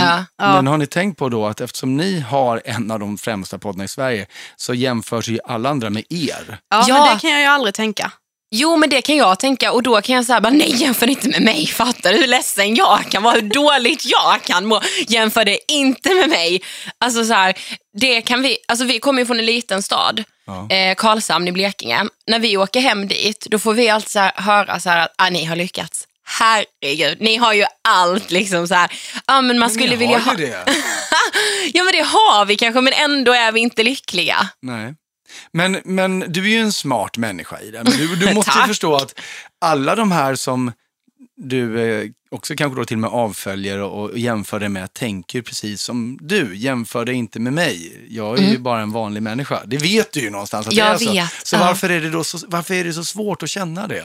Ja. 0.00 0.24
ja. 0.38 0.54
Men 0.56 0.66
har 0.66 0.78
ni 0.78 0.86
tänkt 0.86 1.18
på 1.18 1.28
då 1.28 1.46
att 1.46 1.60
eftersom 1.60 1.96
ni 1.96 2.20
har 2.20 2.62
en 2.64 2.90
av 2.90 3.00
de 3.00 3.18
främsta 3.18 3.58
poddarna 3.58 3.84
i 3.84 3.88
Sverige 3.88 4.26
så 4.56 4.74
jämförs 4.74 5.28
ju 5.28 5.38
alla 5.44 5.68
andra 5.68 5.90
med 5.90 6.04
er. 6.10 6.58
ja, 6.70 6.84
Ja. 6.88 7.04
men 7.04 7.14
det 7.14 7.20
kan 7.20 7.30
jag 7.30 7.40
ju 7.40 7.46
aldrig 7.46 7.74
tänka. 7.74 8.12
Jo, 8.54 8.76
men 8.76 8.90
det 8.90 9.02
kan 9.02 9.16
jag 9.16 9.38
tänka 9.38 9.72
och 9.72 9.82
då 9.82 10.00
kan 10.00 10.16
jag 10.16 10.24
säga 10.24 10.40
bara 10.40 10.52
nej, 10.52 10.74
jämför 10.76 11.10
inte 11.10 11.28
med 11.28 11.42
mig. 11.42 11.66
Fattar 11.66 12.12
du 12.12 12.18
hur 12.18 12.26
ledsen 12.26 12.74
jag 12.74 13.04
kan 13.10 13.22
vara, 13.22 13.34
hur 13.34 13.42
dåligt 13.42 14.02
jag 14.04 14.42
kan 14.42 14.66
må? 14.66 14.80
Jämför 15.08 15.44
det 15.44 15.58
inte 15.72 16.14
med 16.14 16.28
mig. 16.28 16.62
Alltså 17.00 17.24
så 17.24 17.32
här, 17.32 17.54
det 18.00 18.20
kan 18.22 18.42
vi, 18.42 18.56
alltså 18.68 18.84
vi 18.84 18.98
kommer 18.98 19.22
ju 19.22 19.26
från 19.26 19.38
en 19.38 19.46
liten 19.46 19.82
stad, 19.82 20.24
Ja. 20.46 20.68
eh, 20.76 20.94
Karlshamn 20.94 21.48
i 21.48 21.52
Blekinge. 21.52 22.04
När 22.26 22.38
vi 22.38 22.56
åker 22.56 22.80
hem 22.80 23.08
dit, 23.08 23.46
då 23.50 23.58
får 23.58 23.74
vi 23.74 23.88
alltid 23.88 24.10
så 24.10 24.18
här, 24.18 24.32
höra 24.36 24.80
så 24.80 24.90
här 24.90 24.98
att 25.04 25.14
ah, 25.18 25.30
ni 25.30 25.44
har 25.44 25.56
lyckats. 25.56 26.04
Herregud, 26.40 27.20
ni 27.20 27.36
har 27.36 27.52
ju 27.52 27.64
allt 27.88 28.30
liksom 28.30 28.68
så 28.68 28.74
här. 28.74 28.92
Ja, 29.26 29.40
men 29.40 29.58
man 29.58 29.70
skulle 29.70 29.96
vilja 29.96 30.18
ha... 30.18 30.34
det. 30.34 30.64
Ja, 31.74 31.84
men 31.84 31.92
det 31.92 32.02
har 32.02 32.44
vi 32.44 32.56
kanske, 32.56 32.80
men 32.80 32.92
ändå 32.92 33.32
är 33.32 33.52
vi 33.52 33.60
inte 33.60 33.82
lyckliga. 33.82 34.48
Nej. 34.62 34.94
Men, 35.52 35.80
men 35.84 36.24
du 36.28 36.44
är 36.44 36.48
ju 36.48 36.58
en 36.58 36.72
smart 36.72 37.16
människa 37.16 37.60
i 37.60 37.70
det. 37.70 37.84
Men 37.84 37.92
du, 37.92 38.16
du 38.16 38.34
måste 38.34 38.58
ju 38.60 38.66
förstå 38.66 38.94
att 38.96 39.20
alla 39.60 39.94
de 39.94 40.12
här 40.12 40.34
som 40.34 40.72
du 41.36 41.80
eh, 41.80 42.08
också 42.30 42.54
kanske 42.56 42.80
då 42.80 42.84
till 42.84 42.94
och 42.96 43.00
med 43.00 43.10
avföljer 43.10 43.78
och, 43.78 44.10
och 44.10 44.18
jämför 44.18 44.60
dig 44.60 44.68
med 44.68 44.92
tänker 44.94 45.42
precis 45.42 45.82
som 45.82 46.18
du. 46.20 46.56
Jämför 46.56 47.04
dig 47.04 47.14
inte 47.14 47.40
med 47.40 47.52
mig. 47.52 48.06
Jag 48.08 48.38
är 48.38 48.42
ju 48.50 48.58
bara 48.58 48.80
en 48.80 48.92
vanlig 48.92 49.22
människa. 49.22 49.62
Det 49.66 49.76
vet 49.76 50.12
du 50.12 50.20
ju 50.20 50.30
någonstans 50.30 50.66
att 50.66 50.72
Mm. 50.72 50.86
Jag 50.86 50.98
det 50.98 51.04
är 51.04 51.06
så. 51.06 51.12
vet, 51.12 51.46
Så 51.46 51.56
ja. 51.56 51.60
varför 51.60 51.90
är 51.90 52.00
det 52.00 52.10
då 52.10 52.24
så, 52.24 52.38
varför 52.48 52.74
är 52.74 52.84
det 52.84 52.92
så 52.92 53.04
svårt 53.04 53.42
att 53.42 53.50
känna 53.50 53.86
det? 53.86 54.04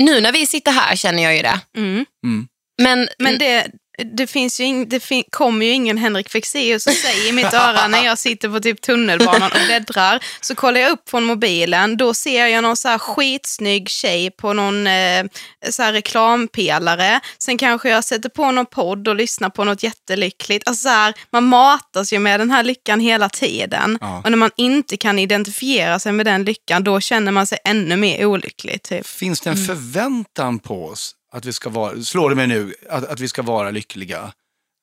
Nu 0.00 0.20
när 0.20 0.32
vi 0.32 0.46
sitter 0.46 0.72
här 0.72 0.96
känner 0.96 1.22
jag 1.22 1.36
ju 1.36 1.42
det. 1.42 1.60
Mm. 1.76 2.06
Mm. 2.24 2.48
Men, 2.82 3.08
Men 3.18 3.38
det, 3.38 3.66
det, 4.04 4.26
finns 4.26 4.60
ju 4.60 4.64
ing, 4.64 4.88
det 4.88 5.00
fin, 5.00 5.24
kommer 5.30 5.66
ju 5.66 5.72
ingen 5.72 5.98
Henrik 5.98 6.28
Fexeus 6.28 6.86
och 6.86 6.92
säger 6.92 7.28
i 7.28 7.32
mitt 7.32 7.54
öra 7.54 7.88
när 7.88 8.04
jag 8.04 8.18
sitter 8.18 8.48
på 8.48 8.60
typ 8.60 8.80
tunnelbanan 8.80 9.52
och 9.52 9.60
bläddrar. 9.66 10.24
Så 10.40 10.54
kollar 10.54 10.80
jag 10.80 10.90
upp 10.90 11.10
från 11.10 11.24
mobilen, 11.24 11.96
då 11.96 12.14
ser 12.14 12.46
jag 12.46 12.62
någon 12.62 12.76
så 12.76 12.88
här 12.88 12.98
skitsnygg 12.98 13.88
tjej 13.88 14.30
på 14.30 14.52
någon 14.52 14.86
eh, 14.86 15.24
så 15.70 15.82
här 15.82 15.92
reklampelare. 15.92 17.20
Sen 17.38 17.58
kanske 17.58 17.88
jag 17.88 18.04
sätter 18.04 18.28
på 18.28 18.50
någon 18.50 18.66
podd 18.66 19.08
och 19.08 19.16
lyssnar 19.16 19.50
på 19.50 19.64
något 19.64 19.82
jättelyckligt. 19.82 20.68
Alltså 20.68 20.82
så 20.82 20.88
här, 20.88 21.14
man 21.32 21.44
matas 21.44 22.12
ju 22.12 22.18
med 22.18 22.40
den 22.40 22.50
här 22.50 22.62
lyckan 22.62 23.00
hela 23.00 23.28
tiden. 23.28 23.98
Ja. 24.00 24.20
Och 24.24 24.30
när 24.30 24.38
man 24.38 24.50
inte 24.56 24.96
kan 24.96 25.18
identifiera 25.18 25.98
sig 25.98 26.12
med 26.12 26.26
den 26.26 26.44
lyckan, 26.44 26.84
då 26.84 27.00
känner 27.00 27.32
man 27.32 27.46
sig 27.46 27.58
ännu 27.64 27.96
mer 27.96 28.26
olycklig. 28.26 28.82
Typ. 28.82 29.06
Finns 29.06 29.40
det 29.40 29.50
en 29.50 29.66
förväntan 29.66 30.58
på 30.58 30.86
oss 30.86 31.14
att 31.32 31.44
vi 31.44 31.52
ska 31.52 31.70
vara, 31.70 32.02
slår 32.02 32.30
det 32.30 32.36
mig 32.36 32.46
nu, 32.46 32.74
att, 32.88 33.04
att 33.04 33.20
vi 33.20 33.28
ska 33.28 33.42
vara 33.42 33.70
lyckliga? 33.70 34.32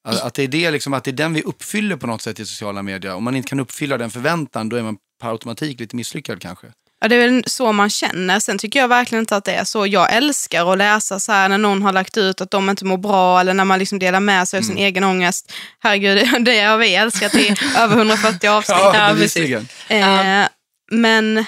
Att, 0.07 0.21
att, 0.21 0.33
det 0.33 0.43
är 0.43 0.47
det, 0.47 0.71
liksom, 0.71 0.93
att 0.93 1.03
det 1.03 1.11
är 1.11 1.13
den 1.13 1.33
vi 1.33 1.41
uppfyller 1.41 1.95
på 1.95 2.07
något 2.07 2.21
sätt 2.21 2.39
i 2.39 2.45
sociala 2.45 2.83
medier. 2.83 3.13
Om 3.13 3.23
man 3.23 3.35
inte 3.35 3.49
kan 3.49 3.59
uppfylla 3.59 3.97
den 3.97 4.09
förväntan, 4.09 4.69
då 4.69 4.75
är 4.75 4.83
man 4.83 4.97
per 5.21 5.29
automatik 5.29 5.79
lite 5.79 5.95
misslyckad 5.95 6.41
kanske. 6.41 6.67
Ja, 6.99 7.07
det 7.07 7.15
är 7.15 7.29
väl 7.29 7.43
så 7.47 7.71
man 7.71 7.89
känner. 7.89 8.39
Sen 8.39 8.57
tycker 8.57 8.79
jag 8.79 8.87
verkligen 8.87 9.21
inte 9.21 9.35
att 9.35 9.43
det 9.43 9.53
är 9.53 9.63
så. 9.63 9.87
Jag 9.87 10.13
älskar 10.13 10.71
att 10.71 10.77
läsa 10.77 11.19
så 11.19 11.31
här 11.31 11.49
när 11.49 11.57
någon 11.57 11.81
har 11.81 11.93
lagt 11.93 12.17
ut 12.17 12.41
att 12.41 12.51
de 12.51 12.69
inte 12.69 12.85
mår 12.85 12.97
bra 12.97 13.39
eller 13.39 13.53
när 13.53 13.65
man 13.65 13.79
liksom 13.79 13.99
delar 13.99 14.19
med 14.19 14.47
sig 14.47 14.57
av 14.57 14.63
sin 14.63 14.77
egen 14.77 15.03
ångest. 15.03 15.53
Herregud, 15.79 16.27
det 16.45 16.61
har 16.61 16.77
vi 16.77 16.95
älskat 16.95 17.35
i 17.35 17.55
över 17.77 17.97
140 17.97 18.47
avsnitt. 18.47 18.77
Ja, 18.79 19.07
Ja, 19.07 19.13
bevisligen. 19.13 19.67
Eh, 19.87 20.47
men 20.91 21.45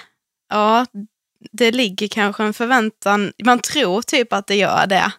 ja, 0.50 0.86
det 1.52 1.72
ligger 1.72 2.08
kanske 2.08 2.44
en 2.44 2.54
förväntan. 2.54 3.32
Man 3.44 3.60
tror 3.60 4.02
typ 4.02 4.34
att 4.34 4.48
det 4.48 4.56
gör 4.56 4.88
det. 4.88 5.12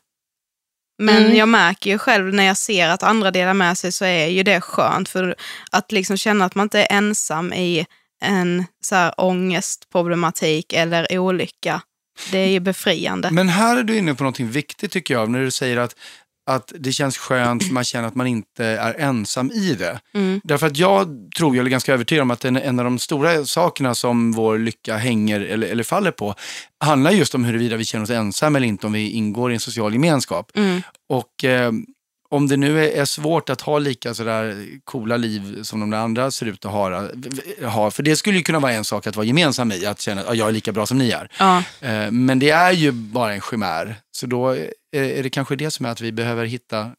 Men 0.98 1.16
Mm. 1.24 1.36
jag 1.36 1.48
märker 1.48 1.90
ju 1.90 1.98
själv 1.98 2.34
när 2.34 2.44
jag 2.44 2.56
ser 2.56 2.88
att 2.88 3.02
andra 3.02 3.30
delar 3.30 3.54
med 3.54 3.78
sig 3.78 3.92
så 3.92 4.04
är 4.04 4.26
ju 4.26 4.42
det 4.42 4.60
skönt. 4.60 5.08
För 5.08 5.36
att 5.70 5.92
liksom 5.92 6.16
känna 6.16 6.44
att 6.44 6.54
man 6.54 6.64
inte 6.64 6.80
är 6.82 6.96
ensam 6.96 7.52
i 7.52 7.86
en 8.22 8.64
så 8.84 8.94
här 8.94 9.14
ångestproblematik 9.16 10.72
eller 10.72 11.18
olycka. 11.18 11.82
Det 12.30 12.38
är 12.38 12.46
ju 12.48 12.60
befriande. 12.60 13.30
Men 13.30 13.48
här 13.48 13.76
är 13.76 13.82
du 13.82 13.96
inne 13.98 14.14
på 14.14 14.22
någonting 14.22 14.50
viktigt 14.50 14.92
tycker 14.92 15.14
jag, 15.14 15.30
när 15.30 15.40
du 15.40 15.50
säger 15.50 15.76
att, 15.76 15.96
att 16.50 16.72
det 16.78 16.92
känns 16.92 17.18
skönt, 17.18 17.70
man 17.70 17.84
känner 17.84 18.08
att 18.08 18.14
man 18.14 18.26
inte 18.26 18.64
är 18.64 18.94
ensam 18.98 19.50
i 19.50 19.74
det. 19.74 20.00
Mm. 20.14 20.40
Därför 20.44 20.66
att 20.66 20.76
jag 20.76 21.30
tror, 21.36 21.56
jag 21.56 21.66
är 21.66 21.70
ganska 21.70 21.94
övertygad 21.94 22.22
om 22.22 22.30
att 22.30 22.44
en, 22.44 22.56
en 22.56 22.78
av 22.78 22.84
de 22.84 22.98
stora 22.98 23.44
sakerna 23.44 23.94
som 23.94 24.32
vår 24.32 24.58
lycka 24.58 24.96
hänger 24.96 25.40
eller, 25.40 25.66
eller 25.66 25.82
faller 25.82 26.10
på, 26.10 26.34
handlar 26.84 27.10
just 27.10 27.34
om 27.34 27.44
huruvida 27.44 27.76
vi 27.76 27.84
känner 27.84 28.02
oss 28.02 28.10
ensamma 28.10 28.58
eller 28.58 28.68
inte, 28.68 28.86
om 28.86 28.92
vi 28.92 29.10
ingår 29.10 29.50
i 29.50 29.54
en 29.54 29.60
social 29.60 29.92
gemenskap. 29.92 30.50
Mm. 30.54 30.82
Och 31.08 31.44
eh, 31.44 31.72
om 32.30 32.48
det 32.48 32.56
nu 32.56 32.88
är, 32.90 33.04
svårt 33.04 33.50
att 33.50 33.60
ha 33.60 33.78
lika 33.78 34.14
sådär 34.14 34.66
coola 34.84 35.16
liv 35.16 35.62
som 35.62 35.80
de 35.80 35.92
andra 35.92 36.30
ser 36.30 36.46
ut 36.46 36.64
att 36.64 36.72
ha, 37.72 37.90
för 37.90 38.02
det 38.02 38.16
skulle 38.16 38.36
ju 38.36 38.42
kunna 38.42 38.58
vara 38.60 38.72
en 38.72 38.84
sak 38.84 39.06
att 39.06 39.16
vara 39.16 39.26
gemensam 39.26 39.72
i, 39.72 39.86
att 39.86 40.00
känna 40.00 40.20
att 40.22 40.36
jag 40.36 40.48
är 40.48 40.52
lika 40.52 40.72
bra 40.72 40.86
som 40.86 40.98
ni 40.98 41.10
är. 41.10 41.28
Ja. 41.38 41.62
Eh, 41.80 42.10
Men 42.10 42.38
det 42.38 42.50
är 42.50 42.72
ju 42.72 42.92
bara 42.92 43.34
en 43.34 43.40
chimär. 43.40 43.96
Så 44.12 44.26
då 44.26 44.48
är 44.92 45.22
det 45.22 45.30
kanske 45.30 45.56
det 45.56 45.70
som 45.70 45.86
är 45.86 45.90
att 45.90 46.00
vi 46.00 46.12
behöver 46.12 46.44
hitta 46.46 46.90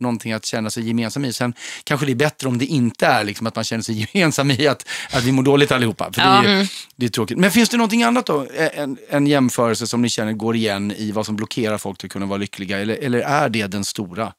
någonting 0.00 0.32
att 0.32 0.44
känna 0.44 0.70
sig 0.70 0.86
gemensam 0.88 1.24
i. 1.24 1.32
Sen 1.32 1.54
kanske 1.84 2.06
det 2.06 2.12
är 2.12 2.16
bättre 2.16 2.48
om 2.48 2.58
det 2.58 2.64
inte 2.66 3.06
är 3.06 3.24
liksom 3.24 3.46
att 3.46 3.54
man 3.54 3.64
känner 3.64 3.82
sig 3.82 4.08
gemensam 4.14 4.50
i 4.50 4.66
att, 4.66 4.88
att 5.12 5.24
vi 5.24 5.32
mår 5.32 5.42
dåligt 5.42 5.72
allihopa. 5.72 6.12
För 6.12 6.20
det, 6.20 6.48
är, 6.48 6.60
ju- 6.60 6.66
det 6.96 7.06
är 7.06 7.10
tråkigt. 7.10 7.38
Men 7.38 7.50
finns 7.50 7.68
det 7.68 7.76
någonting 7.76 8.02
annat 8.02 8.26
då? 8.26 8.46
En, 8.74 8.96
en 9.08 9.26
jämförelse 9.26 9.86
som 9.86 10.02
ni 10.02 10.08
känner 10.08 10.32
går 10.32 10.56
igen 10.56 10.92
i 10.96 11.12
vad 11.12 11.26
som 11.26 11.36
blockerar 11.36 11.78
folk 11.78 11.98
till 11.98 12.06
att 12.06 12.12
kunna 12.12 12.26
vara 12.26 12.38
lyckliga? 12.38 12.78
Eller, 12.78 12.94
eller 12.96 13.18
är 13.20 13.48
det 13.48 13.66
den 13.66 13.84
stora? 13.84 14.32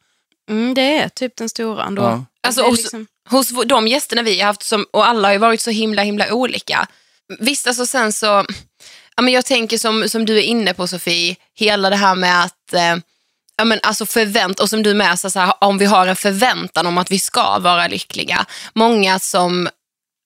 Mm, 0.50 0.74
det 0.74 0.98
är 0.98 1.10
typ 1.10 1.36
den 1.36 1.50
stora 1.50 1.84
ändå. 1.84 2.02
Ja. 2.02 2.26
Alltså, 2.48 2.64
och- 2.64 2.72
liksom- 2.78 3.08
hos 3.30 3.50
de 3.66 3.88
gästerna 3.88 4.22
vi 4.22 4.40
har 4.40 4.48
haft, 4.48 4.64
som, 4.64 4.86
och 4.94 5.08
alla 5.08 5.28
har 5.28 5.34
ju 5.34 5.38
varit 5.40 5.62
så 5.62 5.72
himla 5.72 6.02
himla 6.02 6.34
olika. 6.34 6.88
Visst, 7.40 7.68
alltså 7.68 7.86
sen 7.86 8.14
så, 8.14 8.46
ja, 9.16 9.22
men 9.22 9.34
jag 9.34 9.46
tänker 9.46 9.78
som, 9.78 10.10
som 10.10 10.26
du 10.26 10.38
är 10.38 10.42
inne 10.42 10.74
på 10.74 10.88
Sofie, 10.88 11.36
hela 11.56 11.90
det 11.90 11.96
här 11.96 12.16
med 12.16 12.44
att 12.44 12.74
eh, 12.74 12.96
Ja, 13.60 13.66
men 13.66 13.80
alltså 13.84 14.06
förvänt 14.06 14.60
och 14.60 14.70
som 14.70 14.84
du 14.84 14.94
med, 14.94 15.20
så 15.20 15.30
så 15.30 15.40
här, 15.40 15.54
om 15.62 15.78
vi 15.78 15.86
har 15.86 16.08
en 16.08 16.16
förväntan 16.16 16.88
om 16.88 16.98
att 16.98 17.12
vi 17.12 17.20
ska 17.20 17.60
vara 17.60 17.88
lyckliga. 17.88 18.46
Många 18.74 19.20
som 19.20 19.70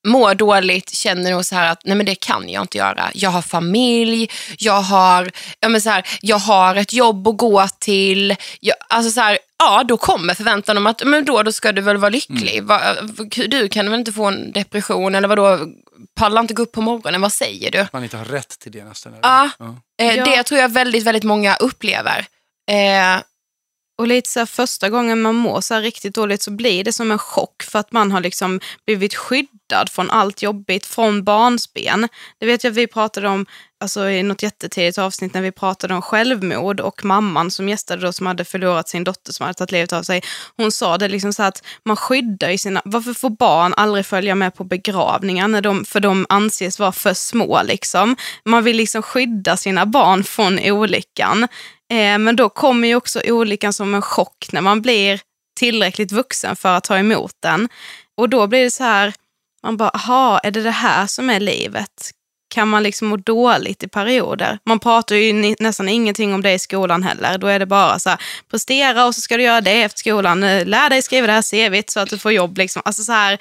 mår 0.08 0.36
dåligt 0.36 0.90
känner 0.96 1.32
nog 1.32 1.46
så 1.46 1.56
här 1.56 1.72
att 1.72 1.82
nej 1.86 1.96
men 1.98 2.06
det 2.06 2.16
kan 2.16 2.50
jag 2.50 2.64
inte 2.64 2.78
göra. 2.78 3.12
Jag 3.14 3.30
har 3.30 3.42
familj, 3.42 4.30
jag 4.58 4.82
har, 4.82 5.32
ja 5.60 5.70
men 5.70 5.82
så 5.82 5.90
här, 5.90 6.08
jag 6.22 6.38
har 6.38 6.76
ett 6.76 6.94
jobb 6.94 7.28
att 7.28 7.38
gå 7.38 7.68
till. 7.80 8.36
Jag, 8.60 8.76
alltså 8.90 9.12
så 9.12 9.22
här, 9.22 9.38
ja, 9.60 9.84
då 9.84 9.98
kommer 9.98 10.34
förväntan 10.34 10.78
om 10.78 10.88
att 10.88 11.04
men 11.06 11.26
då, 11.26 11.44
då 11.44 11.52
ska 11.52 11.72
du 11.72 11.82
väl 11.82 11.98
vara 11.98 12.10
lycklig. 12.10 12.64
Va, 12.64 12.82
du 13.48 13.68
kan 13.70 13.90
väl 13.90 14.00
inte 14.00 14.12
få 14.12 14.26
en 14.26 14.52
depression 14.52 15.16
eller 15.16 15.28
vadå, 15.28 15.60
pallar 16.16 16.42
inte 16.42 16.54
gå 16.54 16.64
upp 16.64 16.72
på 16.72 16.82
morgonen, 16.82 17.22
vad 17.22 17.34
säger 17.34 17.72
du? 17.72 17.88
Man 17.94 18.04
inte 18.04 18.18
har 18.18 18.26
rätt 18.26 18.60
till 18.60 18.72
det 18.72 18.84
nästan. 18.84 19.14
Ja, 19.22 19.50
Ja. 19.60 19.76
eh, 20.02 20.16
Ja. 20.16 20.26
det 20.26 20.44
tror 20.44 20.60
jag 20.60 20.70
väldigt, 20.70 21.04
väldigt 21.04 21.24
många 21.24 21.56
upplever. 21.56 22.26
Eh, 22.72 23.22
och 24.02 24.08
lite 24.08 24.30
så 24.30 24.40
här, 24.40 24.46
första 24.46 24.90
gången 24.90 25.22
man 25.22 25.36
mår 25.36 25.62
så 25.62 25.74
här 25.74 25.82
riktigt 25.82 26.16
dåligt 26.16 26.42
så 26.42 26.52
blir 26.52 26.84
det 26.84 26.94
som 26.94 27.12
en 27.12 27.18
chock 27.18 27.64
för 27.64 27.80
att 27.80 27.92
man 27.92 28.12
har 28.12 28.22
liksom 28.22 28.60
blivit 28.86 29.16
skyddad 29.16 29.90
från 29.90 30.10
allt 30.10 30.42
jobbigt 30.42 30.86
från 30.86 31.24
barnsben. 31.24 32.08
Det 32.40 32.46
vet 32.46 32.64
jag 32.64 32.72
vi 32.72 32.88
pratade 32.88 33.28
om 33.28 33.46
alltså, 33.82 34.10
i 34.10 34.24
något 34.24 34.44
jättetidigt 34.44 34.98
avsnitt 34.98 35.34
när 35.34 35.42
vi 35.42 35.52
pratade 35.52 35.94
om 35.94 36.02
självmord 36.02 36.80
och 36.80 37.06
mamman 37.06 37.52
som 37.52 37.70
gästade 37.70 38.02
då 38.02 38.14
som 38.14 38.26
hade 38.26 38.46
förlorat 38.46 38.90
sin 38.90 39.04
dotter 39.04 39.34
som 39.34 39.44
hade 39.44 39.54
tagit 39.54 39.72
livet 39.72 39.94
av 39.94 40.04
sig. 40.04 40.22
Hon 40.58 40.72
sa 40.72 40.98
det 40.98 41.08
liksom 41.08 41.34
så 41.34 41.42
här 41.42 41.50
att 41.50 41.64
man 41.86 41.96
skyddar 41.96 42.50
ju 42.50 42.58
sina, 42.58 42.82
varför 42.86 43.14
får 43.14 43.30
barn 43.30 43.74
aldrig 43.78 44.06
följa 44.06 44.36
med 44.36 44.56
på 44.56 44.64
begravningar 44.64 45.48
när 45.48 45.62
de, 45.62 45.86
för 45.86 46.00
de 46.00 46.26
anses 46.30 46.80
vara 46.80 46.92
för 46.92 47.14
små 47.14 47.62
liksom. 47.64 48.16
Man 48.46 48.64
vill 48.64 48.78
liksom 48.78 49.02
skydda 49.02 49.58
sina 49.58 49.86
barn 49.86 50.24
från 50.24 50.60
olyckan. 50.60 51.48
Eh, 51.92 52.18
men 52.18 52.36
då 52.36 52.50
kommer 52.50 52.88
ju 52.88 52.96
också 52.96 53.22
olyckan 53.26 53.74
som 53.74 53.96
en 53.96 54.02
chock 54.02 54.48
när 54.52 54.62
man 54.62 54.82
blir 54.82 55.22
tillräckligt 55.60 56.12
vuxen 56.12 56.56
för 56.56 56.78
att 56.78 56.84
ta 56.84 56.98
emot 56.98 57.36
den. 57.40 57.70
Och 58.18 58.30
då 58.30 58.48
blir 58.48 58.64
det 58.64 58.72
så 58.72 58.84
här, 58.84 59.14
man 59.64 59.78
bara, 59.78 59.90
aha, 59.90 60.40
är 60.40 60.52
det 60.52 60.62
det 60.62 60.72
här 60.72 61.08
som 61.08 61.30
är 61.30 61.40
livet? 61.40 62.12
Kan 62.54 62.68
man 62.68 62.84
liksom 62.84 63.08
må 63.08 63.18
dåligt 63.18 63.84
i 63.84 63.88
perioder? 63.88 64.60
Man 64.66 64.80
pratar 64.80 65.16
ju 65.16 65.56
nästan 65.60 65.90
ingenting 65.90 66.34
om 66.34 66.42
det 66.42 66.54
i 66.54 66.60
skolan 66.60 67.04
heller. 67.04 67.38
Då 67.38 67.48
är 67.48 67.60
det 67.60 67.66
bara 67.66 68.00
så 68.00 68.10
här, 68.10 68.22
prestera 68.52 69.06
och 69.06 69.16
så 69.16 69.22
ska 69.22 69.38
du 69.38 69.44
göra 69.44 69.62
det 69.62 69.82
efter 69.82 70.00
skolan. 70.00 70.44
Eh, 70.44 70.66
lär 70.66 70.90
dig 70.90 71.02
skriva 71.02 71.28
det 71.28 71.34
här 71.34 71.42
CVt 71.42 71.90
så 71.90 72.00
att 72.00 72.10
du 72.10 72.18
får 72.18 72.32
jobb. 72.32 72.58
Liksom. 72.58 72.82
Alltså 72.86 73.04
så 73.04 73.12
här, 73.12 73.38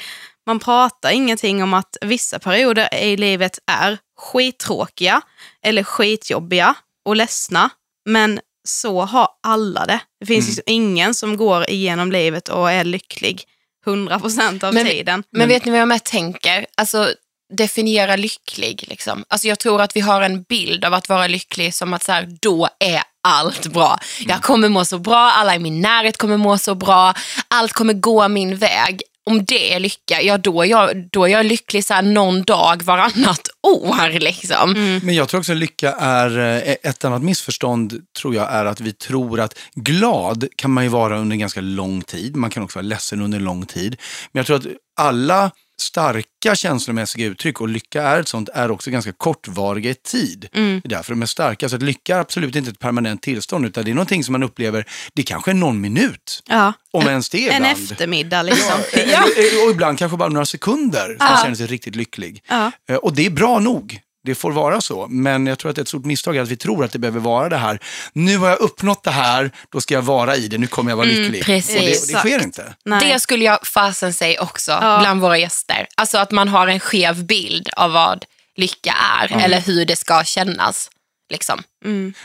man 0.47 0.59
pratar 0.59 1.11
ingenting 1.11 1.63
om 1.63 1.75
att 1.75 1.97
vissa 2.01 2.39
perioder 2.39 2.95
i 2.95 3.17
livet 3.17 3.59
är 3.67 3.99
skittråkiga 4.19 5.21
eller 5.63 5.83
skitjobbiga 5.83 6.75
och 7.05 7.17
ledsna. 7.17 7.71
Men 8.11 8.41
så 8.69 9.03
har 9.03 9.29
alla 9.43 9.87
det. 9.87 10.01
Det 10.21 10.27
finns 10.27 10.47
liksom 10.47 10.63
ingen 10.67 11.15
som 11.15 11.37
går 11.37 11.71
igenom 11.71 12.13
livet 12.13 12.49
och 12.49 12.71
är 12.71 12.85
lycklig 12.85 13.45
100% 13.87 14.65
av 14.65 14.75
Men- 14.75 14.87
tiden. 14.87 15.23
Men 15.33 15.49
vet 15.49 15.65
ni 15.65 15.71
vad 15.71 15.81
jag 15.81 15.89
med 15.89 16.05
tänker? 16.05 16.67
Alltså, 16.77 17.15
definiera 17.53 18.17
lycklig. 18.17 18.85
Liksom. 18.89 19.25
Alltså, 19.29 19.49
jag 19.49 19.59
tror 19.59 19.81
att 19.81 19.97
vi 19.97 20.01
har 20.01 20.23
en 20.23 20.43
bild 20.43 20.85
av 20.85 20.95
att 20.95 21.09
vara 21.09 21.27
lycklig 21.27 21.75
som 21.75 21.95
att 21.95 22.03
så 22.03 22.13
här, 22.13 22.29
då 22.41 22.69
är 22.79 23.03
allt 23.23 23.67
bra. 23.67 23.99
Jag 24.27 24.43
kommer 24.43 24.69
må 24.69 24.85
så 24.85 24.99
bra, 24.99 25.31
alla 25.31 25.55
i 25.55 25.59
min 25.59 25.81
närhet 25.81 26.17
kommer 26.17 26.37
må 26.37 26.59
så 26.59 26.75
bra, 26.75 27.15
allt 27.49 27.73
kommer 27.73 27.93
gå 27.93 28.29
min 28.29 28.57
väg. 28.57 29.03
Om 29.27 29.45
det 29.45 29.75
är 29.75 29.81
lycka, 29.81 30.23
ja 30.23 30.39
då 30.39 30.63
är 30.63 30.67
jag, 30.67 31.11
då 31.13 31.25
är 31.25 31.29
jag 31.29 31.47
lycklig 31.47 31.85
så 31.85 31.95
här, 31.95 32.03
någon 32.03 32.43
dag 32.43 32.83
varannat 32.83 33.49
år. 33.63 34.21
Liksom. 34.21 34.73
Men 35.03 35.15
jag 35.15 35.29
tror 35.29 35.39
också 35.39 35.53
att 35.53 35.59
lycka 35.59 35.93
är, 35.93 36.39
eh, 36.39 36.91
ett 36.91 37.05
annat 37.05 37.23
missförstånd 37.23 37.95
tror 38.21 38.35
jag 38.35 38.53
är 38.53 38.65
att 38.65 38.81
vi 38.81 38.93
tror 38.93 39.41
att 39.41 39.59
glad 39.75 40.45
kan 40.57 40.71
man 40.71 40.85
ju 40.85 40.91
vara 40.91 41.19
under 41.19 41.37
ganska 41.37 41.61
lång 41.61 42.03
tid. 42.03 42.37
Man 42.37 42.51
kan 42.51 42.63
också 42.63 42.79
vara 42.79 42.87
ledsen 42.87 43.21
under 43.21 43.41
lång 43.41 43.67
tid. 43.67 43.97
Men 44.33 44.41
jag 44.41 44.47
tror 44.47 44.57
att 44.57 44.67
alla 44.97 45.51
starka 45.81 46.55
känslomässiga 46.55 47.27
uttryck 47.27 47.61
och 47.61 47.69
lycka 47.69 48.03
är 48.03 48.21
ett 48.21 48.29
sånt 48.29 48.49
är 48.55 48.71
också 48.71 48.91
ganska 48.91 49.13
kortvariga 49.13 49.91
i 49.91 49.95
tid. 49.95 50.49
Det 50.53 50.59
är 50.61 50.89
därför 50.89 51.13
de 51.13 51.23
är 51.23 51.27
starka. 51.27 51.69
Så 51.69 51.77
att 51.77 51.83
lycka 51.83 52.17
är 52.17 52.21
absolut 52.21 52.57
inte 52.57 52.71
ett 52.71 52.79
permanent 52.79 53.23
tillstånd 53.23 53.67
utan 53.67 53.85
det 53.85 53.91
är 53.91 53.95
någonting 53.95 54.25
som 54.25 54.33
man 54.33 54.43
upplever, 54.43 54.85
det 55.15 55.23
kanske 55.23 55.51
är 55.51 55.55
någon 55.55 55.81
minut. 55.81 56.43
Ja. 56.49 56.73
Om 56.93 57.07
ens 57.09 57.29
det 57.29 57.49
En 57.49 57.57
ibland. 57.57 57.83
eftermiddag 57.83 58.43
liksom. 58.43 58.79
Ja, 58.95 59.03
eh, 59.37 59.65
Och 59.65 59.71
ibland 59.71 59.99
kanske 59.99 60.17
bara 60.17 60.29
några 60.29 60.47
sekunder 60.47 61.07
som 61.07 61.17
man 61.27 61.43
känner 61.43 61.55
sig 61.57 61.67
riktigt 61.67 61.97
lycklig. 61.97 62.43
Ja. 62.49 62.73
Eh, 62.89 62.97
Och 62.97 63.15
det 63.15 63.27
är 63.27 63.31
bra 63.31 63.59
nog. 63.59 64.01
Det 64.25 64.35
får 64.35 64.53
vara 64.53 64.81
så. 64.81 65.07
Men 65.11 65.47
jag 65.47 65.59
tror 65.59 65.71
att 65.71 65.77
det 65.77 65.81
är 65.81 65.83
ett 65.83 65.89
stort 65.89 66.05
misstag 66.05 66.39
att 66.39 66.49
vi 66.49 66.57
tror 66.57 66.85
att 66.85 66.93
det 66.93 66.99
behöver 66.99 67.21
vara 67.21 67.49
det 67.49 67.57
här. 67.57 67.79
Nu 68.13 68.39
har 68.39 68.49
jag 68.49 68.61
uppnått 68.61 69.03
det 69.03 69.11
här, 69.11 69.51
då 69.73 69.81
ska 69.81 69.95
jag 69.95 70.03
vara 70.03 70.37
i 70.37 70.49
det. 70.49 70.59
Nu 70.59 70.67
kommer 70.67 70.91
jag 70.91 70.97
vara 70.97 71.07
lycklig. 71.07 71.45
precis. 71.45 71.77
Och 71.77 71.83
det, 71.83 72.01
och 72.01 72.07
det 72.25 72.29
sker 72.31 72.43
inte. 72.43 72.75
Nej. 72.85 73.13
Det 73.13 73.21
skulle 73.21 73.45
jag 73.45 73.67
fasen 73.67 74.13
säga 74.13 74.43
också 74.43 74.71
Ja. 74.73 74.99
bland 75.01 75.21
våra 75.21 75.39
gäster. 75.39 75.87
Alltså 75.97 76.19
att 76.19 76.31
man 76.31 76.49
har 76.49 76.67
en 76.69 76.81
skev 76.81 77.25
bild 77.25 77.69
av 77.77 77.93
vad 77.93 78.25
lycka 78.57 78.95
är 79.21 79.37
eller 79.45 79.61
hur 79.61 79.85
det 79.85 79.97
ska 79.97 80.25
kännas. 80.25 80.91
Liksom. 81.31 81.63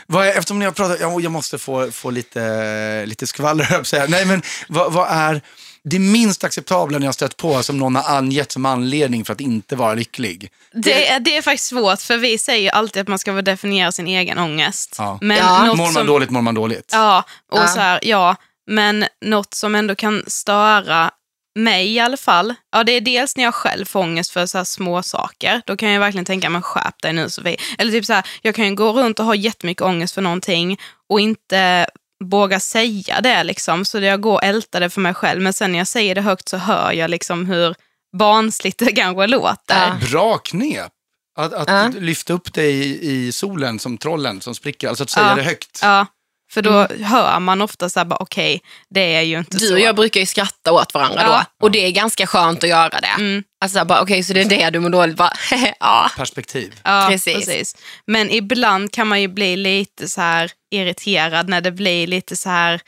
Vad 0.06 0.26
är, 0.26 0.30
eftersom 0.38 0.58
ni 0.58 0.64
har 0.64 0.72
pratat, 0.72 1.00
jag, 1.00 1.20
jag 1.20 1.32
måste 1.32 1.58
få, 1.58 1.90
få 1.92 2.10
lite, 2.10 3.06
lite 3.06 3.26
skvaller. 3.26 4.08
Nej, 4.08 4.24
men 4.24 4.42
vad, 4.68 4.92
vad 4.92 5.08
är 5.10 5.40
det 5.90 5.98
minst 5.98 6.44
acceptabla 6.44 6.98
ni 6.98 7.06
har 7.06 7.12
stött 7.12 7.36
på 7.36 7.62
som 7.62 7.78
någon 7.78 7.96
har 7.96 8.16
angett 8.16 8.52
som 8.52 8.66
anledning 8.66 9.24
för 9.24 9.32
att 9.32 9.40
inte 9.40 9.76
vara 9.76 9.94
lycklig? 9.94 10.50
Det, 10.72 11.08
är, 11.08 11.20
det 11.20 11.36
är 11.36 11.42
faktiskt 11.42 11.66
svårt 11.68 12.00
för 12.00 12.16
vi 12.18 12.38
säger 12.38 12.62
ju 12.62 12.68
alltid 12.68 13.02
att 13.02 13.08
man 13.08 13.18
ska 13.18 13.32
definiera 13.32 13.92
sin 13.92 14.06
egen 14.06 14.38
ångest. 14.38 14.94
Ja. 14.98 15.18
Men 15.20 15.36
Ja. 15.36 15.64
något 15.64 15.76
Mår 15.76 15.84
man 15.84 15.92
som, 15.92 16.06
dåligt, 16.06 16.30
mår 16.30 16.42
man 16.42 16.54
dåligt. 16.54 16.90
Ja, 16.92 17.24
och 17.52 17.58
Ja. 17.58 17.66
så 17.68 17.80
här, 17.80 18.00
ja, 18.02 18.36
men 18.70 19.04
något 19.24 19.54
som 19.54 19.74
ändå 19.74 19.94
kan 19.94 20.24
störa 20.26 21.10
mig 21.58 21.92
i 21.94 22.00
alla 22.00 22.16
fall. 22.16 22.54
Ja, 22.72 22.84
det 22.84 22.92
är 22.92 23.00
dels 23.00 23.36
när 23.36 23.44
jag 23.44 23.54
själv 23.54 23.84
får 23.84 24.00
ångest 24.00 24.30
för 24.30 24.46
så 24.46 24.58
här 24.58 24.64
små 24.64 25.02
saker. 25.02 25.62
Då 25.66 25.76
kan 25.76 25.90
jag 25.90 26.00
verkligen 26.00 26.24
tänka, 26.24 26.50
men 26.50 26.62
skärp 26.62 27.02
dig 27.02 27.12
nu 27.12 27.30
Sofie. 27.30 27.56
Eller 27.78 27.92
typ 27.92 28.04
så 28.04 28.12
här, 28.12 28.26
jag 28.42 28.54
kan 28.54 28.64
ju 28.66 28.74
gå 28.74 28.92
runt 28.92 29.18
och 29.20 29.26
ha 29.26 29.34
jättemycket 29.34 29.82
ångest 29.82 30.14
för 30.14 30.22
någonting 30.22 30.78
och 31.08 31.20
inte 31.20 31.86
våga 32.24 32.60
säga 32.60 33.20
det 33.20 33.44
liksom. 33.44 33.84
Så 33.84 33.98
jag 33.98 34.20
går 34.20 34.32
och 34.32 34.44
ältar 34.44 34.80
det 34.80 34.90
för 34.90 35.00
mig 35.00 35.14
själv. 35.14 35.42
Men 35.42 35.52
sen 35.52 35.72
när 35.72 35.78
jag 35.78 35.88
säger 35.88 36.14
det 36.14 36.20
högt 36.20 36.48
så 36.48 36.56
hör 36.56 36.92
jag 36.92 37.10
liksom 37.10 37.46
hur 37.46 37.74
barnsligt 38.18 38.78
det 38.78 38.92
kanske 38.92 39.26
låter. 39.26 40.10
Bra 40.10 40.38
knep. 40.38 40.92
Att, 41.38 41.52
att 41.52 41.68
Ja. 41.68 41.90
lyfta 42.00 42.32
upp 42.32 42.58
i, 42.58 42.98
i 43.02 43.32
solen 43.32 43.78
som 43.78 43.98
trollen 43.98 44.40
som 44.40 44.54
spricker, 44.54 44.88
alltså 44.88 45.04
att 45.04 45.10
säga 45.10 45.26
Ja. 45.28 45.34
det 45.34 45.42
högt. 45.42 45.78
Ja, 45.82 46.06
för 46.56 46.62
då 46.62 46.86
hör 47.04 47.40
man 47.40 47.62
ofta 47.62 47.88
så 47.90 48.00
här, 48.00 48.22
okej, 48.22 48.60
det 48.90 49.14
är 49.14 49.22
ju 49.22 49.38
inte 49.38 49.56
Du 49.58 49.66
så. 49.66 49.72
och 49.74 49.80
jag 49.80 49.96
brukar 49.96 50.20
ju 50.20 50.26
skratta 50.26 50.72
åt 50.72 50.94
varandra 50.94 51.22
Ja. 51.22 51.44
då. 51.60 51.64
Och 51.66 51.70
det 51.70 51.78
är 51.86 51.90
ganska 51.90 52.26
skönt 52.26 52.62
att 52.64 52.68
göra 52.70 53.00
det. 53.00 53.14
Mm. 53.18 53.42
Alltså 53.60 53.84
bara, 53.84 54.00
okej, 54.02 54.22
så 54.24 54.32
det 54.32 54.40
är 54.40 54.44
det 54.48 54.70
du 54.70 54.80
mår 54.80 54.90
dåligt. 54.90 55.16
Bara, 55.16 55.32
ja. 55.80 56.10
Perspektiv. 56.16 56.80
Ja, 56.84 57.06
Precis. 57.10 57.34
precis. 57.34 57.76
Men 58.06 58.30
ibland 58.30 58.92
kan 58.92 59.06
man 59.08 59.20
ju 59.20 59.28
bli 59.28 59.56
lite 59.56 60.08
så 60.08 60.20
här 60.20 60.50
irriterad 60.70 61.48
när 61.48 61.60
det 61.60 61.72
blir 61.72 62.06
lite 62.06 62.36
så 62.36 62.48
här, 62.48 62.80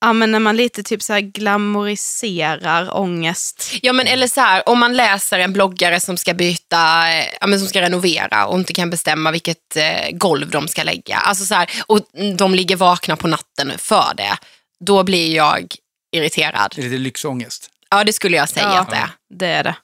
ja 0.00 0.12
men 0.12 0.32
när 0.32 0.38
man 0.38 0.56
lite 0.56 0.82
typ 0.82 1.02
så 1.02 1.12
här 1.12 1.20
glamoriserar 1.20 2.96
ångest. 2.96 3.70
Ja 3.82 3.92
men 3.92 4.06
eller 4.06 4.28
så 4.28 4.40
här, 4.40 4.68
om 4.68 4.78
man 4.78 4.96
läser 4.96 5.38
en 5.38 5.52
bloggare 5.52 6.00
som 6.00 6.16
ska 6.16 6.34
byta, 6.34 7.08
eh, 7.12 7.26
ja, 7.40 7.46
men 7.46 7.58
som 7.58 7.68
ska 7.68 7.80
renovera 7.80 8.46
och 8.46 8.58
inte 8.58 8.72
kan 8.72 8.90
bestämma 8.90 9.30
vilket 9.30 9.76
eh, 9.76 10.10
golv 10.12 10.50
de 10.50 10.68
ska 10.68 10.82
lägga. 10.82 11.16
Alltså 11.16 11.44
så 11.44 11.54
här, 11.54 11.70
och 11.86 12.00
de 12.36 12.54
ligger 12.54 12.76
vakna 12.76 13.16
på 13.16 13.28
natten 13.28 13.72
för 13.78 14.12
det. 14.16 14.36
Då 14.84 15.02
blir 15.04 15.36
jag 15.36 15.74
irriterad. 16.16 16.72
Det 16.76 16.80
är 16.82 16.84
lite 16.84 16.98
lyxångest. 17.02 17.70
Ja 17.90 18.04
det 18.04 18.12
skulle 18.12 18.36
jag 18.36 18.48
säga 18.48 18.64
Ja. 18.66 18.80
att 18.80 18.90
det 18.90 18.96
är. 18.96 19.10
Det 19.34 19.46
är 19.46 19.64
det. 19.64 19.74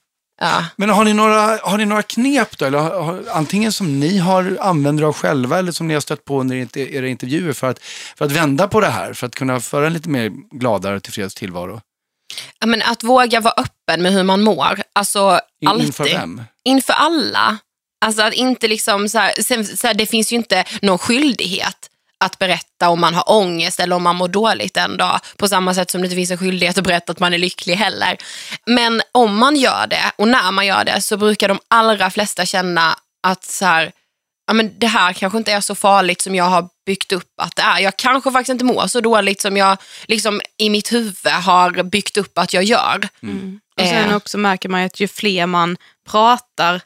Ja. 0.41 0.65
Men 0.75 0.89
har 0.89 1.05
ni 1.05 1.13
några, 1.13 1.59
har 1.63 1.77
ni 1.77 1.85
några 1.85 2.03
knep 2.03 2.57
då? 2.57 2.65
Eller 2.65 2.77
har, 2.77 3.23
antingen 3.31 3.71
som 3.71 3.99
ni 3.99 4.17
har 4.17 4.57
använder 4.61 5.03
av 5.03 5.13
själva 5.13 5.59
eller 5.59 5.71
som 5.71 5.87
ni 5.87 5.93
har 5.93 6.01
stött 6.01 6.25
på 6.25 6.39
under 6.39 6.77
era 6.77 7.07
intervjuer 7.07 7.53
för 7.53 7.69
att, 7.69 7.79
för 8.17 8.25
att 8.25 8.31
vända 8.31 8.67
på 8.67 8.79
det 8.79 8.87
här, 8.87 9.13
för 9.13 9.27
att 9.27 9.35
kunna 9.35 9.59
föra 9.59 9.87
en 9.87 9.93
lite 9.93 10.09
mer 10.09 10.31
gladare 10.51 10.95
och 10.95 11.03
tillfreds 11.03 11.35
tillvaro? 11.35 11.81
Ja, 12.59 12.67
men 12.67 12.81
att 12.81 13.03
våga 13.03 13.39
vara 13.39 13.53
öppen 13.57 14.01
med 14.01 14.13
hur 14.13 14.23
man 14.23 14.41
mår. 14.43 14.81
Alltså 14.93 15.39
In, 15.61 15.67
alltid. 15.67 15.87
inför 15.87 16.03
vem? 16.03 16.43
inför 16.63 16.93
alla. 16.93 17.57
Alltså 18.05 18.21
att 18.21 18.33
inte 18.33 18.67
liksom 18.67 19.09
så 19.09 19.17
här, 19.17 19.31
sen, 19.41 19.65
så 19.65 19.87
här, 19.87 19.93
det 19.93 20.05
finns 20.05 20.33
ju 20.33 20.35
inte 20.35 20.63
någon 20.81 20.97
skyldighet 20.97 21.89
att 22.25 22.39
berätta 22.39 22.89
om 22.89 23.01
man 23.01 23.13
har 23.13 23.31
ångest 23.31 23.79
eller 23.79 23.95
om 23.95 24.03
man 24.03 24.15
mår 24.15 24.27
dåligt 24.27 24.77
en 24.77 24.97
dag. 24.97 25.19
På 25.37 25.47
samma 25.47 25.73
sätt 25.73 25.91
som 25.91 26.01
det 26.01 26.05
inte 26.05 26.15
finns 26.15 26.31
en 26.31 26.37
skyldighet 26.37 26.77
att 26.77 26.83
berätta 26.83 27.11
att 27.11 27.19
man 27.19 27.33
är 27.33 27.37
lycklig 27.37 27.75
heller. 27.75 28.17
Men 28.65 29.01
om 29.11 29.37
man 29.37 29.55
gör 29.55 29.87
det 29.87 30.11
och 30.15 30.27
när 30.27 30.51
man 30.51 30.65
gör 30.65 30.83
det 30.85 31.01
så 31.01 31.17
brukar 31.17 31.47
de 31.47 31.59
allra 31.67 32.09
flesta 32.11 32.45
känna 32.45 32.95
att 33.27 33.43
så 33.43 33.65
här, 33.65 33.91
ja, 34.47 34.53
men 34.53 34.79
det 34.79 34.87
här 34.87 35.13
kanske 35.13 35.37
inte 35.37 35.51
är 35.51 35.61
så 35.61 35.75
farligt 35.75 36.21
som 36.21 36.35
jag 36.35 36.43
har 36.45 36.69
byggt 36.85 37.11
upp 37.11 37.31
att 37.41 37.55
det 37.55 37.61
är. 37.61 37.79
Jag 37.79 37.97
kanske 37.97 38.31
faktiskt 38.31 38.49
inte 38.51 38.65
mår 38.65 38.87
så 38.87 39.01
dåligt 39.01 39.41
som 39.41 39.57
jag 39.57 39.77
liksom, 40.07 40.41
i 40.57 40.69
mitt 40.69 40.91
huvud 40.93 41.33
har 41.33 41.83
byggt 41.83 42.17
upp 42.17 42.37
att 42.37 42.53
jag 42.53 42.63
gör. 42.63 43.07
Och 43.81 43.87
sen 43.87 44.09
Eh. 44.09 44.15
också 44.15 44.37
märker 44.37 44.69
man 44.69 44.83
att 44.85 44.99
ju 44.99 45.07
fler 45.07 45.45
man 45.45 45.77
pratar 46.09 46.81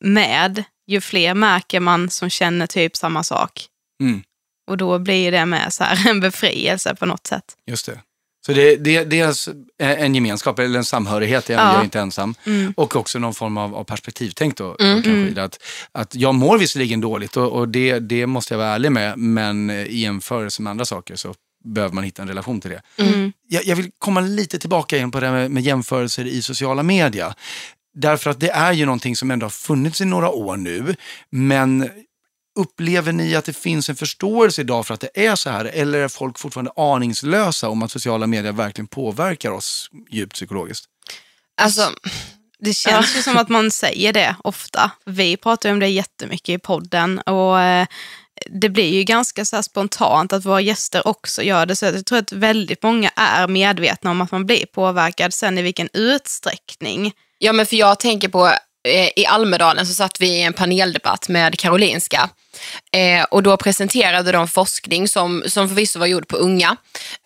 med, 0.00 0.64
ju 0.86 1.00
fler 1.00 1.34
märker 1.34 1.80
man 1.80 2.10
som 2.10 2.30
känner 2.30 2.66
typ 2.66 2.96
samma 2.96 3.22
sak. 3.24 3.66
Mm. 4.02 4.22
Och 4.66 4.76
då 4.76 4.98
blir 4.98 5.32
det 5.32 5.46
med 5.46 5.72
så 5.72 5.84
här 5.84 6.08
en 6.10 6.20
befrielse 6.20 6.94
på 6.94 7.06
något 7.06 7.26
sätt. 7.26 7.44
Just 7.66 7.86
det. 7.86 8.00
Så 8.46 8.52
det, 8.52 8.76
det, 8.76 9.20
är 9.20 9.26
alltså 9.26 9.52
en 9.78 10.14
gemenskap 10.14 10.58
eller 10.58 10.78
en 10.78 10.84
samhörighet, 10.84 11.48
jag, 11.48 11.60
Ja. 11.60 11.78
är 11.78 11.84
inte 11.84 12.00
ensam. 12.00 12.34
Mm. 12.44 12.74
Och 12.76 12.96
också 12.96 13.18
någon 13.18 13.34
form 13.34 13.56
av, 13.56 13.74
av 13.74 13.84
perspektivtänk 13.84 14.56
då, 14.56 14.68
då 14.68 14.76
kanske, 14.78 15.10
det 15.10 15.44
att, 15.44 15.58
att 15.92 16.14
jag 16.14 16.34
mår 16.34 16.58
visserligen 16.58 17.00
dåligt 17.00 17.36
och, 17.36 17.52
och 17.52 17.68
det, 17.68 17.98
det 17.98 18.26
måste 18.26 18.54
jag 18.54 18.58
vara 18.58 18.68
ärlig 18.68 18.92
med, 18.92 19.18
men 19.18 19.70
i 19.70 19.98
jämförelse 19.98 20.62
med 20.62 20.70
andra 20.70 20.84
saker 20.84 21.16
så 21.16 21.34
behöver 21.64 21.94
man 21.94 22.04
hitta 22.04 22.22
en 22.22 22.28
relation 22.28 22.60
till 22.60 22.70
det. 22.70 22.82
Mm. 23.02 23.32
Jag, 23.48 23.64
jag 23.64 23.76
vill 23.76 23.90
komma 23.98 24.20
lite 24.20 24.58
tillbaka 24.58 24.96
igen 24.96 25.10
på 25.10 25.20
det 25.20 25.26
här 25.26 25.34
med, 25.34 25.50
med 25.50 25.62
jämförelser 25.62 26.26
i 26.26 26.42
sociala 26.42 26.82
medier. 26.82 27.34
Därför 27.94 28.30
att 28.30 28.40
det 28.40 28.50
är 28.50 28.72
ju 28.72 28.84
någonting 28.86 29.16
som 29.16 29.30
ändå 29.30 29.44
har 29.46 29.50
funnits 29.50 30.00
i 30.00 30.04
några 30.04 30.30
år 30.30 30.56
nu, 30.56 30.94
men 31.30 31.90
upplever 32.54 33.12
ni 33.12 33.34
att 33.34 33.44
det 33.44 33.56
finns 33.56 33.88
en 33.88 33.96
förståelse 33.96 34.60
idag 34.60 34.86
för 34.86 34.94
att 34.94 35.00
det 35.00 35.26
är 35.26 35.36
så 35.36 35.50
här, 35.50 35.64
eller 35.64 35.98
är 35.98 36.08
folk 36.08 36.38
fortfarande 36.38 36.72
aningslösa 36.76 37.68
om 37.68 37.82
att 37.82 37.90
sociala 37.90 38.26
medier 38.26 38.52
verkligen 38.52 38.86
påverkar 38.86 39.50
oss 39.50 39.90
djupt 40.10 40.34
psykologiskt? 40.34 40.86
Alltså, 41.60 41.90
Det 42.58 42.74
känns 42.74 43.16
ju 43.16 43.22
som 43.22 43.36
att 43.36 43.48
man 43.48 43.70
säger 43.70 44.12
det 44.12 44.36
ofta. 44.44 44.90
Vi 45.06 45.36
pratar 45.36 45.68
ju 45.68 45.72
om 45.72 45.80
det 45.80 45.88
jättemycket 45.88 46.48
i 46.48 46.58
podden 46.58 47.18
och 47.18 47.60
eh, 47.60 47.86
det 48.50 48.68
blir 48.68 48.94
ju 48.94 49.04
ganska 49.04 49.44
så 49.44 49.56
här 49.56 49.62
spontant 49.62 50.32
att 50.32 50.44
våra 50.44 50.60
gäster 50.60 51.06
också 51.06 51.42
gör 51.42 51.66
det. 51.66 51.76
Så 51.76 51.84
jag 51.84 52.06
tror 52.06 52.18
att 52.18 52.32
väldigt 52.32 52.82
många 52.82 53.10
är 53.16 53.48
medvetna 53.48 54.10
om 54.10 54.20
att 54.20 54.30
man 54.30 54.46
blir 54.46 54.66
påverkad. 54.66 55.34
Sen 55.34 55.58
i 55.58 55.62
vilken 55.62 55.88
utsträckning. 55.92 57.12
Ja, 57.38 57.52
men 57.52 57.66
för 57.66 57.76
jag 57.76 58.00
tänker 58.00 58.28
på, 58.28 58.52
i 59.16 59.26
Almedalen 59.26 59.86
så 59.86 59.94
satt 59.94 60.20
vi 60.20 60.26
i 60.26 60.42
en 60.42 60.52
paneldebatt 60.52 61.28
med 61.28 61.58
Karolinska. 61.58 62.30
Eh, 62.92 63.24
och 63.24 63.42
då 63.42 63.56
presenterade 63.56 64.32
de 64.32 64.48
forskning 64.48 65.08
som, 65.08 65.42
som 65.46 65.68
förvisso 65.68 65.98
var 65.98 66.06
gjord 66.06 66.28
på 66.28 66.36
unga, 66.36 66.76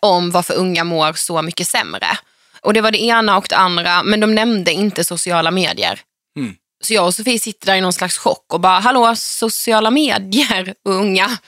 om 0.00 0.30
varför 0.30 0.54
unga 0.54 0.84
mår 0.84 1.12
så 1.12 1.42
mycket 1.42 1.68
sämre. 1.68 2.18
Och 2.60 2.74
det 2.74 2.80
var 2.80 2.90
det 2.90 3.02
ena 3.02 3.36
och 3.36 3.46
det 3.48 3.56
andra, 3.56 4.02
men 4.02 4.20
de 4.20 4.34
nämnde 4.34 4.72
inte 4.72 5.04
sociala 5.04 5.50
medier. 5.50 6.00
Mm. 6.38 6.54
Så 6.80 6.94
jag 6.94 7.06
och 7.06 7.14
Sofie 7.14 7.38
sitter 7.38 7.66
där 7.66 7.74
i 7.74 7.80
någon 7.80 7.92
slags 7.92 8.18
chock 8.18 8.54
och 8.54 8.60
bara, 8.60 8.80
hallå, 8.80 9.14
sociala 9.16 9.90
medier 9.90 10.74
och 10.84 10.92
unga. 10.92 11.38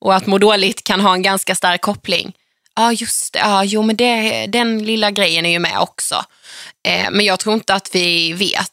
Och 0.00 0.14
att 0.14 0.26
må 0.26 0.38
dåligt 0.38 0.84
kan 0.84 1.00
ha 1.00 1.14
en 1.14 1.22
ganska 1.22 1.54
stark 1.54 1.80
koppling. 1.80 2.32
Ja, 2.74 2.92
just 2.92 3.32
det. 3.32 3.38
Ja, 3.38 3.64
jo, 3.64 3.82
men 3.82 3.96
det, 3.96 4.46
den 4.46 4.84
lilla 4.84 5.10
grejen 5.10 5.46
är 5.46 5.50
ju 5.50 5.58
med 5.58 5.78
också. 5.78 6.24
Eh, 6.88 7.10
men 7.10 7.26
jag 7.26 7.38
tror 7.38 7.54
inte 7.54 7.74
att 7.74 7.94
vi 7.94 8.32
vet 8.32 8.72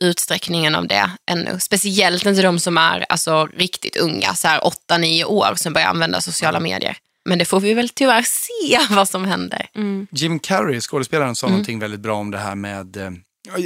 utsträckningen 0.00 0.74
av 0.74 0.86
det 0.86 1.10
ännu. 1.30 1.60
Speciellt 1.60 2.26
inte 2.26 2.42
de 2.42 2.58
som 2.58 2.78
är 2.78 3.06
alltså, 3.08 3.46
riktigt 3.46 3.96
unga, 3.96 4.34
så 4.34 4.48
här 4.48 4.60
8-9 4.90 5.24
år, 5.24 5.54
som 5.56 5.72
börjar 5.72 5.88
använda 5.88 6.20
sociala 6.20 6.60
medier. 6.60 6.96
Men 7.28 7.38
det 7.38 7.44
får 7.44 7.60
vi 7.60 7.74
väl 7.74 7.88
tyvärr 7.88 8.22
se 8.26 8.94
vad 8.94 9.08
som 9.08 9.24
händer. 9.24 9.66
Jim 10.10 10.38
Carrey, 10.38 10.80
skådespelaren, 10.80 11.36
sa 11.36 11.48
någonting 11.48 11.78
väldigt 11.78 12.00
bra 12.00 12.14
om 12.16 12.30
det 12.30 12.38
här 12.38 12.54
med 12.54 12.96
eh, 12.96 13.10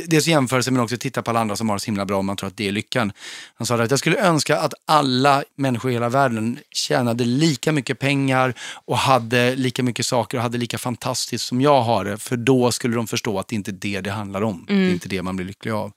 Dels 0.06 0.26
jämförelse 0.26 0.70
men 0.70 0.82
också 0.82 0.96
titta 0.96 1.22
på 1.22 1.30
alla 1.30 1.40
andra 1.40 1.56
som 1.56 1.68
har 1.68 1.76
det 1.76 1.80
så 1.80 1.87
himla 1.87 2.04
bra 2.06 2.18
och 2.18 2.24
man 2.24 2.37
tror 2.37 2.48
att 2.48 2.56
det 2.56 2.68
är 2.68 2.72
lyckan. 2.72 3.12
Han 3.54 3.66
sa 3.66 3.82
att 3.82 3.90
jag 3.90 3.98
skulle 3.98 4.16
önska 4.18 4.58
att 4.58 4.74
alla 4.87 5.44
människor 5.56 5.90
i 5.90 5.94
hela 5.94 6.08
världen 6.08 6.58
tjänade 6.70 7.24
lika 7.24 7.72
mycket 7.72 7.98
pengar 7.98 8.54
och 8.84 8.98
hade 8.98 9.56
lika 9.56 9.82
mycket 9.82 10.06
saker 10.06 10.37
och 10.38 10.42
hade 10.42 10.58
lika 10.58 10.78
fantastiskt 10.78 11.46
som 11.46 11.60
jag 11.60 11.82
har 11.82 12.04
det. 12.04 12.18
För 12.18 12.37
då 12.37 12.72
skulle 12.72 12.96
de 12.96 13.06
förstå 13.06 13.38
att 13.38 13.48
det 13.48 13.56
inte 13.56 13.70
är 13.70 13.72
det 13.72 14.00
det 14.00 14.10
handlar 14.10 14.42
om. 14.42 14.64
Det 14.68 14.74
är 14.74 14.90
inte 14.92 15.08
det 15.08 15.22
man 15.22 15.37
blir 15.37 15.46
lycklig 15.46 15.72
av. 15.72 15.92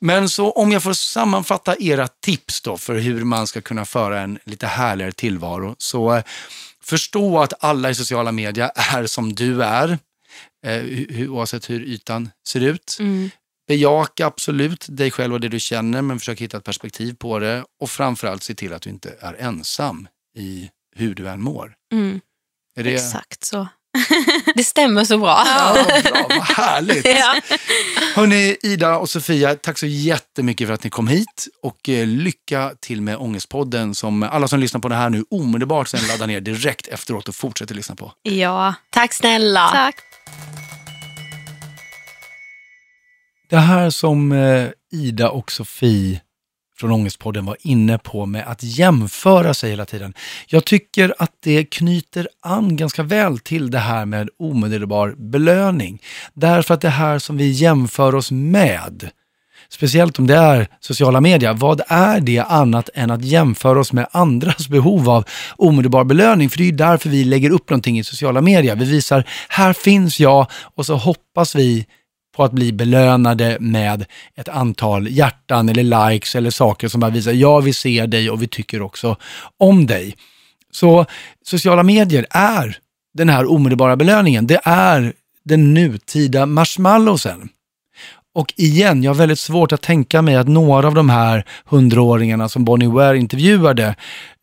Men 0.00 0.28
så 0.28 0.50
om 0.50 0.72
jag 0.72 0.82
får 0.82 0.92
sammanfatta 0.92 1.76
era 1.80 2.08
tips 2.08 2.60
då 2.60 2.76
för 2.76 2.94
hur 2.94 3.24
man 3.24 3.46
ska 3.46 3.60
kunna 3.60 3.84
föra 3.84 4.20
en 4.20 4.38
lite 4.44 4.66
härligare 4.66 5.12
tillvaro. 5.12 5.74
Så 5.78 6.14
eh, 6.14 6.22
förstå 6.84 7.38
att 7.38 7.52
alla 7.60 7.90
i 7.90 7.94
sociala 7.94 8.32
medier 8.32 8.70
är 8.74 9.06
som 9.06 9.34
du 9.34 9.62
är, 9.62 9.98
eh, 10.64 11.30
oavsett 11.30 11.70
hur 11.70 11.80
ytan 11.82 12.30
ser 12.48 12.60
ut. 12.60 12.98
Bejaka 13.68 14.26
absolut 14.26 14.86
dig 14.88 15.10
själv 15.10 15.34
och 15.34 15.40
det 15.40 15.48
du 15.48 15.60
känner, 15.60 16.02
men 16.02 16.18
försök 16.18 16.40
hitta 16.40 16.56
ett 16.56 16.64
perspektiv 16.64 17.14
på 17.14 17.38
det. 17.38 17.64
Och 17.80 17.90
framförallt 17.90 18.42
se 18.42 18.54
till 18.54 18.72
att 18.72 18.82
du 18.82 18.90
inte 18.90 19.14
är 19.20 19.34
ensam 19.34 20.08
i 20.38 20.70
hur 20.96 21.14
du 21.14 21.28
än 21.28 21.42
mår. 21.42 21.74
Mm. 21.92 22.20
Är 22.76 22.84
det... 22.84 22.94
Exakt 22.94 23.44
så. 23.44 23.68
Det 24.54 24.64
stämmer 24.64 25.04
så 25.04 25.18
bra. 25.18 25.42
Ja, 25.46 25.76
vad 25.88 26.02
bra, 26.02 26.26
vad 26.28 26.42
härligt. 26.56 27.04
Ja. 27.08 27.40
Hörni, 28.14 28.56
Ida 28.62 28.96
och 28.98 29.10
Sofia, 29.10 29.54
tack 29.54 29.78
så 29.78 29.86
jättemycket 29.86 30.66
för 30.66 30.74
att 30.74 30.84
ni 30.84 30.90
kom 30.90 31.08
hit 31.08 31.48
och 31.62 31.88
eh, 31.88 32.06
lycka 32.06 32.72
till 32.80 33.00
med 33.02 33.16
Ångestpodden 33.16 33.94
som 33.94 34.22
alla 34.22 34.48
som 34.48 34.60
lyssnar 34.60 34.80
på 34.80 34.88
det 34.88 34.94
här 34.94 35.10
nu 35.10 35.24
omedelbart 35.30 35.88
sen 35.88 36.00
laddar 36.08 36.26
ner 36.26 36.40
direkt 36.40 36.86
efteråt 36.86 37.28
och 37.28 37.34
fortsätter 37.34 37.74
lyssna 37.74 37.94
på. 37.96 38.12
Ja, 38.22 38.74
Tack 38.90 39.12
snälla. 39.12 39.68
tack. 39.72 39.96
Det 43.48 43.56
här 43.56 43.90
som 43.90 44.32
eh, 44.32 44.68
Ida 44.92 45.30
och 45.30 45.52
Sofie 45.52 46.20
från 46.76 46.90
Ångestpodden 46.90 47.44
var 47.46 47.56
inne 47.60 47.98
på 47.98 48.26
med 48.26 48.46
att 48.46 48.62
jämföra 48.62 49.54
sig 49.54 49.70
hela 49.70 49.86
tiden. 49.86 50.14
Jag 50.46 50.64
tycker 50.64 51.14
att 51.18 51.32
det 51.40 51.64
knyter 51.64 52.28
an 52.40 52.76
ganska 52.76 53.02
väl 53.02 53.38
till 53.38 53.70
det 53.70 53.78
här 53.78 54.06
med 54.06 54.28
omedelbar 54.38 55.14
belöning. 55.18 56.02
Därför 56.34 56.74
att 56.74 56.80
det 56.80 56.88
här 56.88 57.18
som 57.18 57.36
vi 57.36 57.50
jämför 57.50 58.14
oss 58.14 58.30
med, 58.30 59.10
speciellt 59.68 60.18
om 60.18 60.26
det 60.26 60.36
är 60.36 60.68
sociala 60.80 61.20
medier, 61.20 61.54
vad 61.54 61.80
är 61.88 62.20
det 62.20 62.38
annat 62.38 62.90
än 62.94 63.10
att 63.10 63.24
jämföra 63.24 63.80
oss 63.80 63.92
med 63.92 64.06
andras 64.10 64.68
behov 64.68 65.10
av 65.10 65.24
omedelbar 65.56 66.04
belöning? 66.04 66.50
För 66.50 66.58
det 66.58 66.64
är 66.64 66.70
ju 66.70 66.76
därför 66.76 67.10
vi 67.10 67.24
lägger 67.24 67.50
upp 67.50 67.70
någonting 67.70 67.98
i 67.98 68.04
sociala 68.04 68.40
medier. 68.40 68.76
Vi 68.76 68.84
visar, 68.84 69.24
här 69.48 69.72
finns 69.72 70.20
jag 70.20 70.46
och 70.74 70.86
så 70.86 70.96
hoppas 70.96 71.54
vi 71.54 71.86
på 72.36 72.44
att 72.44 72.52
bli 72.52 72.72
belönade 72.72 73.56
med 73.60 74.04
ett 74.36 74.48
antal 74.48 75.08
hjärtan 75.08 75.68
eller 75.68 76.10
likes 76.10 76.34
eller 76.34 76.50
saker 76.50 76.88
som 76.88 77.00
bara 77.00 77.10
visar, 77.10 77.32
ja 77.32 77.60
vi 77.60 77.72
ser 77.72 78.06
dig 78.06 78.30
och 78.30 78.42
vi 78.42 78.48
tycker 78.48 78.82
också 78.82 79.16
om 79.58 79.86
dig. 79.86 80.16
Så 80.70 81.06
sociala 81.44 81.82
medier 81.82 82.26
är 82.30 82.78
den 83.14 83.28
här 83.28 83.50
omedelbara 83.50 83.96
belöningen. 83.96 84.46
Det 84.46 84.60
är 84.64 85.12
den 85.44 85.74
nutida 85.74 86.46
marshmallowsen. 86.46 87.48
Och 88.34 88.54
igen, 88.56 89.02
jag 89.02 89.10
har 89.10 89.14
väldigt 89.14 89.38
svårt 89.38 89.72
att 89.72 89.82
tänka 89.82 90.22
mig 90.22 90.36
att 90.36 90.48
några 90.48 90.86
av 90.86 90.94
de 90.94 91.10
här 91.10 91.44
hundraåringarna 91.64 92.48
som 92.48 92.64
Bonnie 92.64 92.86
Ware 92.86 93.18
intervjuade 93.18 93.94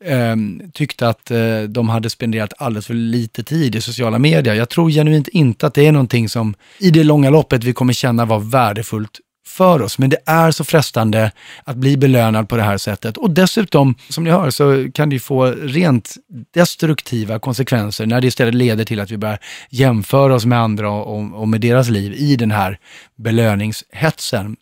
eh, 0.06 0.36
tyckte 0.74 1.08
att 1.08 1.32
eh, 1.32 1.62
de 1.70 1.90
hade 1.90 2.10
spenderat 2.10 2.54
alldeles 2.58 2.88
för 2.88 2.94
lite 2.94 3.44
tid 3.44 3.76
i 3.76 3.82
sociala 3.82 4.20
medier. 4.20 4.56
Jag 4.56 4.70
tror 4.70 4.90
genuint 4.90 5.28
inte 5.28 5.68
att 5.68 5.74
det 5.74 5.88
är 5.88 5.92
någonting 5.92 6.30
som 6.30 6.56
i 6.80 6.92
det 6.92 7.04
långa 7.04 7.30
loppet 7.30 7.64
vi 7.64 7.74
kommer 7.74 7.94
känna 7.94 8.26
var 8.26 8.40
värdefullt 8.40 9.20
för 9.52 9.82
oss. 9.82 9.98
Men 9.98 10.10
det 10.10 10.18
är 10.26 10.52
så 10.52 10.64
frestande 10.64 11.32
att 11.64 11.76
bli 11.76 11.98
belönad 11.98 12.50
på 12.50 12.58
det 12.58 12.64
här 12.64 12.78
sättet. 12.78 13.18
Och 13.18 13.32
dessutom, 13.32 13.96
som 14.10 14.24
ni 14.24 14.30
hör, 14.30 14.50
så 14.50 14.92
kan 14.94 15.10
det 15.10 15.16
ju 15.16 15.20
få 15.20 15.46
rent 15.46 16.16
destruktiva 16.54 17.40
konsekvenser 17.40 18.06
när 18.06 18.22
det 18.22 18.28
istället 18.28 18.54
leder 18.54 18.86
till 18.86 19.00
att 19.00 19.12
vi 19.12 19.18
börjar 19.18 19.40
jämföra 19.70 20.36
oss 20.36 20.46
med 20.46 20.60
andra 20.60 20.90
och, 20.90 21.42
och 21.42 21.48
med 21.48 21.62
deras 21.62 21.90
liv 21.90 22.14
i 22.14 22.36
den 22.36 22.52
här 22.52 22.80
belöningshetsen. 23.18 24.56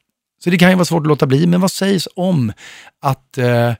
Så 0.43 0.49
det 0.49 0.57
kan 0.57 0.69
ju 0.69 0.75
vara 0.75 0.85
svårt 0.85 1.01
att 1.01 1.07
låta 1.07 1.25
bli, 1.25 1.47
men 1.47 1.61
vad 1.61 1.71
sägs 1.71 2.07
om 2.15 2.53
att 3.01 3.37
eh, 3.37 3.73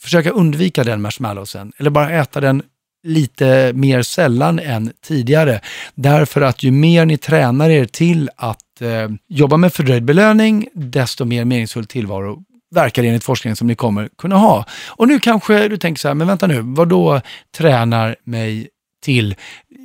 försöka 0.00 0.30
undvika 0.30 0.84
den 0.84 1.02
marshmallowsen 1.02 1.72
eller 1.78 1.90
bara 1.90 2.10
äta 2.10 2.40
den 2.40 2.62
lite 3.02 3.72
mer 3.74 4.02
sällan 4.02 4.58
än 4.58 4.92
tidigare. 5.04 5.60
Därför 5.94 6.40
att 6.40 6.62
ju 6.62 6.70
mer 6.70 7.06
ni 7.06 7.16
tränar 7.18 7.70
er 7.70 7.84
till 7.84 8.30
att 8.36 8.58
eh, 8.82 9.08
jobba 9.28 9.56
med 9.56 9.72
fördröjd 9.72 10.04
belöning, 10.04 10.68
desto 10.74 11.24
mer 11.24 11.44
meningsfull 11.44 11.86
tillvaro 11.86 12.42
verkar 12.72 13.04
enligt 13.04 13.24
forskningen 13.24 13.56
som 13.56 13.66
ni 13.66 13.74
kommer 13.74 14.08
kunna 14.18 14.36
ha. 14.36 14.64
Och 14.88 15.08
nu 15.08 15.20
kanske 15.20 15.68
du 15.68 15.76
tänker 15.76 16.00
så 16.00 16.08
här, 16.08 16.14
men 16.14 16.26
vänta 16.26 16.46
nu, 16.46 16.60
vad 16.62 16.88
då 16.88 17.20
tränar 17.56 18.16
mig 18.24 18.68
till? 19.02 19.34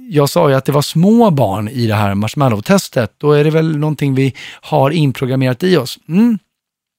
Jag 0.10 0.30
sa 0.30 0.50
ju 0.50 0.56
att 0.56 0.66
det 0.66 0.72
var 0.72 0.82
små 0.82 1.32
barn 1.32 1.68
i 1.68 1.88
det 1.88 1.96
här 1.96 2.16
marshmallow-testet. 2.16 3.14
Då 3.18 3.32
är 3.32 3.44
det 3.44 3.50
väl 3.50 3.78
någonting 3.78 4.16
vi 4.16 4.34
har 4.62 4.92
inprogrammerat 4.92 5.64
i 5.64 5.78
oss. 5.78 6.00
Mm. 6.08 6.40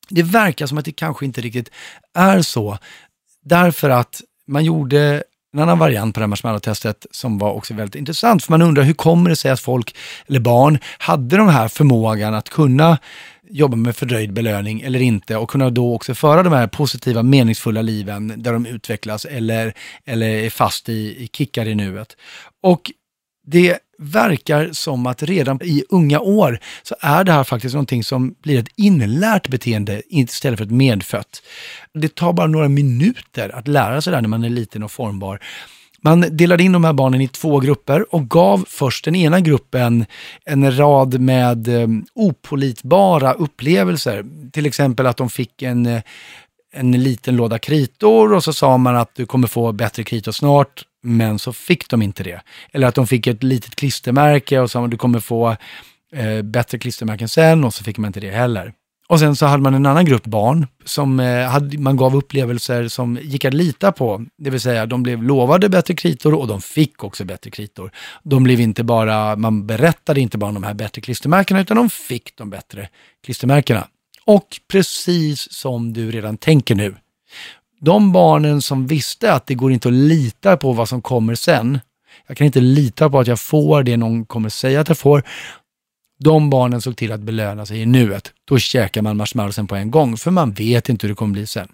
Det 0.08 0.22
verkar 0.22 0.66
som 0.66 0.78
att 0.78 0.84
det 0.84 0.92
kanske 0.92 1.24
inte 1.24 1.40
riktigt 1.40 1.70
är 2.14 2.42
så. 2.42 2.78
Därför 3.44 3.90
att 3.90 4.20
man 4.46 4.64
gjorde 4.64 5.22
en 5.54 5.60
annan 5.60 5.78
variant 5.78 6.14
på 6.14 6.20
det 6.20 6.24
här 6.24 6.28
marshmallow-testet 6.28 7.06
som 7.10 7.38
var 7.38 7.52
också 7.52 7.74
väldigt 7.74 7.94
intressant. 7.94 8.44
För 8.44 8.52
man 8.52 8.62
undrar 8.62 8.82
hur 8.82 8.92
kommer 8.92 9.30
det 9.30 9.36
sig 9.36 9.50
att 9.50 9.60
folk, 9.60 9.96
eller 10.26 10.40
barn, 10.40 10.78
hade 10.98 11.36
den 11.36 11.48
här 11.48 11.68
förmågan 11.68 12.34
att 12.34 12.48
kunna 12.48 12.98
jobba 13.50 13.76
med 13.76 13.96
fördröjd 13.96 14.32
belöning 14.32 14.80
eller 14.80 15.02
inte 15.02 15.36
och 15.36 15.50
kunna 15.50 15.70
då 15.70 15.94
också 15.94 16.14
föra 16.14 16.42
de 16.42 16.52
här 16.52 16.66
positiva 16.66 17.22
meningsfulla 17.22 17.82
liven 17.82 18.34
där 18.36 18.52
de 18.52 18.66
utvecklas 18.66 19.24
eller, 19.24 19.74
eller 20.04 20.28
är 20.28 20.50
fast 20.50 20.88
i, 20.88 20.92
i 20.92 21.28
kickar 21.32 21.66
i 21.66 21.74
nuet. 21.74 22.16
Och 22.62 22.92
det 23.46 23.78
verkar 23.98 24.68
som 24.72 25.06
att 25.06 25.22
redan 25.22 25.62
i 25.62 25.84
unga 25.88 26.20
år 26.20 26.58
så 26.82 26.94
är 27.00 27.24
det 27.24 27.32
här 27.32 27.44
faktiskt 27.44 27.74
någonting 27.74 28.04
som 28.04 28.34
blir 28.42 28.58
ett 28.58 28.68
inlärt 28.76 29.48
beteende 29.48 30.02
istället 30.08 30.58
för 30.58 30.64
ett 30.64 30.70
medfött. 30.70 31.42
Det 31.94 32.14
tar 32.14 32.32
bara 32.32 32.46
några 32.46 32.68
minuter 32.68 33.54
att 33.54 33.68
lära 33.68 34.00
sig 34.00 34.10
det 34.10 34.16
här 34.16 34.22
när 34.22 34.28
man 34.28 34.44
är 34.44 34.50
liten 34.50 34.82
och 34.82 34.92
formbar. 34.92 35.40
Man 36.02 36.36
delade 36.36 36.62
in 36.62 36.72
de 36.72 36.84
här 36.84 36.92
barnen 36.92 37.20
i 37.20 37.28
två 37.28 37.60
grupper 37.60 38.14
och 38.14 38.30
gav 38.30 38.64
först 38.68 39.04
den 39.04 39.14
ena 39.14 39.40
gruppen 39.40 40.06
en 40.44 40.78
rad 40.78 41.20
med 41.20 41.68
eh, 41.68 41.88
opolitbara 42.14 43.32
upplevelser. 43.32 44.24
Till 44.52 44.66
exempel 44.66 45.06
att 45.06 45.16
de 45.16 45.30
fick 45.30 45.62
en, 45.62 45.86
eh, 45.86 46.02
en 46.72 47.02
liten 47.02 47.36
låda 47.36 47.58
kritor 47.58 48.34
och 48.34 48.44
så 48.44 48.52
sa 48.52 48.78
man 48.78 48.96
att 48.96 49.14
du 49.14 49.26
kommer 49.26 49.48
få 49.48 49.72
bättre 49.72 50.04
kritor 50.04 50.32
snart 50.32 50.84
men 51.02 51.38
så 51.38 51.52
fick 51.52 51.90
de 51.90 52.02
inte 52.02 52.22
det. 52.22 52.40
Eller 52.72 52.86
att 52.86 52.94
de 52.94 53.06
fick 53.06 53.26
ett 53.26 53.42
litet 53.42 53.76
klistermärke 53.76 54.60
och 54.60 54.70
sa 54.70 54.84
att 54.84 54.90
du 54.90 54.96
kommer 54.96 55.20
få 55.20 55.56
eh, 56.12 56.42
bättre 56.42 56.78
klistermärken 56.78 57.28
sen 57.28 57.64
och 57.64 57.74
så 57.74 57.84
fick 57.84 57.98
man 57.98 58.08
inte 58.08 58.20
det 58.20 58.30
heller. 58.30 58.72
Och 59.08 59.18
sen 59.18 59.36
så 59.36 59.46
hade 59.46 59.62
man 59.62 59.74
en 59.74 59.86
annan 59.86 60.04
grupp 60.04 60.24
barn 60.24 60.66
som 60.84 61.20
eh, 61.20 61.46
hade, 61.46 61.78
man 61.78 61.96
gav 61.96 62.16
upplevelser 62.16 62.88
som 62.88 63.18
gick 63.22 63.44
att 63.44 63.54
lita 63.54 63.92
på. 63.92 64.24
Det 64.38 64.50
vill 64.50 64.60
säga 64.60 64.86
de 64.86 65.02
blev 65.02 65.22
lovade 65.22 65.68
bättre 65.68 65.94
kritor 65.94 66.34
och 66.34 66.46
de 66.46 66.60
fick 66.60 67.04
också 67.04 67.24
bättre 67.24 67.50
kritor. 67.50 67.90
De 68.22 68.42
blev 68.44 68.60
inte 68.60 68.84
bara, 68.84 69.36
man 69.36 69.66
berättade 69.66 70.20
inte 70.20 70.38
bara 70.38 70.48
om 70.48 70.54
de 70.54 70.62
här 70.62 70.74
bättre 70.74 71.02
klistermärkena 71.02 71.60
utan 71.60 71.76
de 71.76 71.90
fick 71.90 72.36
de 72.36 72.50
bättre 72.50 72.88
klistermärkena. 73.24 73.88
Och 74.24 74.60
precis 74.72 75.52
som 75.52 75.92
du 75.92 76.10
redan 76.10 76.36
tänker 76.36 76.74
nu, 76.74 76.94
de 77.80 78.12
barnen 78.12 78.62
som 78.62 78.86
visste 78.86 79.32
att 79.32 79.46
det 79.46 79.54
går 79.54 79.72
inte 79.72 79.88
att 79.88 79.94
lita 79.94 80.56
på 80.56 80.72
vad 80.72 80.88
som 80.88 81.02
kommer 81.02 81.34
sen, 81.34 81.80
jag 82.26 82.36
kan 82.36 82.44
inte 82.46 82.60
lita 82.60 83.10
på 83.10 83.20
att 83.20 83.26
jag 83.26 83.40
får 83.40 83.82
det 83.82 83.96
någon 83.96 84.24
kommer 84.24 84.48
säga 84.48 84.80
att 84.80 84.88
jag 84.88 84.98
får, 84.98 85.22
de 86.18 86.50
barnen 86.50 86.80
såg 86.80 86.96
till 86.96 87.12
att 87.12 87.20
belöna 87.20 87.66
sig 87.66 87.80
i 87.80 87.86
nuet. 87.86 88.32
Då 88.44 88.58
käkar 88.58 89.02
man 89.02 89.16
marshmallowsen 89.16 89.66
på 89.66 89.76
en 89.76 89.90
gång, 89.90 90.16
för 90.16 90.30
man 90.30 90.52
vet 90.52 90.88
inte 90.88 91.06
hur 91.06 91.08
det 91.08 91.16
kommer 91.16 91.32
bli 91.32 91.46
sen. 91.46 91.68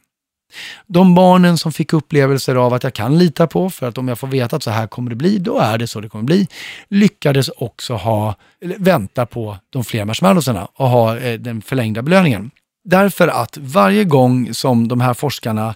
De 0.86 1.14
barnen 1.14 1.58
som 1.58 1.72
fick 1.72 1.92
upplevelser 1.92 2.54
av 2.54 2.74
att 2.74 2.82
jag 2.82 2.94
kan 2.94 3.18
lita 3.18 3.46
på, 3.46 3.70
för 3.70 3.88
att 3.88 3.98
om 3.98 4.08
jag 4.08 4.18
får 4.18 4.28
veta 4.28 4.56
att 4.56 4.62
så 4.62 4.70
här 4.70 4.86
kommer 4.86 5.10
det 5.10 5.16
bli, 5.16 5.38
då 5.38 5.58
är 5.58 5.78
det 5.78 5.86
så 5.86 6.00
det 6.00 6.08
kommer 6.08 6.24
bli, 6.24 6.48
lyckades 6.88 7.48
också 7.48 7.94
ha, 7.94 8.34
eller 8.60 8.76
vänta 8.78 9.26
på 9.26 9.58
de 9.70 9.84
fler 9.84 10.04
marshmallowsarna 10.04 10.68
och 10.74 10.88
ha 10.88 11.18
eh, 11.18 11.40
den 11.40 11.62
förlängda 11.62 12.02
belöningen. 12.02 12.50
Därför 12.84 13.28
att 13.28 13.58
varje 13.60 14.04
gång 14.04 14.54
som 14.54 14.88
de 14.88 15.00
här 15.00 15.14
forskarna 15.14 15.74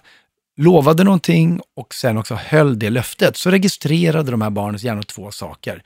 lovade 0.59 1.03
någonting 1.03 1.61
och 1.75 1.93
sen 1.93 2.17
också 2.17 2.35
höll 2.35 2.79
det 2.79 2.89
löftet 2.89 3.37
så 3.37 3.51
registrerade 3.51 4.31
de 4.31 4.41
här 4.41 4.49
barnens 4.49 4.83
hjärnor 4.83 5.01
två 5.01 5.31
saker. 5.31 5.83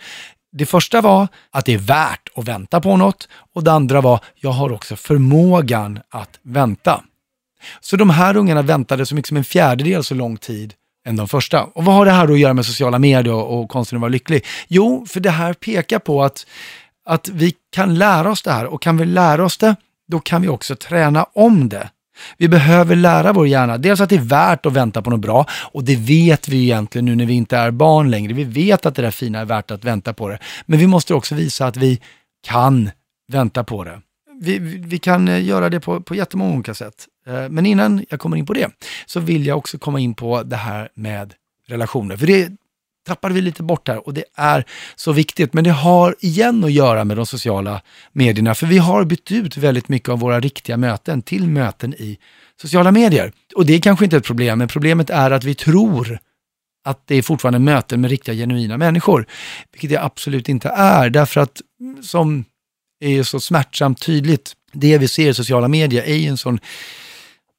Det 0.52 0.66
första 0.66 1.02
var 1.02 1.28
att 1.52 1.66
det 1.66 1.74
är 1.74 1.78
värt 1.78 2.30
att 2.36 2.48
vänta 2.48 2.82
på 2.82 2.98
något 2.98 3.28
och 3.54 3.64
det 3.64 3.72
andra 3.72 4.02
var 4.02 4.20
jag 4.36 4.52
har 4.52 4.72
också 4.74 4.96
förmågan 4.96 6.00
att 6.10 6.40
vänta. 6.42 7.04
Så 7.82 7.98
de 7.98 8.10
här 8.10 8.38
ungarna 8.38 8.62
väntade 8.62 9.06
så 9.06 9.16
mycket 9.16 9.28
som 9.28 9.38
en 9.38 9.44
fjärdedel 9.44 10.04
så 10.04 10.16
lång 10.16 10.38
tid 10.38 10.74
än 11.06 11.16
de 11.16 11.28
första. 11.28 11.64
Och 11.64 11.86
vad 11.86 11.96
har 11.96 12.06
det 12.06 12.12
här 12.12 12.28
då 12.28 12.34
att 12.34 12.40
göra 12.40 12.54
med 12.54 12.66
sociala 12.66 13.00
medier 13.00 13.34
och, 13.34 13.60
och 13.60 13.70
konsten 13.70 13.98
att 13.98 14.02
vara 14.02 14.10
lycklig? 14.10 14.46
Jo, 14.68 15.06
för 15.10 15.20
det 15.20 15.30
här 15.30 15.54
pekar 15.54 16.00
på 16.00 16.24
att, 16.24 16.46
att 17.06 17.28
vi 17.28 17.54
kan 17.72 17.96
lära 17.96 18.32
oss 18.32 18.42
det 18.42 18.52
här 18.52 18.66
och 18.66 18.82
kan 18.82 18.98
vi 18.98 19.06
lära 19.06 19.46
oss 19.46 19.58
det, 19.58 19.76
då 20.08 20.20
kan 20.20 20.42
vi 20.42 20.48
också 20.48 20.76
träna 20.76 21.24
om 21.34 21.70
det. 21.70 21.90
Vi 22.38 22.48
behöver 22.48 22.96
lära 22.96 23.34
vår 23.34 23.48
hjärna, 23.48 23.78
dels 23.78 24.02
att 24.02 24.10
det 24.10 24.16
är 24.16 24.20
värt 24.20 24.66
att 24.66 24.74
vänta 24.74 25.02
på 25.02 25.10
något 25.10 25.20
bra 25.20 25.46
och 25.72 25.84
det 25.84 25.96
vet 25.96 26.48
vi 26.48 26.64
egentligen 26.64 27.06
nu 27.06 27.16
när 27.16 27.26
vi 27.26 27.34
inte 27.34 27.58
är 27.58 27.72
barn 27.72 28.12
längre. 28.12 28.34
Vi 28.34 28.44
vet 28.44 28.86
att 28.86 28.96
det 28.96 29.02
där 29.02 29.12
fina 29.12 29.40
är 29.40 29.46
värt 29.46 29.72
att 29.72 29.86
vänta 29.86 30.14
på 30.14 30.30
det. 30.30 30.40
Men 30.66 30.80
vi 30.80 30.88
måste 30.88 31.14
också 31.14 31.36
visa 31.36 31.68
att 31.68 31.78
vi 31.78 32.00
kan 32.48 32.90
vänta 33.32 33.64
på 33.64 33.84
det. 33.84 34.02
Vi, 34.42 34.60
vi 34.60 35.00
kan 35.00 35.28
eh, 35.28 35.44
göra 35.44 35.70
det 35.70 35.80
på, 35.80 36.02
på 36.02 36.16
jättemånga 36.16 36.54
olika 36.54 36.74
sätt. 36.74 37.08
Eh, 37.28 37.50
men 37.50 37.66
innan 37.66 38.06
jag 38.10 38.20
kommer 38.20 38.38
in 38.38 38.46
på 38.46 38.54
det 38.54 38.70
så 39.06 39.20
vill 39.20 39.46
jag 39.46 39.58
också 39.58 39.78
komma 39.78 40.00
in 40.00 40.14
på 40.14 40.44
det 40.44 40.56
här 40.56 40.90
med 40.96 41.34
relationer. 41.68 42.18
För 42.18 42.28
det 42.28 42.52
tappade 43.04 43.34
vi 43.34 43.42
lite 43.42 43.64
bort 43.64 43.88
här 43.88 44.08
och 44.08 44.14
det 44.14 44.24
är 44.36 44.66
så 44.96 45.12
viktigt. 45.12 45.54
Men 45.54 45.64
det 45.64 45.72
har 45.72 46.16
igen 46.20 46.64
att 46.64 46.72
göra 46.72 47.04
med 47.04 47.18
de 47.18 47.26
sociala 47.26 47.82
medierna, 48.12 48.56
för 48.56 48.68
vi 48.68 48.78
har 48.78 49.04
bytt 49.04 49.32
ut 49.32 49.58
väldigt 49.58 49.90
mycket 49.90 50.10
av 50.10 50.20
våra 50.20 50.40
riktiga 50.40 50.78
möten 50.78 51.22
till 51.22 51.48
möten 51.48 51.94
i 51.94 52.18
sociala 52.62 52.92
medier. 52.92 53.32
Och 53.56 53.66
det 53.66 53.74
är 53.74 53.80
kanske 53.80 54.06
inte 54.06 54.18
ett 54.18 54.26
problem, 54.26 54.60
men 54.60 54.68
problemet 54.68 55.10
är 55.10 55.32
att 55.32 55.44
vi 55.44 55.56
tror 55.56 56.20
att 56.86 57.08
det 57.08 57.16
är 57.16 57.22
fortfarande 57.22 57.60
möten 57.60 58.02
med 58.02 58.10
riktiga 58.10 58.36
genuina 58.36 58.78
människor, 58.78 59.26
vilket 59.72 59.90
det 59.90 60.04
absolut 60.04 60.50
inte 60.50 60.70
är, 60.70 61.10
därför 61.10 61.42
att 61.42 61.62
mm, 61.80 62.04
som 62.04 62.46
är 63.00 63.24
så 63.24 63.40
smärtsamt 63.40 64.02
tydligt, 64.02 64.54
det 64.74 64.98
vi 64.98 65.08
ser 65.08 65.30
i 65.30 65.34
sociala 65.34 65.68
medier 65.68 66.04
är 66.04 66.16
ju 66.16 66.28
en 66.28 66.38
sån 66.38 66.60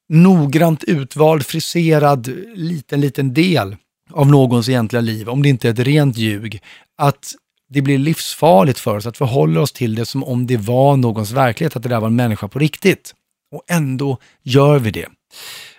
noggrant 0.09 0.85
utvald, 0.85 1.47
friserad, 1.47 2.29
liten, 2.55 3.01
liten 3.01 3.35
del 3.35 3.77
av 4.15 4.27
någons 4.27 4.69
egentliga 4.69 5.01
liv, 5.01 5.29
om 5.29 5.43
det 5.43 5.49
inte 5.49 5.69
är 5.69 5.73
ett 5.73 5.79
rent 5.79 6.17
ljug, 6.17 6.61
att 6.99 7.35
det 7.69 7.83
blir 7.83 7.99
livsfarligt 7.99 8.79
för 8.79 8.97
oss 8.97 9.07
att 9.07 9.17
förhålla 9.17 9.61
oss 9.61 9.73
till 9.73 9.95
det 9.95 10.07
som 10.07 10.25
om 10.25 10.47
det 10.47 10.57
var 10.57 10.97
någons 10.97 11.31
verklighet, 11.31 11.77
att 11.77 11.83
det 11.83 11.89
där 11.89 12.01
var 12.01 12.07
en 12.07 12.17
människa 12.17 12.49
på 12.49 12.59
riktigt. 12.59 13.15
Och 13.53 13.63
ändå 13.69 14.19
gör 14.43 14.79
vi 14.79 14.91
det. 14.91 15.07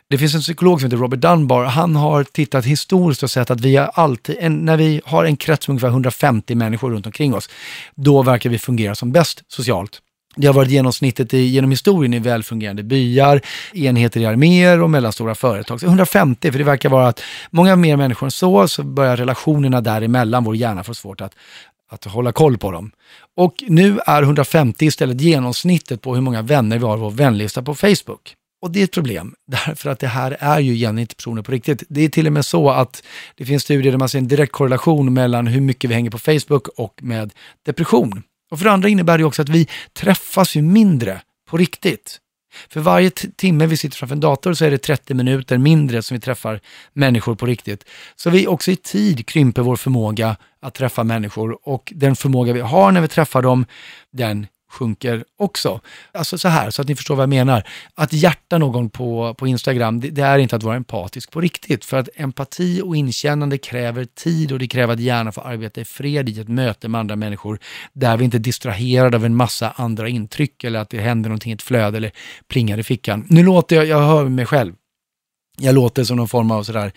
Det 0.10 0.18
finns 0.18 0.36
en 0.36 0.42
psykolog 0.42 0.80
som 0.80 0.88
heter 0.88 0.98
Robert 0.98 1.20
Dunbar. 1.20 1.64
Han 1.64 1.96
har 1.96 2.24
tittat 2.24 2.66
historiskt 2.66 3.24
och 3.24 3.32
sett 3.32 3.52
att 3.52 3.62
vi 3.62 3.76
har 3.76 3.86
alltid, 3.94 4.36
en, 4.40 4.66
när 4.66 4.78
vi 4.78 5.02
har 5.06 5.26
en 5.26 5.38
krets 5.38 5.68
med 5.68 5.74
ungefär 5.74 5.88
150 5.88 6.56
människor 6.56 6.92
runt 6.92 7.06
omkring 7.06 7.34
oss, 7.36 7.50
då 7.96 8.24
verkar 8.24 8.50
vi 8.50 8.60
fungera 8.60 8.96
som 8.96 9.12
bäst 9.12 9.44
socialt. 9.48 10.02
Det 10.36 10.48
har 10.48 10.54
varit 10.54 10.72
genomsnittet 10.72 11.34
i, 11.34 11.38
genom 11.38 11.72
historien 11.72 12.14
i 12.14 12.20
välfungerande 12.20 12.84
byar, 12.84 13.42
enheter 13.74 14.20
i 14.20 14.26
arméer 14.26 14.82
och 14.82 14.90
mellanstora 14.90 15.36
företag. 15.36 15.80
Så 15.80 15.86
150, 15.86 16.52
för 16.52 16.60
det 16.60 16.66
verkar 16.66 16.90
vara 16.90 17.08
att 17.08 17.22
många 17.50 17.76
mer 17.76 17.98
människor 17.98 18.28
än 18.28 18.32
så, 18.32 18.68
så 18.68 18.84
börjar 18.84 19.18
relationerna 19.18 19.82
däremellan, 19.82 20.44
vår 20.44 20.56
hjärna 20.56 20.84
får 20.84 20.94
svårt 20.94 21.22
att, 21.22 21.36
att 21.90 22.06
hålla 22.06 22.32
koll 22.32 22.58
på 22.58 22.72
dem. 22.72 22.92
Och 23.38 23.56
nu 23.68 24.00
är 24.06 24.24
150 24.24 24.86
istället 24.86 25.22
genomsnittet 25.22 26.02
på 26.02 26.16
hur 26.16 26.22
många 26.22 26.42
vänner 26.42 26.78
vi 26.78 26.86
har 26.86 26.98
på 26.98 27.04
vår 27.04 27.12
vänlista 27.12 27.62
på 27.62 27.76
Facebook. 27.76 28.36
Och 28.62 28.72
det 28.72 28.80
är 28.80 28.84
ett 28.84 28.92
problem, 28.92 29.36
därför 29.48 29.90
att 29.90 30.00
det 30.00 30.08
här 30.08 30.38
är 30.40 30.60
ju 30.60 30.74
egentligen 30.74 31.00
inte 31.00 31.16
personer 31.16 31.42
på 31.42 31.52
riktigt. 31.52 31.84
Det 31.90 32.02
är 32.02 32.10
till 32.10 32.28
och 32.28 32.34
med 32.34 32.46
så 32.46 32.70
att 32.70 33.04
det 33.36 33.46
finns 33.46 33.64
studier 33.64 33.92
där 33.92 34.00
man 34.00 34.10
ser 34.10 34.20
en 34.20 34.28
direkt 34.28 34.52
korrelation 34.52 35.14
mellan 35.14 35.48
hur 35.48 35.62
mycket 35.62 35.90
vi 35.90 35.94
hänger 35.94 36.12
på 36.12 36.20
Facebook 36.20 36.68
och 36.68 37.04
med 37.04 37.34
depression. 37.66 38.24
Och 38.52 38.58
för 38.58 38.66
det 38.66 38.72
andra 38.72 38.90
innebär 38.90 39.18
det 39.18 39.24
också 39.24 39.42
att 39.42 39.50
vi 39.50 39.68
träffas 39.94 40.56
ju 40.56 40.62
mindre 40.62 41.22
på 41.50 41.58
riktigt. 41.58 42.20
För 42.70 42.80
varje 42.80 43.10
timme 43.10 43.66
vi 43.66 43.78
sitter 43.78 43.98
framför 43.98 44.16
en 44.16 44.20
dator 44.20 44.54
så 44.54 44.66
är 44.66 44.72
det 44.72 44.78
30 44.78 45.14
minuter 45.14 45.58
mindre 45.58 46.02
som 46.02 46.16
vi 46.16 46.22
träffar 46.22 46.60
människor 46.94 47.36
på 47.36 47.46
riktigt. 47.46 47.86
Så 48.16 48.30
vi 48.30 48.48
också 48.48 48.72
i 48.72 48.76
tid 48.76 49.28
krymper 49.28 49.62
vår 49.62 49.76
förmåga 49.76 50.36
att 50.62 50.74
träffa 50.74 51.04
människor 51.04 51.70
och 51.70 51.94
den 51.96 52.16
förmåga 52.16 52.54
vi 52.54 52.60
har 52.60 52.92
när 52.92 53.02
vi 53.02 53.08
träffar 53.08 53.42
dem, 53.42 53.66
den 54.12 54.48
sjunker 54.76 55.24
också. 55.38 55.82
Alltså 56.12 56.38
så 56.38 56.48
här, 56.48 56.70
så 56.70 56.82
att 56.82 56.88
ni 56.88 56.96
förstår 56.96 57.16
vad 57.16 57.24
jag 57.24 57.30
menar. 57.30 57.64
Att 57.96 58.14
hjärta 58.14 58.58
någon 58.58 58.90
på, 58.90 59.36
på 59.38 59.48
Instagram, 59.48 60.00
det, 60.00 60.10
det 60.10 60.22
är 60.22 60.38
inte 60.38 60.56
att 60.56 60.64
vara 60.64 60.76
empatisk 60.76 61.32
på 61.32 61.42
riktigt. 61.42 61.86
För 61.86 61.98
att 61.98 62.10
empati 62.16 62.82
och 62.82 62.96
inkännande 62.96 63.58
kräver 63.58 64.06
tid 64.06 64.52
och 64.52 64.60
det 64.60 64.68
kräver 64.68 64.94
att 64.94 65.00
hjärnan 65.00 65.34
får 65.34 65.42
arbeta 65.42 65.82
i 65.82 65.86
fred 65.86 66.30
i 66.30 66.40
ett 66.40 66.48
möte 66.48 66.88
med 66.88 67.00
andra 67.00 67.16
människor 67.16 67.60
där 67.94 68.18
vi 68.18 68.26
inte 68.26 68.38
är 68.38 68.40
distraherade 68.40 69.18
av 69.18 69.26
en 69.26 69.36
massa 69.36 69.74
andra 69.76 70.10
intryck 70.10 70.64
eller 70.64 70.80
att 70.80 70.90
det 70.90 71.02
händer 71.02 71.30
någonting 71.30 71.52
i 71.52 71.56
ett 71.56 71.62
flöde 71.62 71.98
eller 71.98 72.12
plingar 72.48 72.78
i 72.78 72.84
fickan. 72.84 73.26
Nu 73.30 73.44
låter 73.44 73.76
jag, 73.76 73.86
jag 73.86 74.02
hör 74.02 74.30
mig 74.30 74.46
själv. 74.46 74.74
Jag 75.58 75.76
låter 75.76 76.04
som 76.04 76.18
någon 76.18 76.28
form 76.28 76.52
av 76.52 76.64
sådär 76.64 76.92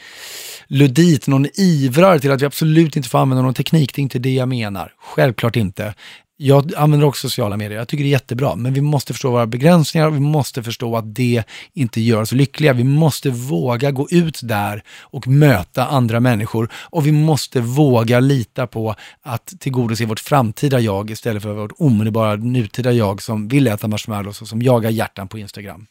ludit, 0.68 1.26
någon 1.26 1.46
ivrar 1.54 2.18
till 2.18 2.30
att 2.30 2.42
vi 2.42 2.46
absolut 2.46 2.96
inte 2.96 3.08
får 3.08 3.18
använda 3.18 3.42
någon 3.42 3.54
teknik. 3.54 3.94
Det 3.94 4.00
är 4.00 4.02
inte 4.02 4.18
det 4.18 4.34
jag 4.34 4.48
menar. 4.48 4.92
Självklart 4.98 5.56
inte. 5.56 5.94
Jag 6.40 6.74
använder 6.74 7.06
också 7.06 7.28
sociala 7.28 7.56
medier, 7.56 7.78
jag 7.78 7.88
tycker 7.88 8.04
det 8.04 8.08
är 8.08 8.10
jättebra, 8.10 8.56
men 8.56 8.72
vi 8.72 8.80
måste 8.80 9.12
förstå 9.12 9.30
våra 9.30 9.46
begränsningar 9.46 10.06
och 10.06 10.14
vi 10.14 10.20
måste 10.20 10.62
förstå 10.62 10.96
att 10.96 11.14
det 11.14 11.44
inte 11.72 12.00
gör 12.00 12.22
oss 12.22 12.32
lyckliga. 12.32 12.72
Vi 12.72 12.84
måste 12.84 13.30
våga 13.30 13.90
gå 13.90 14.08
ut 14.10 14.40
där 14.42 14.82
och 15.00 15.28
möta 15.28 15.86
andra 15.86 16.20
människor 16.20 16.72
och 16.74 17.06
vi 17.06 17.12
måste 17.12 17.60
våga 17.60 18.20
lita 18.20 18.66
på 18.66 18.94
att 19.22 19.54
tillgodose 19.60 20.06
vårt 20.06 20.20
framtida 20.20 20.80
jag 20.80 21.10
istället 21.10 21.42
för 21.42 21.52
vårt 21.52 21.72
omedelbara 21.78 22.36
nutida 22.36 22.92
jag 22.92 23.22
som 23.22 23.48
vill 23.48 23.66
äta 23.66 23.88
marshmallows 23.88 24.42
och 24.42 24.48
som 24.48 24.62
jagar 24.62 24.90
hjärtan 24.90 25.28
på 25.28 25.38
Instagram. 25.38 25.86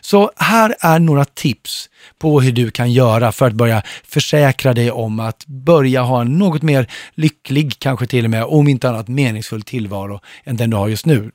Så 0.00 0.30
här 0.36 0.76
är 0.80 0.98
några 0.98 1.24
tips 1.24 1.90
på 2.18 2.40
hur 2.40 2.52
du 2.52 2.70
kan 2.70 2.92
göra 2.92 3.32
för 3.32 3.46
att 3.46 3.52
börja 3.52 3.82
försäkra 4.04 4.74
dig 4.74 4.90
om 4.90 5.20
att 5.20 5.46
börja 5.46 6.02
ha 6.02 6.20
en 6.20 6.38
något 6.38 6.62
mer 6.62 6.90
lycklig, 7.14 7.78
kanske 7.78 8.06
till 8.06 8.24
och 8.24 8.30
med, 8.30 8.44
om 8.44 8.68
inte 8.68 8.88
annat 8.88 9.08
meningsfull 9.08 9.62
tillvaro 9.62 10.20
än 10.44 10.56
den 10.56 10.70
du 10.70 10.76
har 10.76 10.88
just 10.88 11.06
nu. 11.06 11.30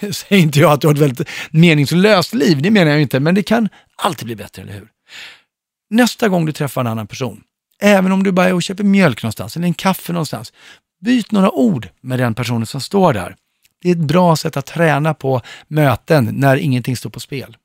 Säger 0.12 0.42
inte 0.42 0.60
jag 0.60 0.72
att 0.72 0.80
du 0.80 0.86
har 0.86 0.94
ett 0.94 1.00
väldigt 1.00 1.28
meningslöst 1.50 2.34
liv, 2.34 2.62
det 2.62 2.70
menar 2.70 2.90
jag 2.90 3.02
inte, 3.02 3.20
men 3.20 3.34
det 3.34 3.42
kan 3.42 3.68
alltid 3.96 4.26
bli 4.26 4.36
bättre, 4.36 4.62
eller 4.62 4.72
hur? 4.72 4.88
Nästa 5.90 6.28
gång 6.28 6.46
du 6.46 6.52
träffar 6.52 6.80
en 6.80 6.86
annan 6.86 7.06
person, 7.06 7.40
även 7.80 8.12
om 8.12 8.22
du 8.22 8.32
bara 8.32 8.48
är 8.48 8.54
och 8.54 8.62
köper 8.62 8.84
mjölk 8.84 9.22
någonstans 9.22 9.56
eller 9.56 9.66
en 9.66 9.74
kaffe 9.74 10.12
någonstans, 10.12 10.52
byt 11.04 11.32
några 11.32 11.50
ord 11.50 11.88
med 12.00 12.18
den 12.18 12.34
personen 12.34 12.66
som 12.66 12.80
står 12.80 13.12
där. 13.12 13.36
Det 13.82 13.88
är 13.88 13.92
ett 13.92 13.98
bra 13.98 14.36
sätt 14.36 14.56
att 14.56 14.66
träna 14.66 15.14
på 15.14 15.40
möten 15.68 16.30
när 16.32 16.56
ingenting 16.56 16.96
står 16.96 17.10
på 17.10 17.20
spel. 17.20 17.56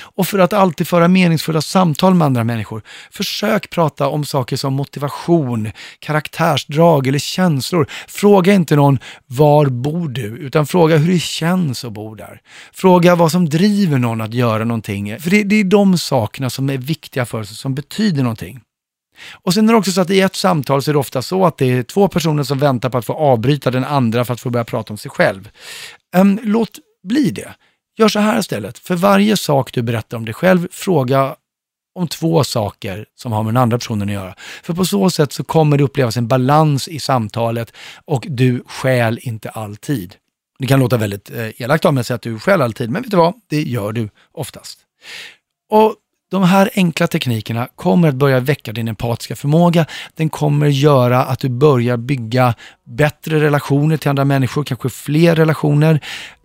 Och 0.00 0.26
för 0.26 0.38
att 0.38 0.52
alltid 0.52 0.88
föra 0.88 1.08
meningsfulla 1.08 1.60
samtal 1.60 2.14
med 2.14 2.26
andra 2.26 2.44
människor, 2.44 2.82
försök 3.10 3.70
prata 3.70 4.08
om 4.08 4.24
saker 4.24 4.56
som 4.56 4.74
motivation, 4.74 5.70
karaktärsdrag 5.98 7.06
eller 7.06 7.18
känslor. 7.18 7.86
Fråga 8.08 8.52
inte 8.52 8.76
någon 8.76 8.98
var 9.26 9.66
bor 9.66 10.08
du, 10.08 10.22
utan 10.22 10.66
fråga 10.66 10.96
hur 10.96 11.12
det 11.12 11.18
känns 11.18 11.84
att 11.84 11.92
bo 11.92 12.14
där. 12.14 12.40
Fråga 12.72 13.14
vad 13.14 13.32
som 13.32 13.48
driver 13.48 13.98
någon 13.98 14.20
att 14.20 14.34
göra 14.34 14.64
någonting. 14.64 15.20
För 15.20 15.30
det, 15.30 15.42
det 15.42 15.56
är 15.56 15.64
de 15.64 15.98
sakerna 15.98 16.50
som 16.50 16.70
är 16.70 16.78
viktiga 16.78 17.26
för 17.26 17.40
oss, 17.40 17.58
som 17.58 17.74
betyder 17.74 18.22
någonting. 18.22 18.60
Och 19.32 19.54
sen 19.54 19.68
är 19.68 19.72
det 19.72 19.78
också 19.78 19.92
så 19.92 20.00
att 20.00 20.10
i 20.10 20.20
ett 20.20 20.36
samtal 20.36 20.82
så 20.82 20.90
är 20.90 20.92
det 20.92 20.98
ofta 20.98 21.22
så 21.22 21.46
att 21.46 21.58
det 21.58 21.72
är 21.72 21.82
två 21.82 22.08
personer 22.08 22.42
som 22.42 22.58
väntar 22.58 22.90
på 22.90 22.98
att 22.98 23.04
få 23.04 23.12
avbryta 23.12 23.70
den 23.70 23.84
andra 23.84 24.24
för 24.24 24.34
att 24.34 24.40
få 24.40 24.50
börja 24.50 24.64
prata 24.64 24.92
om 24.92 24.98
sig 24.98 25.10
själv. 25.10 25.50
Um, 26.16 26.40
låt 26.42 26.78
bli 27.02 27.30
det. 27.30 27.54
Gör 27.98 28.08
så 28.08 28.18
här 28.18 28.38
istället. 28.38 28.78
För 28.78 28.94
varje 28.94 29.36
sak 29.36 29.72
du 29.72 29.82
berättar 29.82 30.16
om 30.16 30.24
dig 30.24 30.34
själv, 30.34 30.68
fråga 30.70 31.36
om 31.94 32.08
två 32.08 32.44
saker 32.44 33.06
som 33.14 33.32
har 33.32 33.42
med 33.42 33.54
den 33.54 33.62
andra 33.62 33.78
personen 33.78 34.08
att 34.08 34.14
göra. 34.14 34.34
För 34.62 34.74
på 34.74 34.84
så 34.84 35.10
sätt 35.10 35.32
så 35.32 35.44
kommer 35.44 35.78
det 35.78 35.84
upplevas 35.84 36.16
en 36.16 36.28
balans 36.28 36.88
i 36.88 37.00
samtalet 37.00 37.72
och 38.04 38.26
du 38.28 38.64
skäl 38.66 39.18
inte 39.22 39.50
alltid. 39.50 40.14
Det 40.58 40.66
kan 40.66 40.80
låta 40.80 40.96
väldigt 40.96 41.30
eh, 41.30 41.62
elakt 41.62 41.84
av 41.84 41.94
mig 41.94 42.00
att 42.00 42.06
säga 42.06 42.14
att 42.14 42.22
du 42.22 42.38
skäl 42.38 42.62
alltid, 42.62 42.90
men 42.90 43.02
vet 43.02 43.10
du 43.10 43.16
vad? 43.16 43.34
Det 43.48 43.62
gör 43.62 43.92
du 43.92 44.08
oftast. 44.32 44.78
Och 45.70 45.96
de 46.30 46.42
här 46.42 46.70
enkla 46.74 47.06
teknikerna 47.06 47.68
kommer 47.74 48.08
att 48.08 48.14
börja 48.14 48.40
väcka 48.40 48.72
din 48.72 48.88
empatiska 48.88 49.36
förmåga. 49.36 49.86
Den 50.14 50.28
kommer 50.28 50.66
göra 50.66 51.24
att 51.24 51.38
du 51.38 51.48
börjar 51.48 51.96
bygga 51.96 52.54
bättre 52.84 53.40
relationer 53.40 53.96
till 53.96 54.10
andra 54.10 54.24
människor, 54.24 54.64
kanske 54.64 54.88
fler 54.88 55.34
relationer 55.34 56.00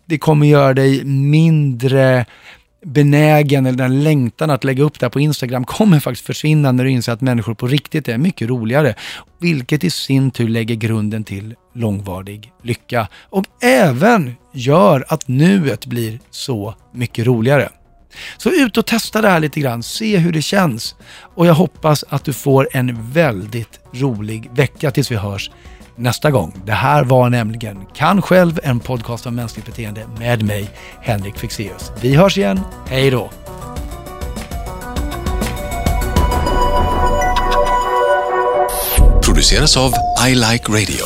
det 0.08 0.18
kommer 0.18 0.48
göra 0.48 0.74
dig 0.74 1.06
mindre 1.06 2.26
benägen 2.86 3.66
eller 3.66 3.78
den 3.78 4.04
längtan 4.04 4.50
att 4.50 4.64
lägga 4.64 4.84
upp 4.84 5.00
det 5.00 5.06
här 5.06 5.10
på 5.12 5.20
Instagram 5.20 5.66
kommer 5.66 6.00
faktiskt 6.00 6.26
försvinna 6.26 6.72
när 6.72 6.84
du 6.84 6.92
inser 6.92 7.12
att 7.12 7.22
människor 7.22 7.54
på 7.54 7.68
riktigt 7.68 8.08
är 8.08 8.18
mycket 8.18 8.50
roligare. 8.50 8.96
Vilket 9.40 9.84
i 9.84 9.90
sin 9.90 10.32
tur 10.32 10.48
lägger 10.48 10.76
grunden 10.76 11.24
till 11.24 11.56
långvarig 11.76 12.52
lycka 12.64 13.08
och 13.30 13.46
även 13.62 14.36
gör 14.54 15.06
att 15.08 15.28
nuet 15.28 15.86
blir 15.86 16.20
så 16.30 16.76
mycket 16.94 17.26
roligare. 17.26 17.70
Så 18.38 18.50
ut 18.50 18.78
och 18.78 18.86
testa 18.86 19.22
det 19.22 19.30
här 19.30 19.40
lite 19.40 19.60
grann, 19.60 19.84
se 19.84 20.18
hur 20.18 20.32
det 20.32 20.42
känns 20.42 20.96
och 21.36 21.46
jag 21.46 21.54
hoppas 21.54 22.06
att 22.10 22.26
du 22.26 22.34
får 22.34 22.70
en 22.74 23.12
väldigt 23.12 23.80
rolig 23.94 24.50
vecka 24.54 24.92
tills 24.92 25.12
vi 25.12 25.16
hörs 25.16 25.52
nästa 25.98 26.32
gång. 26.32 26.54
Det 26.66 26.72
här 26.72 27.04
var 27.04 27.30
nämligen 27.30 27.86
Kan 27.94 28.22
själv, 28.22 28.60
en 28.64 28.80
podcast 28.80 29.26
om 29.26 29.36
mänskligt 29.36 29.66
beteende 29.66 30.06
med 30.20 30.44
mig, 30.44 30.70
Henrik 31.02 31.38
Fexeus. 31.38 31.92
Vi 32.02 32.16
hörs 32.16 32.38
igen, 32.38 32.60
hej 32.90 33.12
då! 33.12 33.30
Produceras 39.26 39.78
av 39.78 39.94
I 40.28 40.36
Like 40.36 40.72
Radio. 40.72 41.06